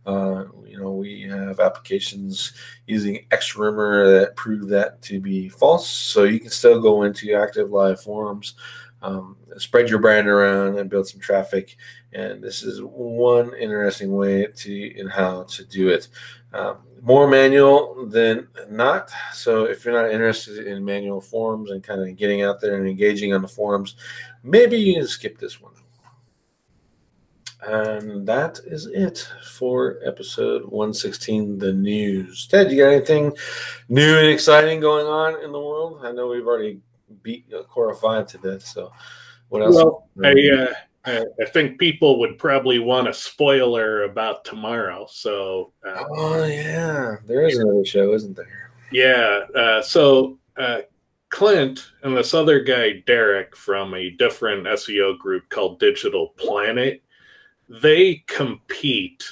Uh, 0.06 0.44
you 0.64 0.78
know, 0.78 0.92
we 0.92 1.22
have 1.22 1.58
applications 1.58 2.52
using 2.86 3.26
XRumer 3.30 4.20
that 4.20 4.36
prove 4.36 4.68
that 4.68 5.02
to 5.02 5.20
be 5.20 5.48
false. 5.48 5.88
So 5.88 6.24
you 6.24 6.38
can 6.38 6.50
still 6.50 6.80
go 6.80 7.02
into 7.02 7.34
active 7.34 7.70
live 7.70 8.00
forums, 8.00 8.54
um, 9.02 9.36
spread 9.58 9.88
your 9.88 9.98
brand 9.98 10.28
around, 10.28 10.78
and 10.78 10.90
build 10.90 11.08
some 11.08 11.20
traffic 11.20 11.76
and 12.16 12.42
this 12.42 12.62
is 12.62 12.80
one 12.82 13.54
interesting 13.54 14.10
way 14.12 14.46
to 14.46 14.98
in 14.98 15.06
how 15.06 15.42
to 15.44 15.64
do 15.64 15.90
it. 15.90 16.08
Um, 16.54 16.78
more 17.02 17.28
manual 17.28 18.06
than 18.06 18.48
not. 18.70 19.10
So 19.32 19.64
if 19.64 19.84
you're 19.84 20.02
not 20.02 20.10
interested 20.10 20.66
in 20.66 20.82
manual 20.82 21.20
forms 21.20 21.70
and 21.70 21.84
kind 21.84 22.00
of 22.00 22.16
getting 22.16 22.42
out 22.42 22.60
there 22.60 22.76
and 22.76 22.88
engaging 22.88 23.34
on 23.34 23.42
the 23.42 23.48
forums, 23.48 23.96
maybe 24.42 24.78
you 24.78 24.94
can 24.94 25.06
skip 25.06 25.38
this 25.38 25.60
one. 25.60 25.74
And 27.62 28.26
that 28.26 28.60
is 28.64 28.86
it 28.86 29.28
for 29.52 29.98
episode 30.04 30.62
116, 30.62 31.58
the 31.58 31.72
news. 31.72 32.46
Ted, 32.46 32.70
you 32.70 32.78
got 32.78 32.92
anything 32.92 33.36
new 33.90 34.18
and 34.18 34.28
exciting 34.28 34.80
going 34.80 35.06
on 35.06 35.44
in 35.44 35.52
the 35.52 35.60
world? 35.60 36.00
I 36.02 36.12
know 36.12 36.28
we've 36.28 36.46
already 36.46 36.80
beat 37.22 37.44
Cora 37.68 37.94
5 37.94 38.26
to 38.28 38.38
death, 38.38 38.62
so 38.62 38.90
what 39.48 39.62
else? 39.62 39.74
Well, 39.76 40.08
I, 40.24 40.32
uh, 41.06 41.24
I, 41.40 41.44
think 41.44 41.78
people 41.78 42.18
would 42.18 42.38
probably 42.38 42.78
want 42.78 43.08
a 43.08 43.14
spoiler 43.14 44.02
about 44.04 44.44
tomorrow. 44.44 45.06
So, 45.08 45.72
uh, 45.86 46.04
oh 46.10 46.44
yeah, 46.44 47.16
there 47.26 47.46
is 47.46 47.58
another 47.58 47.84
show, 47.84 48.12
isn't 48.12 48.36
there? 48.36 48.72
Yeah. 48.90 49.42
Uh, 49.54 49.82
so 49.82 50.38
uh, 50.56 50.80
Clint 51.28 51.92
and 52.02 52.16
this 52.16 52.34
other 52.34 52.60
guy 52.60 53.04
Derek 53.06 53.56
from 53.56 53.94
a 53.94 54.10
different 54.10 54.66
SEO 54.66 55.18
group 55.18 55.48
called 55.48 55.78
Digital 55.78 56.28
Planet, 56.36 57.02
they 57.68 58.24
compete 58.26 59.24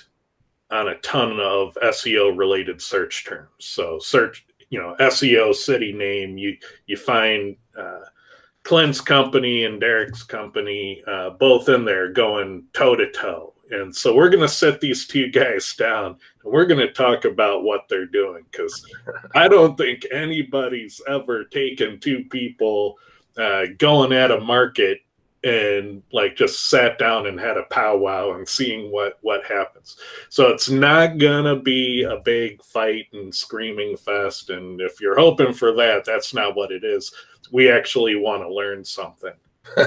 on 0.71 0.89
a 0.89 0.99
ton 0.99 1.39
of 1.41 1.77
SEO 1.83 2.37
related 2.37 2.81
search 2.83 3.25
terms. 3.25 3.51
So 3.59 3.99
search, 3.99 4.47
you 4.71 4.81
know, 4.81 4.97
SEO 5.01 5.55
city 5.55 5.93
name. 5.93 6.37
You 6.37 6.57
you 6.87 6.97
find 6.97 7.57
uh, 7.79 8.01
Clint's 8.65 9.01
company 9.01 9.65
and 9.65 9.81
Derek's 9.81 10.23
company, 10.23 11.03
uh, 11.07 11.31
both 11.31 11.69
in 11.69 11.85
there 11.85 12.13
going 12.13 12.65
toe 12.73 12.97
to 12.97 13.11
toe. 13.13 13.55
And 13.71 13.95
so 13.95 14.15
we're 14.15 14.31
going 14.31 14.41
to 14.41 14.49
set 14.49 14.81
these 14.81 15.07
two 15.07 15.31
guys 15.31 15.75
down 15.75 16.17
and 16.43 16.53
we're 16.53 16.67
going 16.67 16.87
to 16.87 16.93
talk 16.93 17.25
about 17.25 17.63
what 17.63 17.83
they're 17.89 18.07
doing 18.07 18.45
because 18.51 18.85
I 19.35 19.49
don't 19.49 19.77
think 19.77 20.07
anybody's 20.13 21.01
ever 21.09 21.45
taken 21.45 22.01
two 22.01 22.25
people 22.31 22.97
uh, 23.37 23.67
going 23.79 24.13
at 24.13 24.31
a 24.31 24.41
market 24.41 25.01
and 25.45 26.03
like 26.13 26.37
just 26.37 26.71
sat 26.71 26.99
down 26.99 27.27
and 27.27 27.39
had 27.39 27.57
a 27.57 27.65
powwow 27.65 28.33
and 28.33 28.49
seeing 28.49 28.91
what 28.91 29.19
what 29.21 29.45
happens 29.45 29.97
so 30.31 30.49
it's 30.49 30.71
not 30.71 31.19
gonna 31.19 31.57
be 31.57 32.03
a 32.03 32.17
big 32.25 32.63
fight 32.63 33.07
and 33.13 33.35
screaming 33.35 33.97
fest 33.97 34.51
and 34.51 34.81
if 34.81 35.01
you're 35.01 35.19
hoping 35.19 35.53
for 35.53 35.73
that 35.73 36.05
that's 36.05 36.33
not 36.33 36.57
what 36.57 36.73
it 36.73 36.83
is 36.83 37.13
we 37.53 37.71
actually 37.71 38.17
want 38.17 38.43
to 38.43 38.53
learn 38.53 38.85
something. 38.85 39.33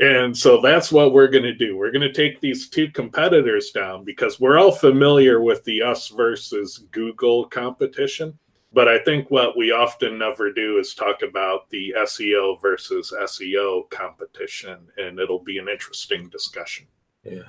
and 0.00 0.36
so 0.36 0.60
that's 0.60 0.92
what 0.92 1.12
we're 1.12 1.28
going 1.28 1.44
to 1.44 1.54
do. 1.54 1.76
We're 1.76 1.92
going 1.92 2.02
to 2.02 2.12
take 2.12 2.40
these 2.40 2.68
two 2.68 2.90
competitors 2.90 3.70
down 3.70 4.04
because 4.04 4.38
we're 4.38 4.58
all 4.58 4.72
familiar 4.72 5.40
with 5.40 5.64
the 5.64 5.82
us 5.82 6.08
versus 6.08 6.84
Google 6.90 7.46
competition. 7.46 8.38
But 8.74 8.88
I 8.88 8.98
think 8.98 9.30
what 9.30 9.56
we 9.56 9.70
often 9.70 10.18
never 10.18 10.52
do 10.52 10.78
is 10.78 10.94
talk 10.94 11.22
about 11.22 11.70
the 11.70 11.94
SEO 11.98 12.60
versus 12.60 13.14
SEO 13.16 13.88
competition, 13.88 14.88
and 14.96 15.20
it'll 15.20 15.42
be 15.42 15.58
an 15.58 15.68
interesting 15.68 16.28
discussion. 16.28 16.86
Yeah. 17.22 17.44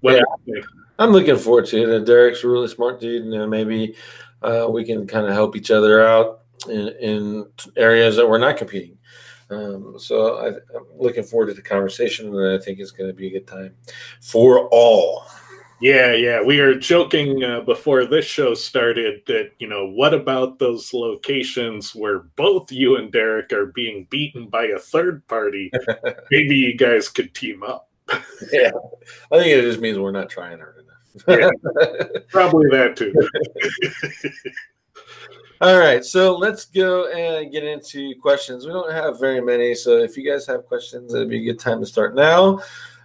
What 0.00 0.22
yeah. 0.46 0.62
I'm 0.98 1.10
looking 1.10 1.36
forward 1.36 1.66
to 1.66 1.96
it. 1.96 2.04
Derek's 2.06 2.44
a 2.44 2.48
really 2.48 2.68
smart 2.68 2.98
dude, 2.98 3.24
and 3.24 3.50
maybe 3.50 3.94
uh, 4.42 4.66
we 4.70 4.84
can 4.84 5.06
kind 5.06 5.26
of 5.26 5.34
help 5.34 5.54
each 5.54 5.70
other 5.70 6.06
out 6.06 6.40
in, 6.68 6.88
in 7.00 7.46
areas 7.76 8.16
that 8.16 8.28
we're 8.28 8.38
not 8.38 8.56
competing. 8.56 8.96
Um, 9.50 9.96
so 9.98 10.38
I, 10.38 10.46
am 10.76 10.86
looking 10.96 11.24
forward 11.24 11.46
to 11.46 11.54
the 11.54 11.62
conversation, 11.62 12.34
and 12.34 12.60
I 12.60 12.62
think 12.62 12.78
it's 12.78 12.90
going 12.90 13.10
to 13.10 13.14
be 13.14 13.26
a 13.26 13.30
good 13.30 13.46
time 13.46 13.74
for 14.20 14.68
all. 14.68 15.26
Yeah, 15.80 16.12
yeah. 16.12 16.40
We 16.40 16.60
are 16.60 16.74
joking 16.74 17.42
uh, 17.42 17.60
before 17.60 18.06
this 18.06 18.24
show 18.24 18.54
started 18.54 19.22
that, 19.26 19.50
you 19.58 19.68
know, 19.68 19.88
what 19.88 20.14
about 20.14 20.58
those 20.58 20.94
locations 20.94 21.94
where 21.94 22.20
both 22.36 22.70
you 22.70 22.96
and 22.96 23.12
Derek 23.12 23.52
are 23.52 23.66
being 23.66 24.06
beaten 24.08 24.48
by 24.48 24.66
a 24.66 24.78
third 24.78 25.26
party? 25.26 25.70
Maybe 26.30 26.56
you 26.56 26.76
guys 26.76 27.08
could 27.08 27.34
team 27.34 27.62
up. 27.62 27.90
yeah, 28.52 28.70
I 29.32 29.38
think 29.38 29.48
it 29.48 29.62
just 29.62 29.80
means 29.80 29.98
we're 29.98 30.10
not 30.10 30.28
trying 30.30 30.58
hard 30.58 30.76
enough. 30.76 31.40
yeah, 31.40 31.50
probably 32.28 32.68
that 32.70 32.96
too. 32.96 33.12
All 35.60 35.78
right, 35.78 36.04
so 36.04 36.36
let's 36.36 36.66
go 36.66 37.08
and 37.10 37.50
get 37.50 37.64
into 37.64 38.14
questions. 38.20 38.66
We 38.66 38.72
don't 38.72 38.92
have 38.92 39.18
very 39.18 39.40
many, 39.40 39.74
so 39.74 39.96
if 39.96 40.16
you 40.16 40.30
guys 40.30 40.46
have 40.46 40.66
questions, 40.66 41.14
it'd 41.14 41.30
be 41.30 41.40
a 41.40 41.52
good 41.52 41.60
time 41.60 41.80
to 41.80 41.86
start 41.86 42.14
now. 42.14 42.60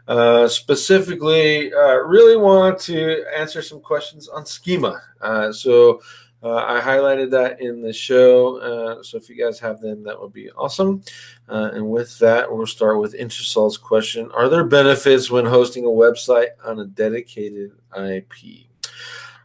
Uh, 0.10 0.48
specifically, 0.48 1.72
uh, 1.72 1.98
really 1.98 2.36
want 2.36 2.80
to 2.80 3.24
answer 3.38 3.62
some 3.62 3.80
questions 3.80 4.28
on 4.28 4.44
schema. 4.44 5.00
Uh, 5.22 5.54
so 5.54 6.02
uh, 6.42 6.56
I 6.56 6.82
highlighted 6.82 7.30
that 7.30 7.62
in 7.62 7.84
the 7.84 7.94
show. 7.94 8.58
Uh, 8.58 9.04
so 9.04 9.18
if 9.18 9.30
you 9.30 9.36
guys 9.36 9.60
have 9.60 9.82
them, 9.82 10.04
that 10.06 10.20
would 10.20 10.34
be 10.34 10.50
awesome. 10.58 11.04
And 11.48 11.92
with 11.92 12.18
that, 12.20 12.52
we'll 12.52 12.66
start 12.66 13.00
with 13.00 13.14
Intersol's 13.14 13.78
question: 13.78 14.32
Are 14.34 14.50
there 14.50 14.64
benefits 14.64 15.30
when 15.30 15.46
hosting 15.46 15.86
a 15.86 15.90
website 15.90 16.50
on 16.66 16.80
a 16.80 16.86
dedicated 16.86 17.74
IP? 17.96 18.66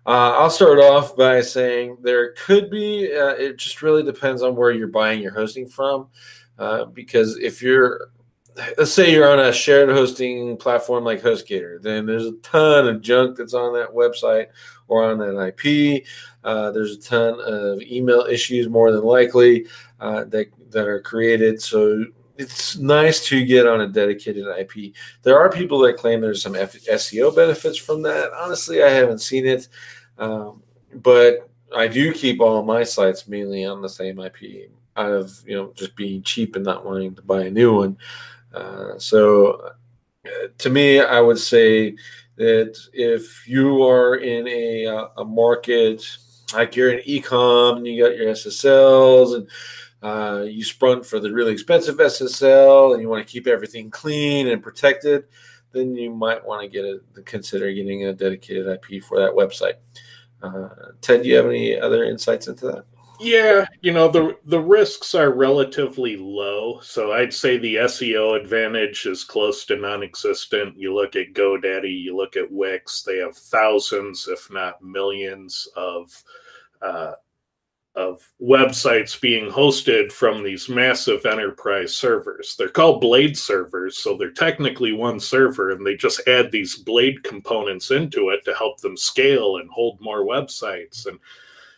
I'll 0.07 0.49
start 0.49 0.79
off 0.79 1.15
by 1.15 1.43
saying 1.43 1.99
there 2.01 2.33
could 2.33 2.71
be. 2.71 3.05
It 3.05 3.59
just 3.59 3.83
really 3.83 4.03
depends 4.03 4.41
on 4.41 4.57
where 4.57 4.71
you're 4.71 4.89
buying 4.89 5.21
your 5.21 5.35
hosting 5.35 5.69
from, 5.69 6.09
uh, 6.59 6.87
because 6.87 7.37
if 7.39 7.61
you're, 7.61 8.09
let's 8.79 8.93
say 8.93 9.13
you're 9.13 9.29
on 9.29 9.39
a 9.39 9.53
shared 9.53 9.89
hosting 9.89 10.57
platform 10.57 11.05
like 11.05 11.23
HostGator, 11.23 11.83
then 11.83 12.07
there's 12.07 12.27
a 12.27 12.33
ton 12.43 12.87
of 12.87 13.01
junk 13.01 13.37
that's 13.37 13.55
on 13.55 13.73
that 13.75 13.91
website 13.91 14.49
or 14.89 15.05
on 15.05 15.19
that 15.19 15.55
IP. 15.59 16.05
Uh, 16.45 16.71
there's 16.71 16.97
a 16.97 17.01
ton 17.01 17.41
of 17.41 17.81
email 17.83 18.27
issues, 18.31 18.69
more 18.69 18.93
than 18.93 19.03
likely, 19.03 19.67
uh, 20.01 20.25
that 20.25 20.49
that 20.71 20.87
are 20.87 21.01
created. 21.01 21.61
So 21.61 22.05
it's 22.37 22.77
nice 22.77 23.25
to 23.27 23.45
get 23.45 23.67
on 23.67 23.81
a 23.81 23.89
dedicated 23.89 24.47
IP. 24.47 24.95
There 25.23 25.39
are 25.39 25.51
people 25.51 25.79
that 25.81 25.97
claim 25.97 26.21
there's 26.21 26.43
some 26.43 26.57
F- 26.57 26.73
SEO 26.73 27.35
benefits 27.35 27.79
from 27.79 28.03
that. 28.03 28.33
Honestly, 28.33 28.83
I 28.83 28.91
haven't 28.91 29.21
seen 29.21 29.47
it, 29.47 29.69
um, 30.19 30.63
but 30.97 31.49
I 31.75 31.89
do 31.89 32.13
keep 32.13 32.41
all 32.41 32.63
my 32.63 32.85
sites 32.85 33.27
mainly 33.27 33.65
on 33.65 33.83
the 33.83 33.89
same 33.89 34.21
IP 34.21 34.71
out 34.97 35.11
of 35.11 35.43
you 35.47 35.57
know 35.57 35.73
just 35.75 35.97
being 35.97 36.23
cheap 36.23 36.57
and 36.57 36.65
not 36.65 36.85
wanting 36.85 37.15
to 37.15 37.23
buy 37.23 37.45
a 37.45 37.51
new 37.51 37.75
one. 37.77 37.97
Uh, 38.55 38.99
so 38.99 39.73
to 40.59 40.71
me, 40.71 41.01
I 41.01 41.21
would 41.21 41.39
say 41.39 41.97
that 42.37 42.77
if 42.93 43.47
you 43.49 43.85
are 43.85 44.17
in 44.17 44.47
a, 44.49 44.87
uh, 44.87 45.09
a 45.19 45.25
market 45.25 46.05
like 46.53 46.77
you're 46.77 46.93
in 46.93 47.05
ecom 47.05 47.79
and 47.79 47.87
you 47.87 48.03
got 48.03 48.17
your 48.17 48.33
SSLs 48.33 49.37
and 49.37 49.49
uh, 50.03 50.43
you 50.43 50.63
sprung 50.63 51.03
for 51.03 51.19
the 51.19 51.33
really 51.33 51.53
expensive 51.53 51.97
SSL 51.97 52.93
and 52.93 53.03
you 53.03 53.09
want 53.09 53.27
to 53.27 53.33
keep 53.33 53.47
everything 53.47 53.91
clean 53.91 54.49
and 54.49 54.63
protected, 54.63 55.25
then 55.73 55.95
you 55.95 56.11
might 56.11 56.45
want 56.45 56.63
to 56.63 56.69
get 56.69 56.85
a 56.85 57.23
consider 57.23 57.73
getting 57.73 58.05
a 58.05 58.13
dedicated 58.13 58.67
IP 58.67 59.03
for 59.03 59.19
that 59.19 59.33
website. 59.33 59.75
Uh, 60.43 60.93
Ted, 61.01 61.23
do 61.23 61.29
you 61.29 61.37
have 61.37 61.47
any 61.47 61.79
other 61.79 62.05
insights 62.05 62.49
into 62.49 62.67
that? 62.67 62.85
Yeah, 63.21 63.67
you 63.81 63.93
know 63.93 64.09
the 64.09 64.37
the 64.45 64.61
risks 64.61 65.15
are 65.15 65.31
relatively 65.31 66.17
low, 66.17 66.81
so 66.81 67.13
I'd 67.13 67.33
say 67.33 67.59
the 67.59 67.77
SEO 67.77 68.41
advantage 68.41 69.07
is 69.07 69.23
close 69.23 69.65
to 69.67 69.77
non-existent. 69.77 70.77
You 70.77 70.93
look 70.95 71.15
at 71.15 71.33
GoDaddy, 71.33 72.03
you 72.03 72.17
look 72.17 72.37
at 72.37 72.51
Wix; 72.51 73.03
they 73.03 73.19
have 73.19 73.37
thousands, 73.37 74.27
if 74.27 74.51
not 74.51 74.83
millions, 74.83 75.69
of 75.77 76.25
uh, 76.83 77.13
of 77.95 78.29
websites 78.43 79.21
being 79.21 79.49
hosted 79.49 80.11
from 80.11 80.43
these 80.43 80.69
massive 80.69 81.25
enterprise 81.25 81.95
servers. 81.95 82.57
They're 82.59 82.69
called 82.69 83.01
Blade 83.01 83.39
servers, 83.39 83.97
so 83.97 84.17
they're 84.17 84.33
technically 84.33 84.93
one 84.93 85.21
server, 85.21 85.71
and 85.71 85.87
they 85.87 85.95
just 85.95 86.27
add 86.27 86.51
these 86.51 86.75
Blade 86.77 87.23
components 87.23 87.93
into 87.93 88.31
it 88.31 88.45
to 88.45 88.55
help 88.55 88.81
them 88.81 88.97
scale 88.97 89.59
and 89.59 89.71
hold 89.71 90.01
more 90.01 90.27
websites. 90.27 91.07
And 91.07 91.21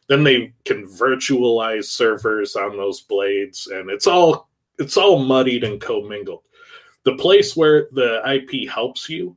then 0.09 0.23
they 0.23 0.53
can 0.65 0.87
virtualize 0.87 1.87
servers 1.87 2.57
on 2.57 2.77
those 2.77 3.01
blades, 3.03 3.67
and 3.69 3.91
it's 3.91 4.07
all 4.07 4.49
it's 4.79 4.97
all 4.97 5.19
muddied 5.19 5.65
and 5.65 5.81
commingled. 5.81 6.43
The 7.05 7.17
place 7.17 7.57
where 7.57 7.89
the 7.93 8.21
IP 8.29 8.69
helps 8.69 9.09
you 9.09 9.37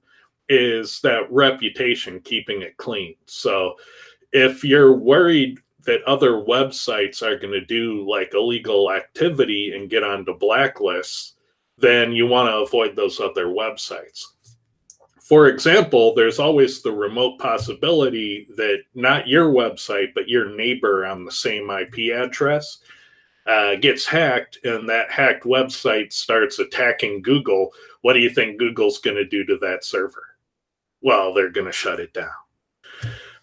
is 0.49 0.99
that 1.01 1.31
reputation, 1.31 2.19
keeping 2.21 2.61
it 2.61 2.75
clean. 2.77 3.15
So 3.25 3.75
if 4.31 4.63
you're 4.63 4.93
worried 4.93 5.59
that 5.85 6.03
other 6.03 6.31
websites 6.33 7.21
are 7.21 7.37
going 7.37 7.53
to 7.53 7.65
do 7.65 8.07
like 8.09 8.33
illegal 8.33 8.91
activity 8.91 9.73
and 9.75 9.89
get 9.89 10.03
onto 10.03 10.37
blacklists, 10.37 11.33
then 11.77 12.11
you 12.11 12.27
want 12.27 12.49
to 12.49 12.57
avoid 12.57 12.95
those 12.95 13.19
other 13.19 13.47
websites. 13.47 14.25
For 15.29 15.47
example, 15.47 16.15
there's 16.15 16.39
always 16.39 16.81
the 16.81 16.91
remote 16.91 17.37
possibility 17.37 18.47
that 18.57 18.79
not 18.95 19.27
your 19.27 19.53
website, 19.53 20.15
but 20.15 20.27
your 20.27 20.49
neighbor 20.55 21.05
on 21.05 21.23
the 21.23 21.31
same 21.31 21.69
IP 21.69 22.11
address 22.11 22.79
uh, 23.45 23.75
gets 23.75 24.07
hacked 24.07 24.57
and 24.63 24.89
that 24.89 25.11
hacked 25.11 25.43
website 25.43 26.11
starts 26.11 26.57
attacking 26.57 27.21
Google. 27.21 27.71
What 28.01 28.13
do 28.13 28.21
you 28.21 28.31
think 28.31 28.57
Google's 28.57 28.97
going 28.97 29.17
to 29.17 29.25
do 29.25 29.45
to 29.45 29.59
that 29.59 29.85
server? 29.85 30.35
Well, 31.03 31.31
they're 31.31 31.51
going 31.51 31.67
to 31.67 31.71
shut 31.71 31.99
it 31.99 32.11
down. 32.11 32.31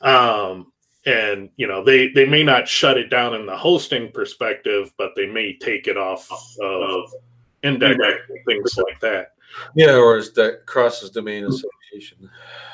Um, 0.00 0.72
and 1.06 1.50
you 1.56 1.68
know 1.68 1.84
they 1.84 2.08
they 2.08 2.26
may 2.26 2.42
not 2.42 2.66
shut 2.66 2.98
it 2.98 3.08
down 3.10 3.32
in 3.34 3.46
the 3.46 3.56
hosting 3.56 4.10
perspective 4.10 4.92
but 4.98 5.12
they 5.14 5.26
may 5.26 5.56
take 5.56 5.86
it 5.86 5.96
off 5.96 6.28
of 6.60 7.14
index 7.62 7.96
things 8.44 8.76
like 8.76 8.98
that 9.00 9.34
yeah 9.76 9.94
or 9.94 10.16
is 10.16 10.32
that 10.32 10.66
crosses 10.66 11.08
domain 11.10 11.44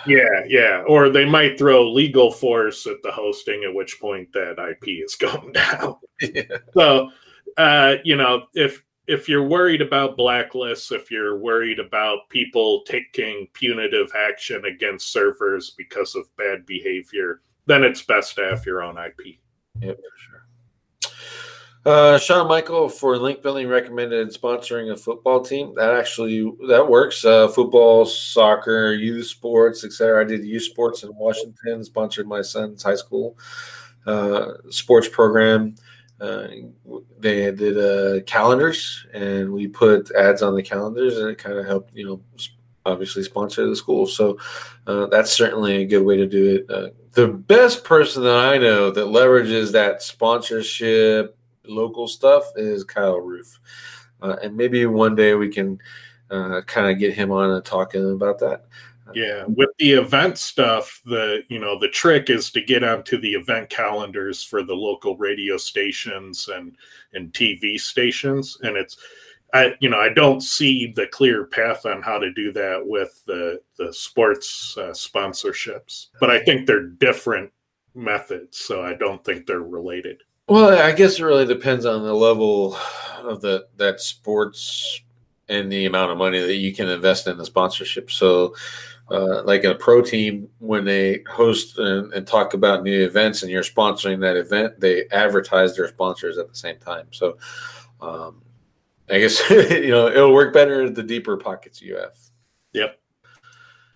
yeah 0.06 0.44
yeah 0.46 0.82
or 0.86 1.08
they 1.08 1.24
might 1.24 1.58
throw 1.58 1.90
legal 1.90 2.30
force 2.30 2.86
at 2.86 3.02
the 3.02 3.10
hosting 3.10 3.64
at 3.64 3.74
which 3.74 4.00
point 4.00 4.32
that 4.32 4.58
ip 4.58 4.86
is 4.86 5.14
going 5.16 5.52
down 5.52 5.96
yeah. 6.20 6.42
so 6.74 7.10
uh 7.56 7.94
you 8.04 8.16
know 8.16 8.44
if 8.54 8.82
if 9.08 9.28
you're 9.28 9.46
worried 9.46 9.82
about 9.82 10.16
blacklists 10.16 10.92
if 10.92 11.10
you're 11.10 11.38
worried 11.38 11.78
about 11.78 12.28
people 12.28 12.82
taking 12.86 13.48
punitive 13.52 14.10
action 14.16 14.64
against 14.64 15.12
servers 15.12 15.74
because 15.76 16.14
of 16.14 16.34
bad 16.36 16.64
behavior 16.66 17.40
then 17.66 17.84
it's 17.84 18.02
best 18.02 18.34
to 18.36 18.44
have 18.44 18.66
your 18.66 18.82
own 18.82 18.98
IP. 18.98 19.38
Yep, 19.80 19.96
for 19.96 20.18
sure. 20.18 20.31
Uh, 21.84 22.16
Sean 22.16 22.46
Michael 22.46 22.88
for 22.88 23.16
link 23.16 23.42
building 23.42 23.66
recommended 23.66 24.28
sponsoring 24.28 24.92
a 24.92 24.96
football 24.96 25.40
team. 25.40 25.74
That 25.74 25.94
actually 25.94 26.42
that 26.68 26.88
works. 26.88 27.24
Uh, 27.24 27.48
football, 27.48 28.04
soccer, 28.04 28.92
youth 28.92 29.26
sports, 29.26 29.84
etc. 29.84 30.20
I 30.20 30.24
did 30.24 30.44
youth 30.44 30.62
sports 30.62 31.02
in 31.02 31.12
Washington. 31.16 31.82
Sponsored 31.82 32.28
my 32.28 32.40
son's 32.40 32.84
high 32.84 32.94
school 32.94 33.36
uh, 34.06 34.52
sports 34.70 35.08
program. 35.08 35.74
Uh, 36.20 36.46
they 37.18 37.50
did 37.50 37.76
uh, 37.76 38.22
calendars, 38.26 39.04
and 39.12 39.52
we 39.52 39.66
put 39.66 40.08
ads 40.12 40.40
on 40.40 40.54
the 40.54 40.62
calendars, 40.62 41.18
and 41.18 41.30
it 41.30 41.38
kind 41.38 41.58
of 41.58 41.66
helped 41.66 41.92
you 41.96 42.06
know 42.06 42.20
obviously 42.86 43.24
sponsor 43.24 43.68
the 43.68 43.74
school. 43.74 44.06
So 44.06 44.38
uh, 44.86 45.06
that's 45.06 45.32
certainly 45.32 45.82
a 45.82 45.86
good 45.86 46.04
way 46.04 46.16
to 46.16 46.28
do 46.28 46.64
it. 46.68 46.94
The 47.14 47.26
best 47.26 47.82
person 47.82 48.22
that 48.22 48.36
I 48.36 48.56
know 48.56 48.92
that 48.92 49.06
leverages 49.06 49.72
that 49.72 50.00
sponsorship 50.00 51.36
local 51.66 52.06
stuff 52.06 52.44
is 52.56 52.84
Kyle 52.84 53.20
Roof. 53.20 53.58
Uh, 54.20 54.36
and 54.42 54.56
maybe 54.56 54.86
one 54.86 55.14
day 55.14 55.34
we 55.34 55.48
can 55.48 55.80
uh, 56.30 56.60
kind 56.62 56.90
of 56.90 56.98
get 56.98 57.14
him 57.14 57.30
on 57.30 57.50
and 57.50 57.64
talking 57.64 58.12
about 58.12 58.38
that. 58.38 58.64
Yeah, 59.14 59.44
with 59.46 59.70
the 59.78 59.92
event 59.92 60.38
stuff, 60.38 61.00
the 61.04 61.42
you 61.48 61.58
know 61.58 61.78
the 61.78 61.88
trick 61.88 62.30
is 62.30 62.50
to 62.52 62.62
get 62.62 62.84
onto 62.84 63.20
the 63.20 63.32
event 63.32 63.68
calendars 63.68 64.42
for 64.42 64.62
the 64.62 64.74
local 64.74 65.16
radio 65.16 65.56
stations 65.56 66.48
and 66.48 66.76
and 67.12 67.32
TV 67.32 67.78
stations, 67.78 68.58
and 68.62 68.76
it's 68.76 68.96
I 69.52 69.74
you 69.80 69.90
know 69.90 69.98
I 69.98 70.10
don't 70.10 70.40
see 70.40 70.92
the 70.94 71.08
clear 71.08 71.44
path 71.44 71.84
on 71.84 72.00
how 72.00 72.18
to 72.18 72.32
do 72.32 72.52
that 72.52 72.80
with 72.84 73.22
the 73.26 73.60
the 73.76 73.92
sports 73.92 74.76
uh, 74.78 74.92
sponsorships, 74.92 76.06
but 76.20 76.30
I 76.30 76.42
think 76.42 76.66
they're 76.66 76.86
different 76.86 77.52
methods, 77.94 78.58
so 78.58 78.82
I 78.82 78.94
don't 78.94 79.22
think 79.24 79.46
they're 79.46 79.60
related. 79.60 80.22
Well, 80.48 80.78
I 80.78 80.92
guess 80.92 81.18
it 81.18 81.24
really 81.24 81.46
depends 81.46 81.86
on 81.86 82.02
the 82.02 82.14
level 82.14 82.76
of 83.22 83.40
the 83.40 83.66
that 83.76 84.00
sports 84.00 85.00
and 85.48 85.70
the 85.70 85.86
amount 85.86 86.10
of 86.10 86.18
money 86.18 86.40
that 86.40 86.56
you 86.56 86.74
can 86.74 86.88
invest 86.88 87.26
in 87.26 87.36
the 87.36 87.44
sponsorship. 87.44 88.10
So, 88.10 88.54
uh, 89.10 89.42
like 89.44 89.64
a 89.64 89.74
pro 89.74 90.02
team, 90.02 90.48
when 90.58 90.84
they 90.84 91.22
host 91.28 91.78
and, 91.78 92.12
and, 92.12 92.26
talk 92.26 92.54
about 92.54 92.82
new 92.82 93.04
events 93.04 93.42
and 93.42 93.50
you're 93.50 93.62
sponsoring 93.62 94.20
that 94.20 94.36
event, 94.36 94.80
they 94.80 95.06
advertise 95.10 95.76
their 95.76 95.88
sponsors 95.88 96.38
at 96.38 96.48
the 96.48 96.54
same 96.54 96.78
time. 96.78 97.06
So, 97.10 97.36
um, 98.00 98.42
I 99.10 99.18
guess 99.18 99.48
you 99.50 99.90
know 99.90 100.08
it'll 100.08 100.32
work 100.32 100.52
better 100.52 100.88
the 100.90 101.02
deeper 101.02 101.36
pockets 101.36 101.80
you 101.80 101.96
have. 101.96 102.16
Yep. 102.72 102.98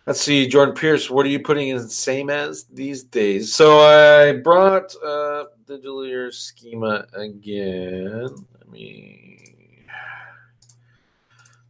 Let's 0.07 0.21
see, 0.21 0.47
Jordan 0.47 0.75
Pierce. 0.75 1.11
What 1.11 1.27
are 1.27 1.31
you 1.31 1.41
putting 1.41 1.69
in 1.69 1.89
same 1.89 2.31
as 2.31 2.65
these 2.65 3.03
days? 3.03 3.53
So 3.53 3.81
I 3.81 4.35
brought 4.35 4.95
uh, 5.05 5.47
Digitaleer 5.67 6.33
schema 6.33 7.07
again. 7.15 8.29
Let 8.59 8.71
me 8.71 9.39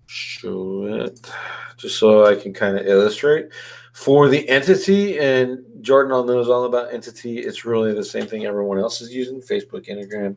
show 0.07 0.85
it 0.85 1.31
just 1.79 1.99
so 1.99 2.27
I 2.27 2.35
can 2.35 2.53
kind 2.53 2.77
of 2.79 2.87
illustrate. 2.87 3.49
For 3.95 4.29
the 4.29 4.47
entity, 4.51 5.19
and 5.19 5.65
Jordan 5.81 6.13
all 6.13 6.25
knows 6.25 6.51
all 6.51 6.65
about 6.65 6.93
entity. 6.93 7.39
It's 7.39 7.65
really 7.65 7.95
the 7.95 8.05
same 8.05 8.27
thing 8.27 8.45
everyone 8.45 8.79
else 8.79 9.01
is 9.01 9.15
using: 9.15 9.41
Facebook, 9.41 9.87
Instagram. 9.89 10.37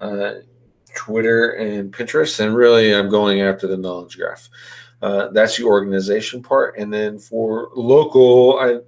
Uh, 0.00 0.40
Twitter 0.96 1.50
and 1.52 1.92
Pinterest, 1.92 2.40
and 2.40 2.54
really 2.54 2.94
I'm 2.94 3.10
going 3.10 3.40
after 3.42 3.66
the 3.66 3.76
knowledge 3.76 4.16
graph. 4.16 4.48
Uh, 5.02 5.28
that's 5.28 5.56
the 5.56 5.64
organization 5.64 6.42
part, 6.42 6.78
and 6.78 6.92
then 6.92 7.18
for 7.18 7.70
local, 7.74 8.58
I 8.58 8.78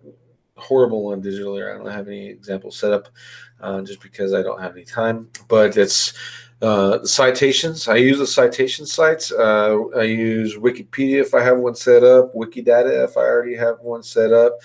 horrible 0.56 1.08
on 1.08 1.20
digital 1.20 1.56
I 1.56 1.76
don't 1.76 1.86
have 1.86 2.08
any 2.08 2.26
examples 2.26 2.78
set 2.78 2.92
up 2.92 3.08
uh, 3.60 3.82
just 3.82 4.00
because 4.00 4.32
I 4.34 4.42
don't 4.42 4.60
have 4.60 4.72
any 4.72 4.84
time. 4.84 5.28
But 5.48 5.76
it's 5.76 6.12
uh, 6.62 7.04
citations. 7.04 7.88
I 7.88 7.96
use 7.96 8.18
the 8.18 8.26
citation 8.26 8.86
sites. 8.86 9.32
Uh, 9.32 9.78
I 9.96 10.02
use 10.02 10.56
Wikipedia 10.56 11.20
if 11.20 11.34
I 11.34 11.42
have 11.42 11.58
one 11.58 11.74
set 11.74 12.02
up. 12.02 12.34
Wikidata 12.34 13.04
if 13.04 13.16
I 13.16 13.20
already 13.20 13.56
have 13.56 13.80
one 13.80 14.02
set 14.02 14.32
up. 14.32 14.58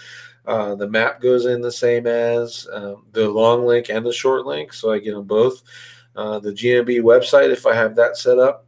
Uh, 0.46 0.74
the 0.76 0.88
map 0.88 1.22
goes 1.22 1.46
in 1.46 1.62
the 1.62 1.72
same 1.72 2.08
as 2.08 2.68
um, 2.74 3.06
the 3.12 3.30
long 3.30 3.66
link 3.66 3.90
and 3.90 4.06
the 4.06 4.12
short 4.12 4.46
link, 4.46 4.74
so 4.74 4.92
I 4.92 4.98
get 4.98 5.14
them 5.14 5.26
both 5.26 5.62
uh, 6.16 6.40
the 6.40 6.52
GMB 6.52 7.02
website 7.02 7.52
if 7.52 7.66
I 7.66 7.76
have 7.76 7.96
that 7.96 8.18
set 8.18 8.40
up. 8.40 8.66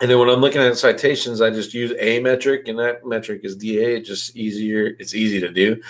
And 0.00 0.10
then 0.10 0.18
when 0.18 0.28
I'm 0.28 0.40
looking 0.40 0.60
at 0.60 0.76
citations, 0.76 1.40
I 1.40 1.50
just 1.50 1.74
use 1.74 1.92
a 1.98 2.20
metric, 2.20 2.68
and 2.68 2.78
that 2.78 3.04
metric 3.04 3.42
is 3.44 3.56
DA. 3.56 3.96
It's 3.96 4.08
just 4.08 4.36
easier. 4.36 4.96
It's 4.98 5.14
easy 5.14 5.40
to 5.40 5.50
do. 5.50 5.80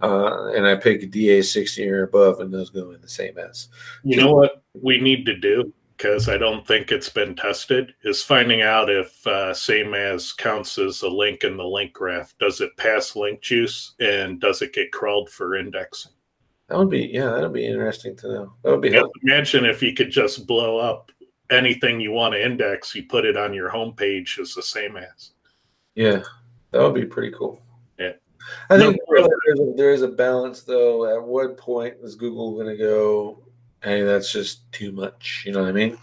Uh, 0.00 0.52
and 0.52 0.66
I 0.66 0.76
pick 0.76 1.10
DA 1.10 1.42
60 1.42 1.88
or 1.90 2.04
above, 2.04 2.40
and 2.40 2.52
those 2.52 2.70
go 2.70 2.92
in 2.92 3.00
the 3.00 3.08
same 3.08 3.36
as. 3.38 3.68
You 4.04 4.16
know 4.16 4.34
what 4.34 4.62
we 4.80 5.00
need 5.00 5.26
to 5.26 5.36
do? 5.36 5.72
Because 5.96 6.28
I 6.28 6.36
don't 6.36 6.64
think 6.64 6.92
it's 6.92 7.08
been 7.08 7.34
tested, 7.34 7.92
is 8.04 8.22
finding 8.22 8.62
out 8.62 8.88
if 8.88 9.26
uh, 9.26 9.52
same 9.52 9.94
as 9.94 10.32
counts 10.32 10.78
as 10.78 11.02
a 11.02 11.08
link 11.08 11.42
in 11.42 11.56
the 11.56 11.64
link 11.64 11.92
graph. 11.92 12.34
Does 12.38 12.60
it 12.60 12.76
pass 12.76 13.16
link 13.16 13.40
juice 13.40 13.94
and 13.98 14.40
does 14.40 14.62
it 14.62 14.72
get 14.72 14.92
crawled 14.92 15.28
for 15.28 15.56
indexing? 15.56 16.12
That 16.68 16.78
would 16.78 16.90
be 16.90 17.10
yeah, 17.12 17.30
that 17.30 17.42
would 17.42 17.52
be 17.52 17.66
interesting 17.66 18.14
to 18.18 18.28
know. 18.28 18.52
That 18.62 18.70
would 18.70 18.82
be. 18.82 18.90
Yeah, 18.90 19.02
imagine 19.24 19.64
if 19.64 19.82
you 19.82 19.94
could 19.94 20.10
just 20.10 20.46
blow 20.46 20.78
up 20.78 21.10
anything 21.50 22.00
you 22.00 22.12
want 22.12 22.34
to 22.34 22.44
index, 22.44 22.94
you 22.94 23.04
put 23.04 23.24
it 23.24 23.36
on 23.36 23.54
your 23.54 23.70
homepage 23.70 24.38
as 24.38 24.54
the 24.54 24.62
same 24.62 24.96
as. 24.96 25.32
Yeah, 25.94 26.22
That 26.70 26.82
would 26.82 26.94
be 26.94 27.06
pretty 27.06 27.32
cool. 27.36 27.60
I 28.70 28.76
No, 28.76 28.90
think 28.90 29.00
there's 29.10 29.60
a, 29.60 29.72
there 29.76 29.90
is 29.92 30.02
a 30.02 30.08
balance, 30.08 30.62
though. 30.62 31.06
At 31.16 31.22
what 31.22 31.56
point 31.56 31.96
is 32.02 32.14
Google 32.14 32.54
going 32.54 32.68
to 32.68 32.76
go, 32.76 33.42
hey, 33.82 34.02
that's 34.02 34.32
just 34.32 34.70
too 34.72 34.92
much? 34.92 35.42
You 35.46 35.52
know 35.52 35.60
what 35.62 35.68
I 35.68 35.72
mean? 35.72 35.98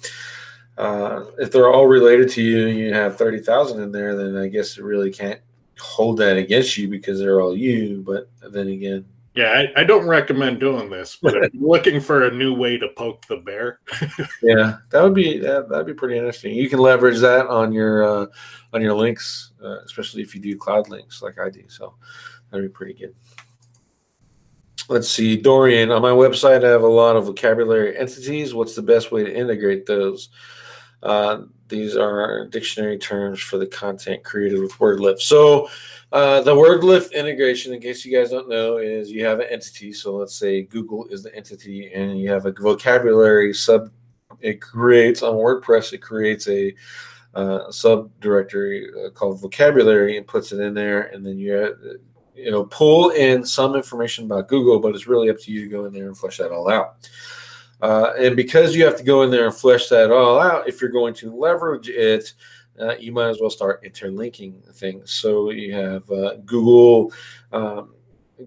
Uh, 0.77 1.25
if 1.39 1.51
they're 1.51 1.71
all 1.71 1.87
related 1.87 2.29
to 2.31 2.41
you 2.41 2.67
and 2.67 2.77
you 2.77 2.93
have 2.93 3.17
30,000 3.17 3.81
in 3.81 3.91
there, 3.91 4.15
then 4.15 4.35
I 4.35 4.47
guess 4.47 4.77
it 4.77 4.83
really 4.83 5.11
can't 5.11 5.39
hold 5.79 6.17
that 6.17 6.37
against 6.37 6.77
you 6.77 6.87
because 6.87 7.19
they're 7.19 7.41
all 7.41 7.55
you. 7.55 8.03
But 8.05 8.29
then 8.51 8.67
again, 8.67 9.05
Yeah, 9.35 9.65
I, 9.75 9.81
I 9.81 9.83
don't 9.83 10.07
recommend 10.07 10.61
doing 10.61 10.89
this, 10.89 11.17
but 11.21 11.53
looking 11.53 11.99
for 11.99 12.23
a 12.23 12.33
new 12.33 12.53
way 12.53 12.77
to 12.77 12.87
poke 12.95 13.25
the 13.27 13.35
bear, 13.35 13.81
yeah, 14.41 14.77
that 14.91 15.03
would 15.03 15.13
be 15.13 15.39
that, 15.39 15.67
that'd 15.67 15.85
be 15.85 15.93
pretty 15.93 16.17
interesting. 16.17 16.55
You 16.55 16.69
can 16.69 16.79
leverage 16.79 17.19
that 17.19 17.47
on 17.47 17.73
your 17.73 18.03
uh, 18.03 18.27
on 18.71 18.81
your 18.81 18.93
links, 18.93 19.51
uh, 19.61 19.79
especially 19.79 20.21
if 20.21 20.33
you 20.33 20.41
do 20.41 20.57
cloud 20.57 20.87
links 20.87 21.21
like 21.21 21.37
I 21.37 21.49
do. 21.49 21.63
So 21.67 21.95
that'd 22.49 22.65
be 22.65 22.73
pretty 22.73 22.93
good. 22.93 23.13
Let's 24.87 25.09
see, 25.09 25.35
Dorian. 25.35 25.91
On 25.91 26.01
my 26.01 26.11
website, 26.11 26.63
I 26.63 26.69
have 26.69 26.83
a 26.83 26.87
lot 26.87 27.17
of 27.17 27.25
vocabulary 27.25 27.97
entities. 27.97 28.53
What's 28.53 28.75
the 28.75 28.83
best 28.83 29.11
way 29.11 29.25
to 29.25 29.35
integrate 29.35 29.85
those? 29.85 30.29
Uh, 31.03 31.41
these 31.67 31.97
are 31.97 32.47
dictionary 32.47 32.97
terms 32.97 33.39
for 33.39 33.57
the 33.57 33.67
content 33.67 34.23
created 34.23 34.61
with 34.61 34.73
WordLift. 34.73 35.21
So, 35.21 35.69
uh, 36.15 36.39
the 36.39 36.55
WordLift 36.55 37.11
integration, 37.11 37.73
in 37.73 37.81
case 37.81 38.05
you 38.05 38.17
guys 38.17 38.29
don't 38.29 38.47
know, 38.47 38.77
is 38.77 39.11
you 39.11 39.25
have 39.25 39.41
an 39.41 39.47
entity. 39.49 39.91
So, 39.91 40.15
let's 40.15 40.33
say 40.33 40.61
Google 40.61 41.05
is 41.07 41.23
the 41.23 41.35
entity, 41.35 41.91
and 41.93 42.17
you 42.17 42.31
have 42.31 42.45
a 42.45 42.53
vocabulary 42.53 43.53
sub. 43.53 43.91
It 44.39 44.61
creates 44.61 45.21
on 45.21 45.33
WordPress. 45.33 45.91
It 45.91 45.97
creates 45.97 46.47
a 46.47 46.73
uh, 47.33 47.67
subdirectory 47.67 49.07
uh, 49.07 49.09
called 49.09 49.41
vocabulary 49.41 50.15
and 50.15 50.25
puts 50.25 50.53
it 50.53 50.61
in 50.61 50.73
there, 50.73 51.07
and 51.07 51.25
then 51.25 51.37
you 51.37 51.53
uh, 51.53 51.95
you 52.33 52.49
know 52.49 52.63
pull 52.63 53.09
in 53.09 53.45
some 53.45 53.75
information 53.75 54.23
about 54.23 54.47
Google, 54.47 54.79
but 54.79 54.95
it's 54.95 55.07
really 55.07 55.29
up 55.29 55.39
to 55.41 55.51
you 55.51 55.63
to 55.65 55.69
go 55.69 55.83
in 55.83 55.91
there 55.91 56.07
and 56.07 56.17
flesh 56.17 56.37
that 56.37 56.53
all 56.53 56.71
out. 56.71 57.09
Uh, 57.81 58.13
and 58.17 58.37
because 58.37 58.73
you 58.73 58.85
have 58.85 58.95
to 58.95 59.03
go 59.03 59.23
in 59.23 59.31
there 59.31 59.47
and 59.47 59.53
flesh 59.53 59.89
that 59.89 60.11
all 60.11 60.39
out, 60.39 60.65
if 60.65 60.79
you're 60.79 60.89
going 60.89 61.13
to 61.15 61.35
leverage 61.35 61.89
it, 61.89 62.31
uh, 62.79 62.95
you 62.97 63.11
might 63.11 63.29
as 63.29 63.39
well 63.39 63.49
start 63.49 63.81
interlinking 63.83 64.61
things. 64.73 65.11
So 65.11 65.51
you 65.51 65.73
have 65.73 66.09
uh, 66.09 66.35
Google. 66.45 67.13
Um, 67.51 67.93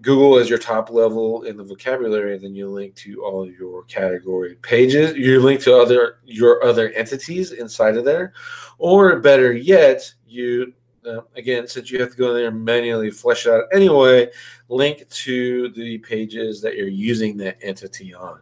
Google 0.01 0.37
as 0.37 0.47
your 0.47 0.59
top 0.59 0.91
level 0.91 1.43
in 1.43 1.57
the 1.57 1.63
vocabulary, 1.63 2.37
then 2.37 2.53
you 2.53 2.69
link 2.69 2.93
to 2.95 3.23
all 3.23 3.49
your 3.49 3.83
category 3.85 4.55
pages. 4.61 5.15
You 5.17 5.39
link 5.39 5.61
to 5.61 5.75
other 5.75 6.19
your 6.25 6.63
other 6.63 6.89
entities 6.91 7.53
inside 7.53 7.97
of 7.97 8.05
there, 8.05 8.33
or 8.77 9.19
better 9.19 9.51
yet, 9.51 10.13
you 10.27 10.73
uh, 11.07 11.21
again 11.35 11.67
since 11.67 11.89
you 11.89 11.99
have 11.99 12.11
to 12.11 12.17
go 12.17 12.29
in 12.29 12.35
there 12.35 12.49
and 12.49 12.63
manually 12.63 13.09
flesh 13.09 13.47
it 13.47 13.51
out 13.51 13.63
anyway, 13.73 14.29
link 14.67 15.09
to 15.09 15.69
the 15.69 15.97
pages 15.99 16.61
that 16.61 16.77
you're 16.77 16.87
using 16.87 17.35
that 17.37 17.57
entity 17.63 18.13
on. 18.13 18.41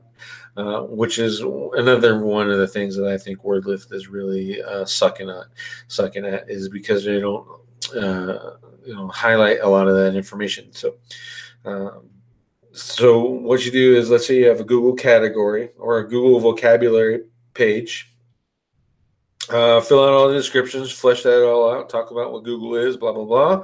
Uh, 0.58 0.82
which 0.86 1.20
is 1.20 1.42
another 1.74 2.18
one 2.18 2.50
of 2.50 2.58
the 2.58 2.68
things 2.68 2.96
that 2.96 3.06
I 3.06 3.16
think 3.16 3.44
WordLift 3.44 3.94
is 3.94 4.08
really 4.08 4.60
uh, 4.64 4.86
sucking 4.86 5.30
at. 5.30 5.46
Sucking 5.88 6.26
at 6.26 6.50
is 6.50 6.68
because 6.68 7.06
they 7.06 7.20
don't, 7.20 7.48
uh, 7.96 8.56
you 8.84 8.96
know, 8.96 9.08
highlight 9.08 9.60
a 9.60 9.70
lot 9.70 9.88
of 9.88 9.96
that 9.98 10.16
information. 10.16 10.74
So, 10.74 10.96
um, 11.64 12.10
so 12.72 13.22
what 13.22 13.68
you 13.68 13.72
do 13.72 13.96
is, 13.96 14.10
let's 14.10 14.26
say 14.26 14.40
you 14.40 14.48
have 14.48 14.60
a 14.60 14.64
Google 14.64 14.96
category 14.96 15.70
or 15.78 16.00
a 16.00 16.10
Google 16.10 16.40
vocabulary 16.40 17.26
page. 17.54 18.12
Uh, 19.52 19.80
fill 19.80 20.04
out 20.04 20.14
all 20.14 20.28
the 20.28 20.34
descriptions, 20.34 20.92
flesh 20.92 21.22
that 21.22 21.48
all 21.48 21.72
out, 21.72 21.88
talk 21.88 22.10
about 22.10 22.32
what 22.32 22.44
Google 22.44 22.74
is, 22.74 22.98
blah 22.98 23.14
blah 23.14 23.26
blah, 23.26 23.64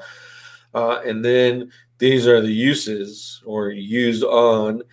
uh, 0.76 1.02
and 1.04 1.26
then 1.26 1.72
these 1.98 2.28
are 2.28 2.40
the 2.40 2.54
uses 2.54 3.42
or 3.48 3.72
used 3.72 4.24
on 4.24 4.84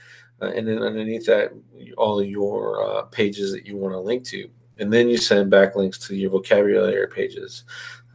uh, 0.42 0.46
and 0.52 0.66
then 0.66 0.82
underneath 0.82 1.26
that, 1.26 1.52
all 1.96 2.22
your 2.22 2.84
uh, 2.84 3.02
pages 3.02 3.52
that 3.52 3.66
you 3.66 3.76
want 3.76 3.94
to 3.94 4.00
link 4.00 4.24
to. 4.26 4.48
And 4.78 4.92
then 4.92 5.08
you 5.08 5.18
send 5.18 5.52
backlinks 5.52 6.06
to 6.06 6.16
your 6.16 6.30
vocabulary 6.30 7.06
pages. 7.08 7.64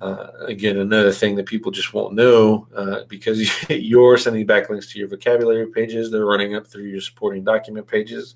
Uh, 0.02 0.28
again, 0.48 0.78
another 0.78 1.12
thing 1.12 1.36
that 1.36 1.46
people 1.46 1.72
just 1.72 1.94
won't 1.94 2.14
know 2.14 2.68
uh, 2.76 3.02
because 3.08 3.70
you're 3.70 4.18
sending 4.18 4.46
backlinks 4.46 4.90
to 4.92 5.00
your 5.00 5.08
vocabulary 5.08 5.68
pages, 5.68 6.12
they're 6.12 6.26
running 6.26 6.56
up 6.56 6.68
through 6.68 6.84
your 6.84 7.02
supporting 7.02 7.44
document 7.44 7.88
pages. 7.88 8.36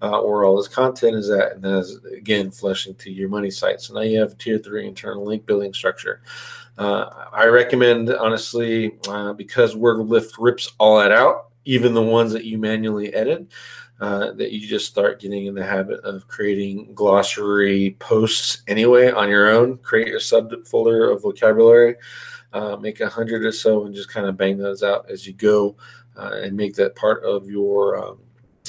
Uh, 0.00 0.20
where 0.20 0.44
all 0.44 0.56
this 0.56 0.68
content 0.68 1.16
is 1.16 1.28
at, 1.28 1.54
and 1.54 1.64
that's 1.64 1.96
again 2.16 2.52
flushing 2.52 2.94
to 2.94 3.10
your 3.10 3.28
money 3.28 3.50
site. 3.50 3.80
So 3.80 3.94
now 3.94 4.02
you 4.02 4.20
have 4.20 4.38
tier 4.38 4.56
three 4.56 4.86
internal 4.86 5.24
link 5.24 5.44
building 5.44 5.74
structure. 5.74 6.22
Uh, 6.78 7.26
I 7.32 7.46
recommend 7.46 8.08
honestly 8.08 8.92
uh, 9.08 9.32
because 9.32 9.74
WordLift 9.74 10.34
rips 10.38 10.70
all 10.78 11.00
that 11.00 11.10
out, 11.10 11.48
even 11.64 11.94
the 11.94 12.02
ones 12.02 12.32
that 12.32 12.44
you 12.44 12.58
manually 12.58 13.12
edit, 13.12 13.48
uh, 14.00 14.32
that 14.32 14.52
you 14.52 14.66
just 14.66 14.86
start 14.86 15.20
getting 15.20 15.46
in 15.46 15.54
the 15.54 15.64
habit 15.64 16.00
of 16.00 16.28
creating 16.28 16.92
glossary 16.94 17.96
posts 17.98 18.62
anyway 18.68 19.10
on 19.10 19.28
your 19.28 19.50
own. 19.50 19.76
Create 19.78 20.08
your 20.08 20.20
subfolder 20.20 21.12
of 21.12 21.22
vocabulary, 21.22 21.96
uh, 22.52 22.76
make 22.76 23.00
a 23.00 23.08
hundred 23.08 23.44
or 23.44 23.52
so, 23.52 23.84
and 23.84 23.94
just 23.94 24.08
kind 24.08 24.26
of 24.26 24.36
bang 24.36 24.56
those 24.56 24.82
out 24.82 25.10
as 25.10 25.26
you 25.26 25.32
go, 25.32 25.76
uh, 26.16 26.40
and 26.42 26.56
make 26.56 26.74
that 26.74 26.94
part 26.94 27.24
of 27.24 27.48
your 27.48 27.98
um, 27.98 28.18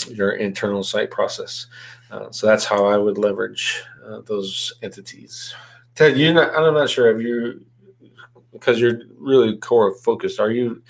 your 0.08 0.32
internal 0.34 0.84
site 0.84 1.12
process. 1.12 1.68
Uh, 2.10 2.32
so 2.32 2.48
that's 2.48 2.66
how 2.66 2.86
I 2.86 2.98
would 2.98 3.18
leverage 3.18 3.84
uh, 4.06 4.22
those 4.26 4.74
entities. 4.82 5.54
Ted, 5.96 6.18
you're 6.18 6.34
not. 6.34 6.56
I'm 6.56 6.74
not 6.74 6.90
sure 6.90 7.16
if 7.16 7.22
you 7.22 7.66
because 8.52 8.80
you're 8.80 9.02
really 9.18 9.58
core 9.58 9.94
focused. 9.96 10.40
Are 10.40 10.52
you? 10.52 10.82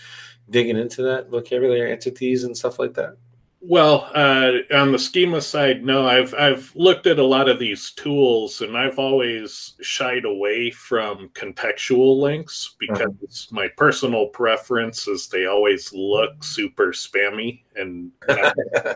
digging 0.49 0.77
into 0.77 1.03
that 1.03 1.29
vocabulary 1.29 1.91
entities 1.91 2.43
and 2.43 2.57
stuff 2.57 2.79
like 2.79 2.93
that? 2.95 3.15
Well, 3.61 4.09
uh, 4.15 4.59
on 4.73 4.93
the 4.93 4.99
schema 4.99 5.41
side, 5.41 5.83
no. 5.83 6.07
I've 6.07 6.33
I've 6.33 6.73
looked 6.75 7.07
at 7.07 7.19
a 7.19 7.25
lot 7.25 7.49
of 7.49 7.59
these 7.59 7.91
tools, 7.91 8.61
and 8.61 8.77
I've 8.77 8.97
always 8.97 9.73
shied 9.81 10.23
away 10.23 10.71
from 10.71 11.27
contextual 11.33 12.21
links 12.21 12.75
because 12.79 13.49
my 13.51 13.67
personal 13.75 14.27
preference 14.27 15.09
is 15.09 15.27
they 15.27 15.45
always 15.45 15.91
look 15.91 16.41
super 16.43 16.91
spammy 16.93 17.61
and. 17.75 18.11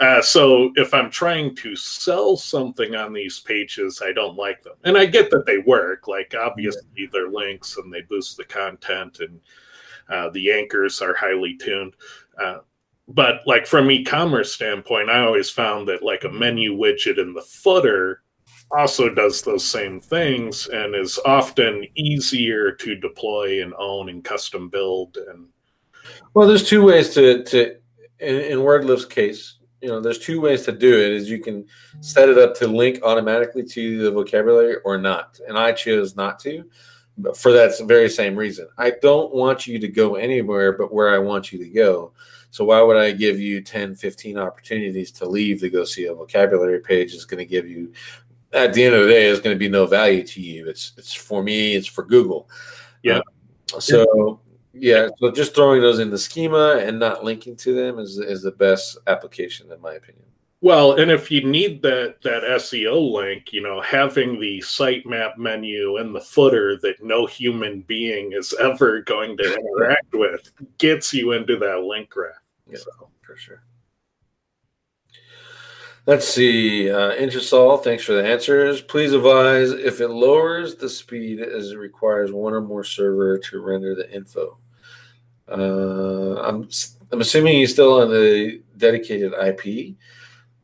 Uh, 0.00 0.20
so 0.20 0.72
if 0.74 0.92
I'm 0.92 1.08
trying 1.10 1.54
to 1.54 1.76
sell 1.76 2.36
something 2.36 2.96
on 2.96 3.12
these 3.12 3.38
pages, 3.38 4.02
I 4.04 4.10
don't 4.10 4.36
like 4.36 4.60
them, 4.64 4.72
and 4.82 4.98
I 4.98 5.06
get 5.06 5.30
that 5.30 5.46
they 5.46 5.58
work. 5.58 6.08
Like 6.08 6.34
obviously, 6.36 6.82
yeah. 6.96 7.06
they're 7.12 7.28
links 7.28 7.76
and 7.76 7.92
they 7.92 8.00
boost 8.02 8.36
the 8.36 8.44
content 8.44 9.20
and. 9.20 9.40
Uh, 10.08 10.28
the 10.30 10.50
anchors 10.52 11.00
are 11.00 11.14
highly 11.14 11.56
tuned. 11.56 11.94
Uh, 12.38 12.58
but 13.08 13.40
like 13.46 13.66
from 13.66 13.90
e-commerce 13.90 14.54
standpoint, 14.54 15.10
I 15.10 15.20
always 15.20 15.50
found 15.50 15.88
that 15.88 16.02
like 16.02 16.24
a 16.24 16.30
menu 16.30 16.76
widget 16.76 17.18
in 17.18 17.34
the 17.34 17.42
footer 17.42 18.22
also 18.70 19.12
does 19.12 19.42
those 19.42 19.64
same 19.64 20.00
things 20.00 20.66
and 20.68 20.94
is 20.94 21.18
often 21.26 21.86
easier 21.94 22.72
to 22.72 22.94
deploy 22.94 23.62
and 23.62 23.74
own 23.78 24.08
and 24.08 24.24
custom 24.24 24.70
build 24.70 25.18
and 25.28 25.46
well 26.32 26.48
there's 26.48 26.66
two 26.66 26.82
ways 26.82 27.12
to 27.12 27.44
to 27.44 27.76
in, 28.18 28.36
in 28.36 28.58
wordlift's 28.60 29.04
case 29.04 29.58
you 29.82 29.88
know 29.88 30.00
there's 30.00 30.18
two 30.18 30.40
ways 30.40 30.62
to 30.62 30.72
do 30.72 30.90
it 30.90 31.12
is 31.12 31.28
you 31.28 31.38
can 31.38 31.66
set 32.00 32.30
it 32.30 32.38
up 32.38 32.54
to 32.54 32.66
link 32.66 32.98
automatically 33.02 33.62
to 33.62 34.02
the 34.04 34.10
vocabulary 34.10 34.76
or 34.86 34.96
not 34.96 35.38
and 35.46 35.58
i 35.58 35.70
chose 35.70 36.16
not 36.16 36.38
to 36.38 36.64
but 37.18 37.36
for 37.36 37.52
that 37.52 37.72
very 37.86 38.08
same 38.08 38.36
reason. 38.36 38.68
I 38.78 38.92
don't 39.02 39.34
want 39.34 39.66
you 39.66 39.78
to 39.78 39.88
go 39.88 40.14
anywhere 40.14 40.72
but 40.72 40.92
where 40.92 41.14
I 41.14 41.18
want 41.18 41.52
you 41.52 41.58
to 41.58 41.68
go. 41.68 42.12
So 42.52 42.66
why 42.66 42.82
would 42.82 42.98
I 42.98 43.12
give 43.12 43.40
you 43.40 43.62
10, 43.62 43.94
15 43.94 44.36
opportunities 44.36 45.10
to 45.12 45.26
leave 45.26 45.60
to 45.60 45.70
go 45.70 45.84
see 45.84 46.04
a 46.04 46.14
vocabulary 46.14 46.80
page 46.80 47.14
is 47.14 47.24
going 47.24 47.38
to 47.38 47.46
give 47.46 47.66
you 47.66 47.90
at 48.52 48.74
the 48.74 48.84
end 48.84 48.94
of 48.94 49.04
the 49.04 49.08
day 49.08 49.24
is 49.24 49.40
going 49.40 49.54
to 49.54 49.58
be 49.58 49.70
no 49.70 49.86
value 49.86 50.22
to 50.22 50.40
you. 50.42 50.68
It's 50.68 50.92
it's 50.98 51.14
for 51.14 51.42
me, 51.42 51.74
it's 51.74 51.86
for 51.86 52.04
Google. 52.04 52.50
Yeah. 53.02 53.20
Uh, 53.74 53.80
so 53.80 54.38
yeah, 54.74 55.08
so 55.18 55.30
just 55.30 55.54
throwing 55.54 55.80
those 55.80 55.98
in 55.98 56.10
the 56.10 56.18
schema 56.18 56.76
and 56.76 56.98
not 56.98 57.24
linking 57.24 57.56
to 57.56 57.74
them 57.74 57.98
is 57.98 58.18
is 58.18 58.42
the 58.42 58.52
best 58.52 58.98
application 59.06 59.72
in 59.72 59.80
my 59.80 59.94
opinion. 59.94 60.26
Well, 60.60 61.00
and 61.00 61.10
if 61.10 61.30
you 61.30 61.42
need 61.44 61.80
that 61.80 62.20
that 62.22 62.42
SEO 62.42 63.12
link, 63.12 63.54
you 63.54 63.62
know, 63.62 63.80
having 63.80 64.38
the 64.38 64.58
sitemap 64.60 65.38
menu 65.38 65.96
and 65.96 66.14
the 66.14 66.20
footer 66.20 66.76
that 66.82 67.02
no 67.02 67.24
human 67.24 67.80
being 67.80 68.32
is 68.32 68.54
ever 68.60 69.00
going 69.00 69.38
to 69.38 69.54
interact 69.58 70.12
with 70.12 70.52
gets 70.76 71.14
you 71.14 71.32
into 71.32 71.56
that 71.56 71.80
link 71.80 72.10
graph. 72.10 72.41
Yeah, 72.68 72.78
so. 72.78 73.10
for 73.22 73.36
sure. 73.36 73.62
Let's 76.04 76.26
see. 76.26 76.90
Uh, 76.90 77.12
Intrasol, 77.12 77.82
thanks 77.82 78.02
for 78.02 78.14
the 78.14 78.26
answers. 78.26 78.80
Please 78.80 79.12
advise 79.12 79.70
if 79.70 80.00
it 80.00 80.08
lowers 80.08 80.74
the 80.74 80.88
speed 80.88 81.40
as 81.40 81.70
it 81.70 81.76
requires 81.76 82.32
one 82.32 82.54
or 82.54 82.60
more 82.60 82.82
server 82.82 83.38
to 83.38 83.60
render 83.60 83.94
the 83.94 84.12
info. 84.12 84.58
Uh, 85.48 86.40
I'm 86.42 86.68
I'm 87.12 87.20
assuming 87.20 87.54
he's 87.54 87.72
still 87.72 88.00
on 88.00 88.10
the 88.10 88.62
dedicated 88.78 89.32
IP 89.34 89.94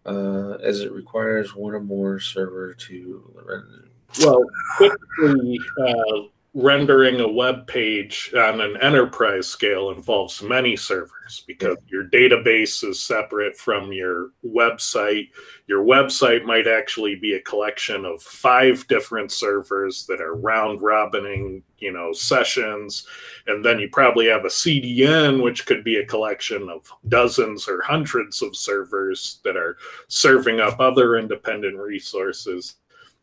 uh, 0.06 0.54
as 0.62 0.80
it 0.80 0.90
requires 0.92 1.54
one 1.54 1.74
or 1.74 1.80
more 1.80 2.18
server 2.18 2.74
to 2.74 3.32
render. 3.44 3.88
Well, 4.20 4.42
typically, 4.78 5.60
uh, 5.86 6.22
rendering 6.54 7.20
a 7.20 7.28
web 7.28 7.66
page 7.66 8.32
on 8.36 8.60
an 8.60 8.76
enterprise 8.78 9.46
scale 9.46 9.90
involves 9.90 10.42
many 10.42 10.76
servers 10.76 11.44
because 11.46 11.76
your 11.88 12.04
database 12.04 12.82
is 12.88 13.00
separate 13.00 13.56
from 13.56 13.92
your 13.92 14.30
website. 14.44 15.28
Your 15.66 15.84
website 15.84 16.44
might 16.44 16.66
actually 16.66 17.16
be 17.16 17.34
a 17.34 17.42
collection 17.42 18.06
of 18.06 18.22
five 18.22 18.88
different 18.88 19.30
servers 19.30 20.06
that 20.06 20.22
are 20.22 20.36
round 20.36 20.80
robining, 20.80 21.62
you 21.78 21.92
know, 21.92 22.12
sessions. 22.12 23.06
And 23.46 23.62
then 23.62 23.78
you 23.78 23.90
probably 23.90 24.26
have 24.26 24.46
a 24.46 24.48
CDN, 24.48 25.42
which 25.42 25.66
could 25.66 25.84
be 25.84 25.96
a 25.96 26.06
collection 26.06 26.70
of 26.70 26.90
dozens 27.08 27.68
or 27.68 27.82
hundreds 27.82 28.40
of 28.40 28.56
servers 28.56 29.40
that 29.44 29.56
are 29.56 29.76
serving 30.08 30.60
up 30.60 30.80
other 30.80 31.18
independent 31.18 31.76
resources 31.76 32.76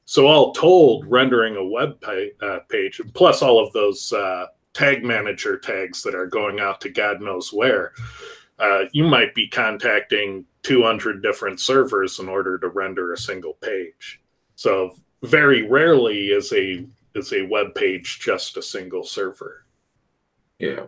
so 0.06 0.28
all 0.28 0.54
told, 0.54 1.06
rendering 1.08 1.56
a 1.56 1.66
web 1.66 2.00
page, 2.00 2.34
uh, 2.42 2.60
page 2.70 3.02
plus 3.14 3.42
all 3.42 3.66
of 3.66 3.74
those 3.74 4.14
uh, 4.14 4.46
tag 4.74 5.04
manager 5.04 5.58
tags 5.58 6.04
that 6.04 6.14
are 6.14 6.28
going 6.28 6.60
out 6.60 6.80
to 6.82 6.90
God 6.90 7.22
knows 7.22 7.52
where, 7.52 7.94
uh, 8.60 8.84
you 8.92 9.04
might 9.04 9.34
be 9.34 9.48
contacting 9.48 10.46
200 10.64 11.22
different 11.22 11.60
servers 11.60 12.20
in 12.20 12.30
order 12.30 12.58
to 12.60 12.70
render 12.70 13.14
a 13.14 13.18
single 13.18 13.54
page. 13.62 14.22
So 14.56 14.96
very 15.24 15.68
rarely 15.68 16.28
is 16.28 16.54
a 16.54 16.86
is 17.16 17.34
a 17.34 17.44
web 17.44 17.74
page 17.76 18.20
just 18.20 18.58
a 18.58 18.62
single 18.62 19.04
server. 19.04 19.66
Yeah. 20.60 20.88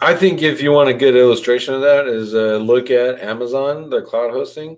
I 0.00 0.14
think 0.14 0.42
if 0.42 0.62
you 0.62 0.72
want 0.72 0.88
a 0.88 0.94
good 0.94 1.16
illustration 1.16 1.74
of 1.74 1.80
that 1.82 2.06
is 2.06 2.34
uh, 2.34 2.56
look 2.56 2.90
at 2.90 3.20
Amazon, 3.20 3.90
their 3.90 4.02
cloud 4.02 4.30
hosting 4.30 4.76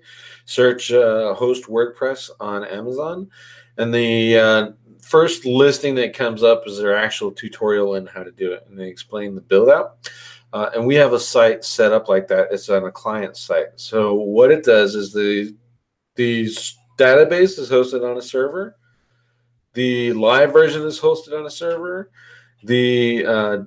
search 0.50 0.90
uh, 0.92 1.32
host 1.34 1.64
WordPress 1.64 2.28
on 2.40 2.64
Amazon, 2.64 3.30
and 3.78 3.94
the 3.94 4.36
uh, 4.36 4.70
first 5.00 5.46
listing 5.46 5.94
that 5.94 6.12
comes 6.12 6.42
up 6.42 6.66
is 6.66 6.76
their 6.76 6.96
actual 6.96 7.30
tutorial 7.30 7.94
on 7.94 8.06
how 8.06 8.24
to 8.24 8.32
do 8.32 8.52
it, 8.52 8.66
and 8.68 8.76
they 8.76 8.88
explain 8.88 9.36
the 9.36 9.40
build 9.40 9.68
out. 9.68 10.10
Uh, 10.52 10.68
and 10.74 10.84
we 10.84 10.96
have 10.96 11.12
a 11.12 11.20
site 11.20 11.64
set 11.64 11.92
up 11.92 12.08
like 12.08 12.26
that. 12.26 12.48
It's 12.50 12.68
on 12.68 12.84
a 12.84 12.90
client 12.90 13.36
site. 13.36 13.68
So 13.76 14.14
what 14.14 14.50
it 14.50 14.64
does 14.64 14.96
is 14.96 15.12
the 15.12 15.54
the 16.16 16.46
database 16.98 17.56
is 17.56 17.70
hosted 17.70 18.08
on 18.08 18.18
a 18.18 18.22
server. 18.22 18.76
The 19.74 20.12
live 20.14 20.52
version 20.52 20.82
is 20.82 20.98
hosted 20.98 21.38
on 21.38 21.46
a 21.46 21.50
server. 21.50 22.10
The 22.64 23.24
uh, 23.24 23.58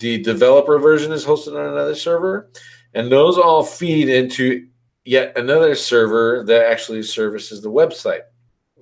the 0.00 0.20
developer 0.22 0.80
version 0.80 1.12
is 1.12 1.24
hosted 1.24 1.56
on 1.56 1.72
another 1.72 1.94
server, 1.94 2.50
and 2.94 3.12
those 3.12 3.38
all 3.38 3.62
feed 3.62 4.08
into 4.08 4.66
yet 5.06 5.36
another 5.38 5.74
server 5.74 6.44
that 6.46 6.66
actually 6.70 7.02
services 7.02 7.62
the 7.62 7.70
website. 7.70 8.22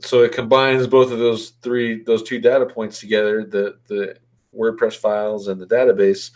So 0.01 0.23
it 0.23 0.33
combines 0.33 0.87
both 0.87 1.13
of 1.13 1.19
those 1.19 1.51
three, 1.63 2.03
those 2.03 2.23
two 2.23 2.41
data 2.41 2.67
points 2.67 2.99
together, 2.99 3.45
the 3.45 3.79
the 3.87 4.17
WordPress 4.55 4.97
files 4.97 5.49
and 5.49 5.61
the 5.61 5.67
database, 5.67 6.31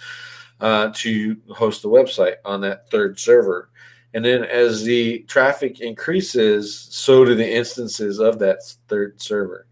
uh, 0.60 0.90
to 0.94 1.36
host 1.50 1.82
the 1.82 1.88
website 1.88 2.36
on 2.44 2.60
that 2.60 2.90
third 2.90 3.18
server. 3.18 3.70
And 4.14 4.24
then 4.24 4.44
as 4.44 4.82
the 4.84 5.20
traffic 5.28 5.80
increases, 5.80 6.88
so 6.90 7.24
do 7.24 7.34
the 7.34 7.56
instances 7.56 8.18
of 8.18 8.38
that 8.38 8.62
third 8.88 9.20
server. 9.20 9.66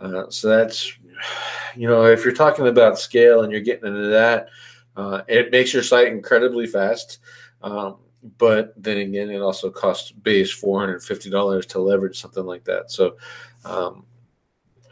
Uh, 0.00 0.24
so 0.30 0.48
that's, 0.48 0.98
you 1.76 1.86
know, 1.86 2.06
if 2.06 2.24
you're 2.24 2.34
talking 2.34 2.66
about 2.66 2.98
scale 2.98 3.42
and 3.42 3.52
you're 3.52 3.60
getting 3.60 3.86
into 3.86 4.08
that, 4.08 4.48
uh, 4.96 5.22
it 5.28 5.52
makes 5.52 5.72
your 5.72 5.82
site 5.82 6.08
incredibly 6.08 6.66
fast. 6.66 7.18
Um, 7.62 7.98
but 8.38 8.72
then 8.76 8.98
again, 8.98 9.30
it 9.30 9.40
also 9.40 9.70
costs 9.70 10.12
base 10.12 10.52
four 10.52 10.80
hundred 10.80 11.02
fifty 11.02 11.28
dollars 11.28 11.66
to 11.66 11.80
leverage 11.80 12.20
something 12.20 12.44
like 12.44 12.64
that. 12.64 12.90
So, 12.90 13.16
um, 13.64 14.04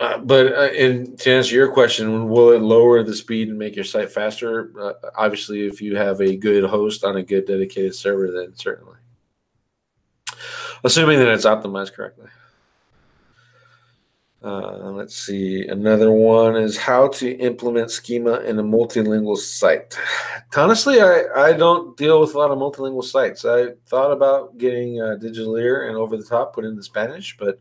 uh, 0.00 0.18
but 0.18 0.52
uh, 0.52 0.72
and 0.76 1.18
to 1.20 1.30
answer 1.30 1.54
your 1.54 1.72
question, 1.72 2.28
will 2.28 2.50
it 2.50 2.62
lower 2.62 3.02
the 3.02 3.14
speed 3.14 3.48
and 3.48 3.58
make 3.58 3.76
your 3.76 3.84
site 3.84 4.10
faster? 4.10 4.72
Uh, 4.80 4.94
obviously, 5.16 5.66
if 5.66 5.80
you 5.80 5.96
have 5.96 6.20
a 6.20 6.36
good 6.36 6.64
host 6.64 7.04
on 7.04 7.16
a 7.16 7.22
good 7.22 7.46
dedicated 7.46 7.94
server, 7.94 8.30
then 8.30 8.54
certainly, 8.56 8.96
assuming 10.82 11.18
that 11.18 11.28
it's 11.28 11.46
optimized 11.46 11.92
correctly. 11.92 12.28
Uh, 14.42 14.90
let's 14.92 15.16
see. 15.16 15.66
Another 15.66 16.10
one 16.10 16.56
is 16.56 16.78
how 16.78 17.08
to 17.08 17.30
implement 17.38 17.90
schema 17.90 18.40
in 18.40 18.58
a 18.58 18.62
multilingual 18.62 19.36
site. 19.36 19.98
Honestly, 20.56 21.00
I, 21.00 21.24
I 21.36 21.52
don't 21.52 21.96
deal 21.96 22.20
with 22.20 22.34
a 22.34 22.38
lot 22.38 22.50
of 22.50 22.58
multilingual 22.58 23.04
sites. 23.04 23.44
I 23.44 23.72
thought 23.86 24.12
about 24.12 24.56
getting 24.56 25.00
uh, 25.00 25.16
Digitaleer 25.20 25.88
and 25.88 25.96
over 25.96 26.16
the 26.16 26.24
top 26.24 26.54
put 26.54 26.64
into 26.64 26.82
Spanish, 26.82 27.36
but 27.36 27.60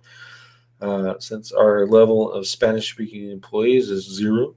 uh, 0.80 1.16
since 1.20 1.52
our 1.52 1.86
level 1.86 2.32
of 2.32 2.48
Spanish 2.48 2.94
speaking 2.94 3.30
employees 3.30 3.90
is 3.90 4.10
zero, 4.10 4.56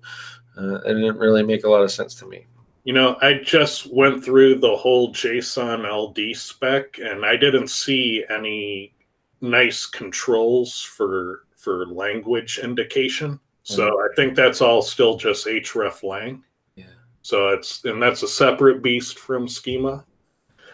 uh, 0.57 0.77
it 0.83 0.95
didn't 0.95 1.19
really 1.19 1.43
make 1.43 1.65
a 1.65 1.69
lot 1.69 1.83
of 1.83 1.91
sense 1.91 2.15
to 2.15 2.27
me. 2.27 2.47
You 2.85 2.93
know, 2.93 3.17
I 3.21 3.35
just 3.35 3.93
went 3.93 4.25
through 4.25 4.59
the 4.59 4.77
whole 4.77 5.13
JSON 5.13 5.91
LD 5.91 6.37
spec 6.37 6.99
and 6.99 7.25
I 7.25 7.37
didn't 7.37 7.69
see 7.69 8.25
any 8.31 8.95
nice 9.41 9.87
controls 9.87 10.83
for 10.83 11.47
for 11.63 11.87
language 11.87 12.59
indication. 12.59 13.39
So 13.63 13.85
mm-hmm. 13.85 14.13
I 14.13 14.15
think 14.17 14.35
that's 14.35 14.61
all 14.61 14.83
still 14.83 15.17
just 15.17 15.47
hreflang. 15.47 16.43
Yeah. 16.75 16.85
So 17.23 17.51
it's 17.51 17.85
and 17.85 18.03
that's 18.03 18.25
a 18.25 18.29
separate 18.29 18.83
beast 18.83 19.19
from 19.19 19.47
schema. 19.47 20.05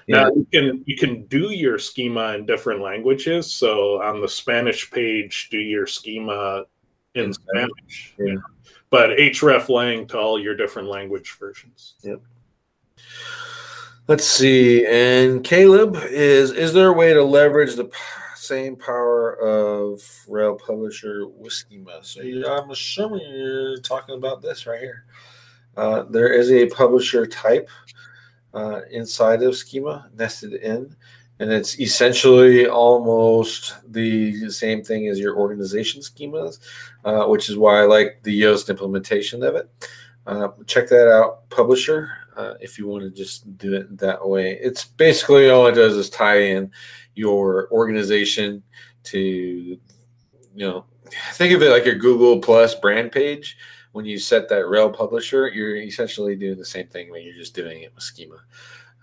Yeah. 0.07 0.23
Now 0.23 0.31
you 0.31 0.47
can 0.51 0.83
you 0.87 0.97
can 0.97 1.27
do 1.27 1.51
your 1.51 1.79
schema 1.79 2.33
in 2.35 2.47
different 2.47 2.81
languages. 2.81 3.53
So 3.53 4.01
on 4.01 4.23
the 4.23 4.29
Spanish 4.29 4.91
page, 4.91 5.49
do 5.51 5.59
your 5.59 5.87
schema 5.87 6.65
in, 7.15 7.25
in 7.25 7.33
Spanish. 7.35 8.15
Yeah. 8.19 8.37
But 8.89 9.11
hreflang 9.11 10.09
to 10.09 10.19
all 10.19 10.41
your 10.41 10.57
different 10.57 10.89
language 10.89 11.37
versions. 11.39 11.97
Yep. 12.03 12.23
Let's 14.07 14.25
see. 14.25 14.87
And 14.87 15.45
Caleb 15.45 15.99
is 16.09 16.51
is 16.53 16.73
there 16.73 16.89
a 16.89 16.95
way 16.95 17.13
to 17.13 17.23
leverage 17.23 17.75
the 17.75 17.91
same 18.49 18.77
power 18.77 19.39
of 19.41 20.03
rel 20.27 20.57
Publisher 20.57 21.29
with 21.29 21.53
Schema. 21.53 22.01
So 22.03 22.23
I'm 22.23 22.71
assuming 22.71 23.21
you're 23.31 23.79
talking 23.79 24.17
about 24.17 24.41
this 24.41 24.67
right 24.67 24.81
here. 24.81 25.05
Uh, 25.77 26.05
there 26.05 26.33
is 26.33 26.51
a 26.51 26.67
publisher 26.67 27.27
type 27.27 27.69
uh, 28.55 28.81
inside 28.91 29.43
of 29.43 29.55
Schema 29.55 30.09
nested 30.15 30.55
in, 30.55 30.97
and 31.39 31.53
it's 31.53 31.79
essentially 31.79 32.67
almost 32.67 33.77
the 33.93 34.51
same 34.51 34.83
thing 34.83 35.09
as 35.09 35.21
your 35.21 35.37
organization 35.37 36.01
schemas, 36.01 36.59
uh, 37.05 37.27
which 37.27 37.51
is 37.51 37.59
why 37.59 37.83
I 37.83 37.85
like 37.85 38.21
the 38.23 38.43
Yoast 38.43 38.71
implementation 38.71 39.43
of 39.43 39.57
it. 39.57 39.71
Uh, 40.27 40.49
check 40.67 40.89
that 40.89 41.09
out, 41.09 41.49
Publisher, 41.51 42.11
uh, 42.37 42.55
if 42.61 42.79
you 42.79 42.87
want 42.87 43.05
to 43.05 43.11
just 43.11 43.57
do 43.59 43.75
it 43.75 43.97
that 43.99 44.27
way. 44.27 44.59
It's 44.61 44.85
basically 44.85 45.51
all 45.51 45.67
it 45.67 45.75
does 45.75 45.97
is 45.97 46.11
tie 46.11 46.41
in 46.41 46.71
your 47.19 47.69
organization 47.73 48.63
to 49.03 49.19
you 49.19 49.79
know 50.55 50.85
think 51.33 51.53
of 51.53 51.63
it 51.63 51.71
like 51.71 51.85
your 51.85 51.97
google 51.97 52.39
plus 52.41 52.75
brand 52.75 53.13
page. 53.13 53.57
When 53.93 54.05
you 54.05 54.19
set 54.19 54.49
that 54.51 54.69
rel 54.69 54.91
publisher 54.91 55.49
you're 55.49 55.77
essentially 55.77 56.37
doing 56.37 56.59
the 56.59 56.65
same 56.65 56.87
thing 56.87 57.11
when 57.11 57.25
you're 57.25 57.35
just 57.35 57.55
doing 57.55 57.83
it 57.83 57.93
with 57.95 58.05
schema. 58.05 58.41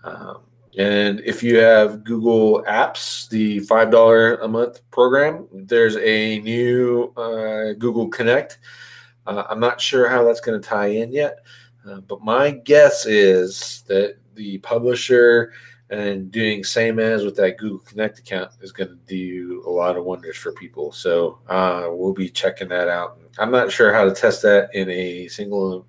Um, 0.04 0.38
and 0.78 1.20
if 1.20 1.42
you 1.42 1.58
have 1.58 2.04
google 2.04 2.64
apps 2.66 3.28
the 3.28 3.60
five 3.60 3.90
dollar 3.90 4.36
a 4.36 4.48
month 4.48 4.80
program 4.90 5.46
there's 5.52 5.96
a 5.96 6.38
new 6.40 7.12
uh, 7.16 7.74
google 7.74 8.08
connect. 8.08 8.58
Uh, 9.26 9.42
i'm 9.50 9.60
not 9.60 9.80
sure 9.80 10.08
how 10.08 10.22
that's 10.24 10.40
going 10.40 10.58
to 10.60 10.68
tie 10.68 10.86
in 10.86 11.12
yet 11.12 11.38
uh, 11.88 12.00
but 12.00 12.22
my 12.22 12.50
guess 12.50 13.06
is 13.06 13.82
that 13.88 14.16
the 14.34 14.58
publisher 14.58 15.52
and 15.90 16.32
doing 16.32 16.64
same 16.64 16.98
as 16.98 17.24
with 17.24 17.36
that 17.36 17.58
Google 17.58 17.78
Connect 17.78 18.18
account 18.18 18.50
is 18.60 18.72
going 18.72 18.90
to 18.90 18.98
do 19.06 19.62
a 19.66 19.70
lot 19.70 19.96
of 19.96 20.04
wonders 20.04 20.36
for 20.36 20.52
people. 20.52 20.90
So 20.92 21.38
uh, 21.48 21.88
we'll 21.90 22.12
be 22.12 22.28
checking 22.28 22.68
that 22.68 22.88
out. 22.88 23.18
I'm 23.38 23.52
not 23.52 23.70
sure 23.70 23.92
how 23.92 24.04
to 24.04 24.14
test 24.14 24.42
that 24.42 24.74
in 24.74 24.90
a 24.90 25.28
single 25.28 25.86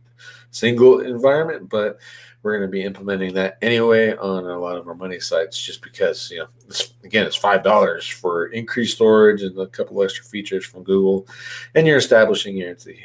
single 0.51 1.01
environment, 1.01 1.69
but 1.69 1.99
we're 2.43 2.57
going 2.57 2.69
to 2.69 2.71
be 2.71 2.83
implementing 2.83 3.33
that 3.33 3.57
anyway 3.61 4.15
on 4.15 4.45
a 4.45 4.59
lot 4.59 4.77
of 4.77 4.87
our 4.87 4.93
money 4.93 5.19
sites, 5.19 5.59
just 5.59 5.81
because 5.81 6.31
you 6.31 6.39
know, 6.39 6.47
it's, 6.67 6.93
again, 7.03 7.25
it's 7.25 7.35
five 7.35 7.63
dollars 7.63 8.07
for 8.07 8.47
increased 8.47 8.95
storage 8.95 9.41
and 9.41 9.57
a 9.57 9.67
couple 9.67 10.01
extra 10.03 10.23
features 10.23 10.65
from 10.65 10.83
Google, 10.83 11.27
and 11.75 11.87
you're 11.87 11.97
establishing 11.97 12.55
your 12.55 12.69
entity. 12.69 12.99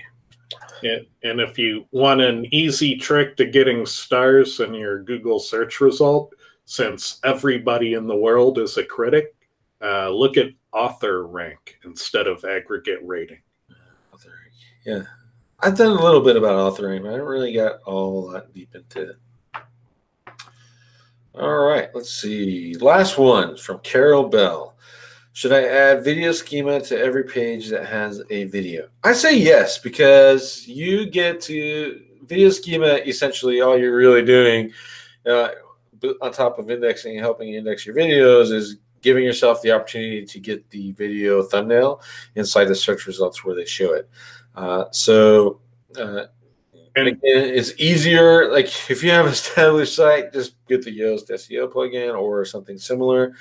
And 1.22 1.40
if 1.40 1.58
you 1.58 1.86
want 1.92 2.20
an 2.20 2.46
easy 2.52 2.96
trick 2.96 3.36
to 3.36 3.46
getting 3.46 3.86
stars 3.86 4.60
in 4.60 4.74
your 4.74 5.02
Google 5.02 5.38
search 5.38 5.80
result, 5.80 6.34
since 6.64 7.20
everybody 7.24 7.94
in 7.94 8.06
the 8.06 8.16
world 8.16 8.58
is 8.58 8.76
a 8.76 8.84
critic, 8.84 9.34
uh, 9.82 10.10
look 10.10 10.36
at 10.36 10.48
author 10.72 11.26
rank 11.26 11.78
instead 11.84 12.26
of 12.26 12.44
aggregate 12.44 13.00
rating. 13.02 13.40
Yeah. 14.84 15.02
I've 15.60 15.76
done 15.76 15.96
a 15.96 16.02
little 16.02 16.20
bit 16.20 16.36
about 16.36 16.74
authoring, 16.74 17.02
but 17.02 17.10
I 17.10 17.12
haven't 17.12 17.26
really 17.26 17.52
got 17.52 17.82
all 17.82 18.28
that 18.30 18.52
deep 18.52 18.74
into 18.74 19.10
it. 19.10 19.16
All 21.34 21.60
right, 21.60 21.88
let's 21.94 22.12
see. 22.12 22.74
Last 22.74 23.16
one 23.16 23.56
from 23.56 23.78
Carol 23.78 24.28
Bell. 24.28 24.76
Should 25.34 25.52
I 25.52 25.64
add 25.64 26.04
video 26.04 26.32
schema 26.32 26.80
to 26.80 26.98
every 26.98 27.24
page 27.24 27.70
that 27.70 27.86
has 27.86 28.22
a 28.28 28.44
video? 28.44 28.88
I 29.02 29.14
say 29.14 29.38
yes 29.38 29.78
because 29.78 30.66
you 30.68 31.06
get 31.06 31.40
to 31.42 32.02
video 32.26 32.50
schema. 32.50 33.00
Essentially, 33.06 33.62
all 33.62 33.78
you're 33.78 33.96
really 33.96 34.24
doing 34.24 34.72
uh, 35.24 35.50
on 36.20 36.32
top 36.32 36.58
of 36.58 36.70
indexing 36.70 37.12
and 37.12 37.20
helping 37.20 37.48
you 37.48 37.58
index 37.58 37.86
your 37.86 37.94
videos 37.94 38.52
is 38.52 38.76
giving 39.02 39.24
yourself 39.24 39.60
the 39.62 39.72
opportunity 39.72 40.24
to 40.24 40.38
get 40.38 40.68
the 40.70 40.92
video 40.92 41.42
thumbnail 41.42 42.00
inside 42.36 42.64
the 42.64 42.74
search 42.74 43.06
results 43.06 43.44
where 43.44 43.54
they 43.54 43.64
show 43.64 43.92
it. 43.94 44.08
Uh, 44.54 44.84
so, 44.92 45.60
uh, 45.98 46.24
and 46.94 47.08
again, 47.08 47.20
it's 47.22 47.72
easier. 47.78 48.50
Like 48.50 48.66
if 48.90 49.02
you 49.02 49.10
have 49.10 49.26
an 49.26 49.32
established 49.32 49.94
site, 49.94 50.32
just 50.32 50.54
get 50.66 50.84
the 50.84 50.96
Yoast 50.96 51.30
SEO 51.30 51.70
plugin 51.70 52.18
or 52.18 52.44
something 52.44 52.78
similar 52.78 53.34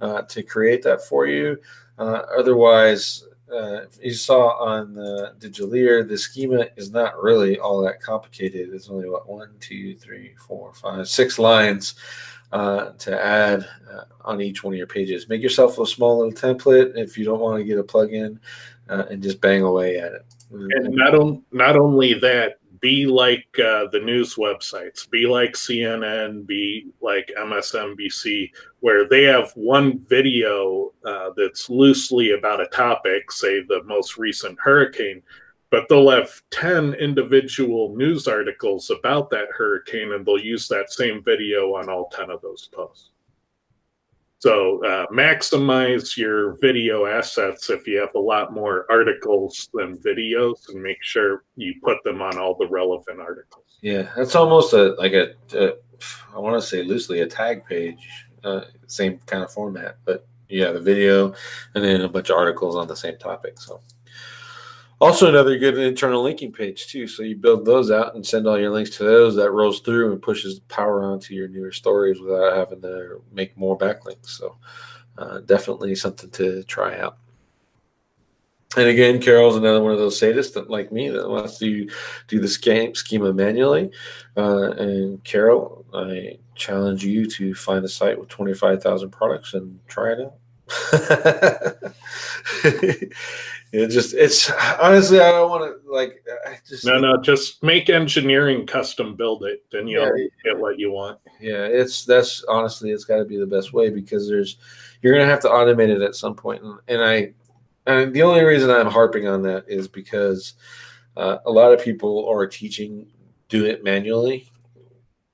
uh, 0.00 0.22
to 0.22 0.42
create 0.42 0.82
that 0.82 1.02
for 1.02 1.26
you. 1.26 1.56
Uh, 1.98 2.22
otherwise, 2.36 3.24
uh, 3.52 3.80
you 4.00 4.14
saw 4.14 4.58
on 4.58 4.94
the 4.94 5.34
Digitaleer, 5.38 6.08
the 6.08 6.16
schema 6.16 6.66
is 6.76 6.90
not 6.90 7.22
really 7.22 7.58
all 7.58 7.82
that 7.82 8.00
complicated. 8.00 8.70
It's 8.72 8.88
only 8.88 9.08
what 9.08 9.28
one, 9.28 9.50
two, 9.60 9.94
three, 9.96 10.34
four, 10.38 10.72
five, 10.72 11.08
six 11.08 11.38
lines 11.38 11.94
uh, 12.52 12.92
to 12.92 13.24
add 13.24 13.66
uh, 13.92 14.04
on 14.24 14.40
each 14.40 14.64
one 14.64 14.74
of 14.74 14.78
your 14.78 14.86
pages. 14.86 15.28
Make 15.28 15.42
yourself 15.42 15.78
a 15.78 15.86
small 15.86 16.18
little 16.18 16.32
template 16.32 16.96
if 16.96 17.18
you 17.18 17.24
don't 17.24 17.40
want 17.40 17.58
to 17.58 17.64
get 17.64 17.78
a 17.78 17.82
plugin, 17.82 18.38
uh, 18.88 19.04
and 19.10 19.22
just 19.22 19.40
bang 19.40 19.62
away 19.62 19.98
at 19.98 20.12
it. 20.12 20.24
And 20.50 20.94
not 20.94 21.14
on, 21.14 21.42
not 21.52 21.76
only 21.76 22.14
that, 22.14 22.58
be 22.84 23.06
like 23.06 23.48
uh, 23.58 23.86
the 23.92 24.00
news 24.04 24.34
websites, 24.34 25.08
be 25.08 25.26
like 25.26 25.52
CNN, 25.52 26.46
be 26.46 26.88
like 27.00 27.32
MSNBC, 27.34 28.50
where 28.80 29.08
they 29.08 29.22
have 29.22 29.50
one 29.54 30.00
video 30.00 30.92
uh, 31.02 31.30
that's 31.34 31.70
loosely 31.70 32.32
about 32.32 32.60
a 32.60 32.66
topic, 32.66 33.32
say 33.32 33.62
the 33.62 33.82
most 33.86 34.18
recent 34.18 34.58
hurricane, 34.60 35.22
but 35.70 35.88
they'll 35.88 36.10
have 36.10 36.42
10 36.50 36.92
individual 36.92 37.96
news 37.96 38.28
articles 38.28 38.90
about 38.90 39.30
that 39.30 39.48
hurricane 39.56 40.12
and 40.12 40.26
they'll 40.26 40.36
use 40.38 40.68
that 40.68 40.92
same 40.92 41.24
video 41.24 41.74
on 41.76 41.88
all 41.88 42.10
10 42.10 42.28
of 42.28 42.42
those 42.42 42.68
posts. 42.70 43.13
So 44.44 44.84
uh, 44.84 45.06
maximize 45.06 46.18
your 46.18 46.58
video 46.60 47.06
assets 47.06 47.70
if 47.70 47.86
you 47.86 47.98
have 47.98 48.14
a 48.14 48.18
lot 48.18 48.52
more 48.52 48.84
articles 48.90 49.70
than 49.72 49.96
videos, 49.96 50.68
and 50.68 50.82
make 50.82 51.02
sure 51.02 51.44
you 51.56 51.76
put 51.82 52.04
them 52.04 52.20
on 52.20 52.36
all 52.36 52.54
the 52.54 52.68
relevant 52.68 53.20
articles. 53.20 53.78
Yeah, 53.80 54.10
that's 54.14 54.34
almost 54.34 54.74
a 54.74 54.92
like 54.98 55.14
a, 55.14 55.32
a 55.54 55.76
I 56.34 56.38
want 56.38 56.60
to 56.60 56.68
say 56.68 56.82
loosely 56.82 57.20
a 57.20 57.26
tag 57.26 57.64
page, 57.64 58.06
uh, 58.44 58.64
same 58.86 59.18
kind 59.24 59.42
of 59.42 59.50
format, 59.50 59.96
but 60.04 60.26
yeah, 60.50 60.72
the 60.72 60.80
video 60.80 61.32
and 61.74 61.82
then 61.82 62.02
a 62.02 62.08
bunch 62.10 62.28
of 62.28 62.36
articles 62.36 62.76
on 62.76 62.86
the 62.86 62.96
same 62.96 63.16
topic. 63.16 63.58
So 63.58 63.80
also, 65.04 65.28
another 65.28 65.58
good 65.58 65.76
internal 65.76 66.22
linking 66.22 66.52
page 66.52 66.86
too. 66.86 67.06
So 67.06 67.22
you 67.22 67.36
build 67.36 67.64
those 67.64 67.90
out 67.90 68.14
and 68.14 68.24
send 68.24 68.46
all 68.46 68.58
your 68.58 68.70
links 68.70 68.96
to 68.96 69.04
those. 69.04 69.36
That 69.36 69.50
rolls 69.50 69.80
through 69.80 70.12
and 70.12 70.22
pushes 70.22 70.60
power 70.60 71.04
onto 71.04 71.34
your 71.34 71.48
newer 71.48 71.72
stories 71.72 72.20
without 72.20 72.56
having 72.56 72.80
to 72.82 73.22
make 73.30 73.56
more 73.56 73.76
backlinks. 73.76 74.26
So 74.26 74.56
uh, 75.18 75.40
definitely 75.40 75.94
something 75.94 76.30
to 76.30 76.62
try 76.64 76.98
out. 76.98 77.18
And 78.76 78.88
again, 78.88 79.20
Carol's 79.20 79.56
another 79.56 79.82
one 79.82 79.92
of 79.92 79.98
those 79.98 80.18
sadists 80.18 80.54
that, 80.54 80.70
like 80.70 80.90
me, 80.90 81.10
that 81.10 81.28
wants 81.28 81.58
to 81.58 81.88
do 82.26 82.40
the 82.40 82.48
schema 82.48 83.32
manually. 83.32 83.92
Uh, 84.36 84.72
and 84.72 85.22
Carol, 85.22 85.84
I 85.94 86.38
challenge 86.56 87.04
you 87.04 87.30
to 87.30 87.54
find 87.54 87.84
a 87.84 87.88
site 87.88 88.18
with 88.18 88.28
25,000 88.30 89.10
products 89.10 89.54
and 89.54 89.78
try 89.86 90.12
it 90.12 90.20
out. 90.20 90.34
it 93.74 93.88
just 93.88 94.14
it's 94.14 94.50
honestly 94.80 95.20
i 95.20 95.30
don't 95.30 95.50
want 95.50 95.64
to 95.64 95.92
like 95.92 96.24
I 96.46 96.58
just 96.66 96.84
no 96.84 96.98
no 96.98 97.20
just 97.20 97.62
make 97.62 97.90
engineering 97.90 98.66
custom 98.66 99.16
build 99.16 99.44
it 99.44 99.64
then 99.72 99.88
you'll 99.88 100.16
yeah, 100.16 100.26
get 100.44 100.58
what 100.58 100.78
you 100.78 100.92
want. 100.92 101.18
Yeah 101.40 101.64
it's 101.64 102.04
that's 102.04 102.44
honestly 102.44 102.90
it's 102.90 103.04
got 103.04 103.16
to 103.16 103.24
be 103.24 103.36
the 103.36 103.46
best 103.46 103.72
way 103.72 103.90
because 103.90 104.28
there's 104.28 104.58
you're 105.02 105.12
gonna 105.12 105.30
have 105.30 105.40
to 105.40 105.48
automate 105.48 105.88
it 105.88 106.02
at 106.02 106.14
some 106.14 106.34
point 106.34 106.62
and, 106.62 106.78
and 106.88 107.02
i 107.02 107.32
and 107.86 108.14
the 108.14 108.22
only 108.22 108.42
reason 108.42 108.70
i'm 108.70 108.90
harping 108.90 109.26
on 109.26 109.42
that 109.42 109.64
is 109.68 109.88
because 109.88 110.54
uh, 111.16 111.38
a 111.46 111.50
lot 111.50 111.72
of 111.72 111.82
people 111.82 112.28
are 112.28 112.46
teaching 112.46 113.06
do 113.48 113.64
it 113.64 113.84
manually 113.84 114.48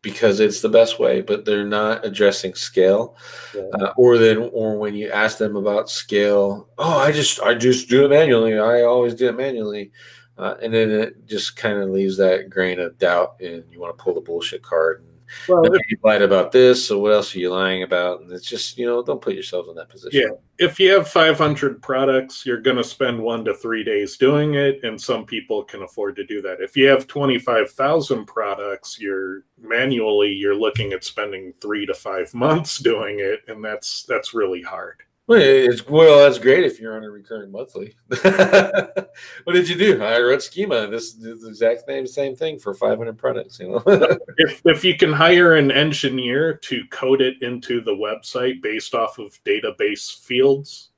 because 0.03 0.41
it's 0.41 0.61
the 0.61 0.69
best 0.69 0.99
way, 0.99 1.21
but 1.21 1.45
they're 1.45 1.67
not 1.67 2.05
addressing 2.05 2.55
scale. 2.55 3.17
Yeah. 3.55 3.63
Uh, 3.75 3.93
or 3.97 4.19
then, 4.19 4.51
or 4.53 4.79
when 4.79 4.95
you 4.95 5.11
ask 5.11 5.39
them 5.39 5.57
about 5.57 5.91
scale, 5.91 6.69
oh, 6.79 6.99
I 6.99 7.13
just 7.13 7.41
I 7.41 7.55
just 7.55 7.89
do 7.89 8.05
it 8.05 8.09
manually. 8.09 8.59
I 8.59 8.83
always 8.83 9.15
do 9.15 9.29
it 9.29 9.37
manually, 9.37 9.93
uh, 10.39 10.55
and 10.63 10.73
then 10.73 10.91
it 10.91 11.27
just 11.27 11.57
kind 11.57 11.79
of 11.79 11.91
leaves 11.91 12.17
that 12.17 12.51
grain 12.51 12.81
of 12.81 12.99
doubt, 12.99 13.37
and 13.41 13.65
you 13.71 13.81
want 13.81 13.97
to 13.97 14.03
pull 14.03 14.15
the 14.15 14.21
bullshit 14.21 14.63
card 14.63 15.05
well, 15.49 15.64
if, 15.64 15.91
you 15.91 15.99
lied 16.03 16.22
about 16.22 16.53
this, 16.53 16.85
so 16.85 16.99
what 16.99 17.12
else 17.12 17.35
are 17.35 17.39
you 17.39 17.51
lying 17.51 17.83
about? 17.83 18.20
And 18.20 18.33
it's 18.33 18.49
just, 18.49 18.78
you 18.78 18.87
know, 18.87 19.03
don't 19.03 19.20
put 19.20 19.35
yourselves 19.35 19.68
in 19.68 19.74
that 19.76 19.89
position. 19.89 20.20
Yeah. 20.20 20.66
If 20.66 20.78
you 20.78 20.93
have 20.93 21.09
500 21.09 21.83
products, 21.83 22.45
you're 22.45 22.61
going 22.61 22.76
to 22.76 22.85
spend 22.85 23.20
one 23.20 23.45
to 23.45 23.55
three 23.55 23.85
days 23.85 24.16
doing 24.16 24.55
it. 24.55 24.83
And 24.83 25.01
some 25.01 25.24
people 25.24 25.64
can 25.64 25.83
afford 25.83 26.16
to 26.16 26.26
do 26.26 26.43
that. 26.43 26.61
If 26.61 26.76
you 26.76 26.87
have 26.89 27.07
25,000 27.07 28.26
products, 28.26 28.99
you're 29.01 29.45
manually, 29.61 30.33
you're 30.33 30.55
looking 30.55 30.93
at 30.93 31.05
spending 31.05 31.53
three 31.61 31.87
to 31.87 31.95
five 31.95 32.33
months 32.35 32.78
doing 32.78 33.20
it. 33.20 33.41
And 33.49 33.64
that's, 33.64 34.05
that's 34.05 34.35
really 34.35 34.62
hard. 34.62 35.03
Well, 35.31 35.41
it's, 35.41 35.87
well, 35.87 36.24
that's 36.24 36.41
great 36.41 36.64
if 36.64 36.81
you're 36.81 36.97
on 36.97 37.05
a 37.05 37.09
recurring 37.09 37.53
monthly. 37.53 37.95
what 38.09 39.53
did 39.53 39.68
you 39.68 39.76
do? 39.76 40.03
I 40.03 40.18
wrote 40.18 40.43
schema. 40.43 40.89
This 40.89 41.14
is 41.14 41.43
the 41.43 41.49
exact 41.49 41.87
same 41.87 42.05
same 42.09 42.35
thing 42.35 42.59
for 42.59 42.74
500 42.74 43.16
products. 43.16 43.61
You 43.61 43.68
know, 43.68 43.83
if 44.39 44.61
if 44.64 44.85
you 44.85 44.97
can 44.97 45.12
hire 45.12 45.55
an 45.55 45.70
engineer 45.70 46.55
to 46.55 46.83
code 46.91 47.20
it 47.20 47.41
into 47.43 47.81
the 47.81 47.93
website 47.93 48.61
based 48.61 48.93
off 48.93 49.20
of 49.20 49.39
database 49.45 50.20
fields, 50.20 50.89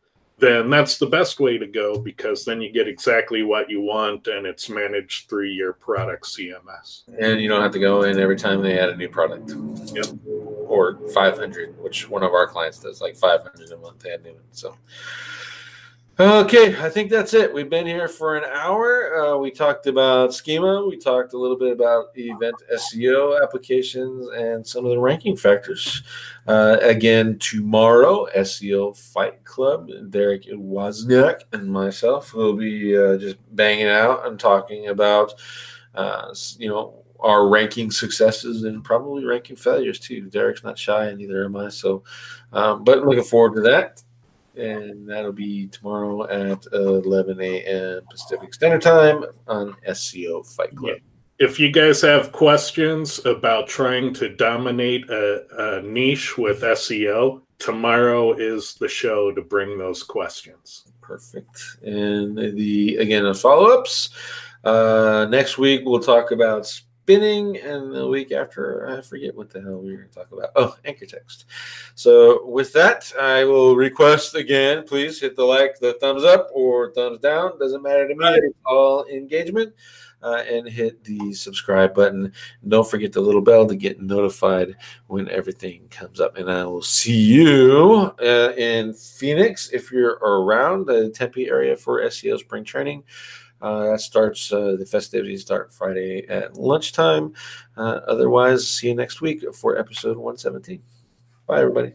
then 0.42 0.68
that's 0.68 0.98
the 0.98 1.06
best 1.06 1.38
way 1.38 1.56
to 1.56 1.66
go 1.68 1.96
because 1.96 2.44
then 2.44 2.60
you 2.60 2.72
get 2.72 2.88
exactly 2.88 3.44
what 3.44 3.70
you 3.70 3.80
want 3.80 4.26
and 4.26 4.44
it's 4.44 4.68
managed 4.68 5.28
through 5.28 5.46
your 5.46 5.72
product 5.72 6.24
CMS. 6.24 7.02
And 7.20 7.40
you 7.40 7.48
don't 7.48 7.62
have 7.62 7.70
to 7.70 7.78
go 7.78 8.02
in 8.02 8.18
every 8.18 8.36
time 8.36 8.60
they 8.60 8.76
add 8.76 8.88
a 8.88 8.96
new 8.96 9.08
product. 9.08 9.52
Yep. 9.94 10.06
Or 10.66 10.98
500, 11.14 11.80
which 11.80 12.10
one 12.10 12.24
of 12.24 12.32
our 12.32 12.48
clients 12.48 12.80
does, 12.80 13.00
like 13.00 13.14
500 13.14 13.70
a 13.70 13.76
month. 13.76 14.00
They 14.00 14.10
add 14.10 14.24
new 14.24 14.32
ones. 14.32 14.42
So 14.50 14.76
Okay, 16.20 16.76
I 16.78 16.90
think 16.90 17.10
that's 17.10 17.32
it. 17.32 17.54
We've 17.54 17.70
been 17.70 17.86
here 17.86 18.06
for 18.06 18.36
an 18.36 18.44
hour. 18.44 19.16
Uh, 19.16 19.38
we 19.38 19.50
talked 19.50 19.86
about 19.86 20.34
schema. 20.34 20.84
We 20.84 20.98
talked 20.98 21.32
a 21.32 21.38
little 21.38 21.56
bit 21.56 21.72
about 21.72 22.08
event 22.14 22.54
SEO 22.70 23.42
applications 23.42 24.28
and 24.28 24.64
some 24.66 24.84
of 24.84 24.90
the 24.90 24.98
ranking 24.98 25.38
factors. 25.38 26.02
Uh, 26.46 26.76
again, 26.82 27.38
tomorrow, 27.38 28.26
SEO 28.36 28.94
Fight 28.94 29.42
Club, 29.44 29.88
Derek 30.10 30.42
Wozniak 30.44 31.44
and 31.54 31.72
myself 31.72 32.34
will 32.34 32.56
be 32.56 32.94
uh, 32.94 33.16
just 33.16 33.36
banging 33.56 33.88
out 33.88 34.26
and 34.26 34.38
talking 34.38 34.88
about, 34.88 35.32
uh, 35.94 36.34
you 36.58 36.68
know, 36.68 37.04
our 37.20 37.48
ranking 37.48 37.90
successes 37.90 38.64
and 38.64 38.84
probably 38.84 39.24
ranking 39.24 39.56
failures 39.56 39.98
too. 39.98 40.28
Derek's 40.28 40.62
not 40.62 40.78
shy, 40.78 41.06
and 41.06 41.16
neither 41.16 41.46
am 41.46 41.56
I. 41.56 41.70
So, 41.70 42.04
um, 42.52 42.84
but 42.84 42.98
looking 42.98 43.24
forward 43.24 43.54
to 43.54 43.62
that 43.62 44.02
and 44.56 45.08
that'll 45.08 45.32
be 45.32 45.66
tomorrow 45.68 46.24
at 46.28 46.64
11 46.72 47.40
a.m. 47.40 48.00
Pacific 48.10 48.54
Standard 48.54 48.82
Time 48.82 49.24
on 49.46 49.74
SEO 49.88 50.46
Fight 50.54 50.74
Club. 50.76 50.98
If 51.38 51.58
you 51.58 51.72
guys 51.72 52.00
have 52.02 52.30
questions 52.32 53.24
about 53.24 53.66
trying 53.66 54.14
to 54.14 54.28
dominate 54.36 55.08
a, 55.10 55.78
a 55.78 55.82
niche 55.82 56.38
with 56.38 56.62
SEO, 56.62 57.42
tomorrow 57.58 58.32
is 58.34 58.74
the 58.74 58.88
show 58.88 59.32
to 59.32 59.42
bring 59.42 59.78
those 59.78 60.02
questions. 60.02 60.84
Perfect. 61.00 61.60
And 61.82 62.36
the 62.38 62.96
again, 62.96 63.24
the 63.24 63.34
follow 63.34 63.78
ups. 63.78 64.10
Uh, 64.64 65.26
next 65.30 65.58
week 65.58 65.82
we'll 65.84 66.00
talk 66.00 66.30
about 66.30 66.72
spinning, 67.02 67.56
and 67.56 67.92
the 67.92 68.06
week 68.06 68.30
after, 68.30 68.88
I 68.88 69.00
forget 69.00 69.34
what 69.34 69.50
the 69.50 69.60
hell 69.60 69.78
we 69.78 69.90
were 69.90 69.98
going 69.98 70.08
to 70.08 70.14
talk 70.14 70.30
about. 70.30 70.50
Oh, 70.54 70.76
anchor 70.84 71.06
text. 71.06 71.46
So, 71.96 72.46
with 72.46 72.72
that, 72.74 73.12
I 73.20 73.44
will 73.44 73.74
request 73.74 74.36
again, 74.36 74.84
please 74.86 75.20
hit 75.20 75.34
the 75.34 75.44
like, 75.44 75.78
the 75.80 75.94
thumbs 75.94 76.22
up, 76.22 76.48
or 76.54 76.92
thumbs 76.92 77.18
down. 77.18 77.58
Doesn't 77.58 77.82
matter 77.82 78.06
to 78.06 78.14
me. 78.14 78.26
It's 78.28 78.58
all 78.64 79.04
engagement. 79.06 79.74
Uh, 80.22 80.44
and 80.48 80.68
hit 80.68 81.02
the 81.02 81.34
subscribe 81.34 81.92
button. 81.92 82.32
And 82.62 82.70
don't 82.70 82.88
forget 82.88 83.12
the 83.12 83.20
little 83.20 83.40
bell 83.40 83.66
to 83.66 83.74
get 83.74 84.00
notified 84.00 84.76
when 85.08 85.28
everything 85.28 85.88
comes 85.90 86.20
up. 86.20 86.36
And 86.36 86.48
I 86.48 86.64
will 86.64 86.80
see 86.80 87.20
you 87.20 88.14
uh, 88.22 88.52
in 88.56 88.94
Phoenix 88.94 89.70
if 89.70 89.90
you're 89.90 90.20
around 90.22 90.86
the 90.86 91.10
Tempe 91.10 91.48
area 91.48 91.76
for 91.76 92.02
SEO 92.02 92.38
spring 92.38 92.62
training. 92.62 93.02
Uh, 93.62 93.92
that 93.92 94.00
starts, 94.00 94.52
uh, 94.52 94.76
the 94.76 94.84
festivities 94.84 95.42
start 95.42 95.72
Friday 95.72 96.26
at 96.28 96.56
lunchtime. 96.56 97.32
Uh, 97.76 98.00
otherwise, 98.06 98.68
see 98.68 98.88
you 98.88 98.94
next 98.94 99.20
week 99.20 99.44
for 99.54 99.78
episode 99.78 100.16
117. 100.16 100.82
Bye, 101.46 101.60
everybody. 101.60 101.92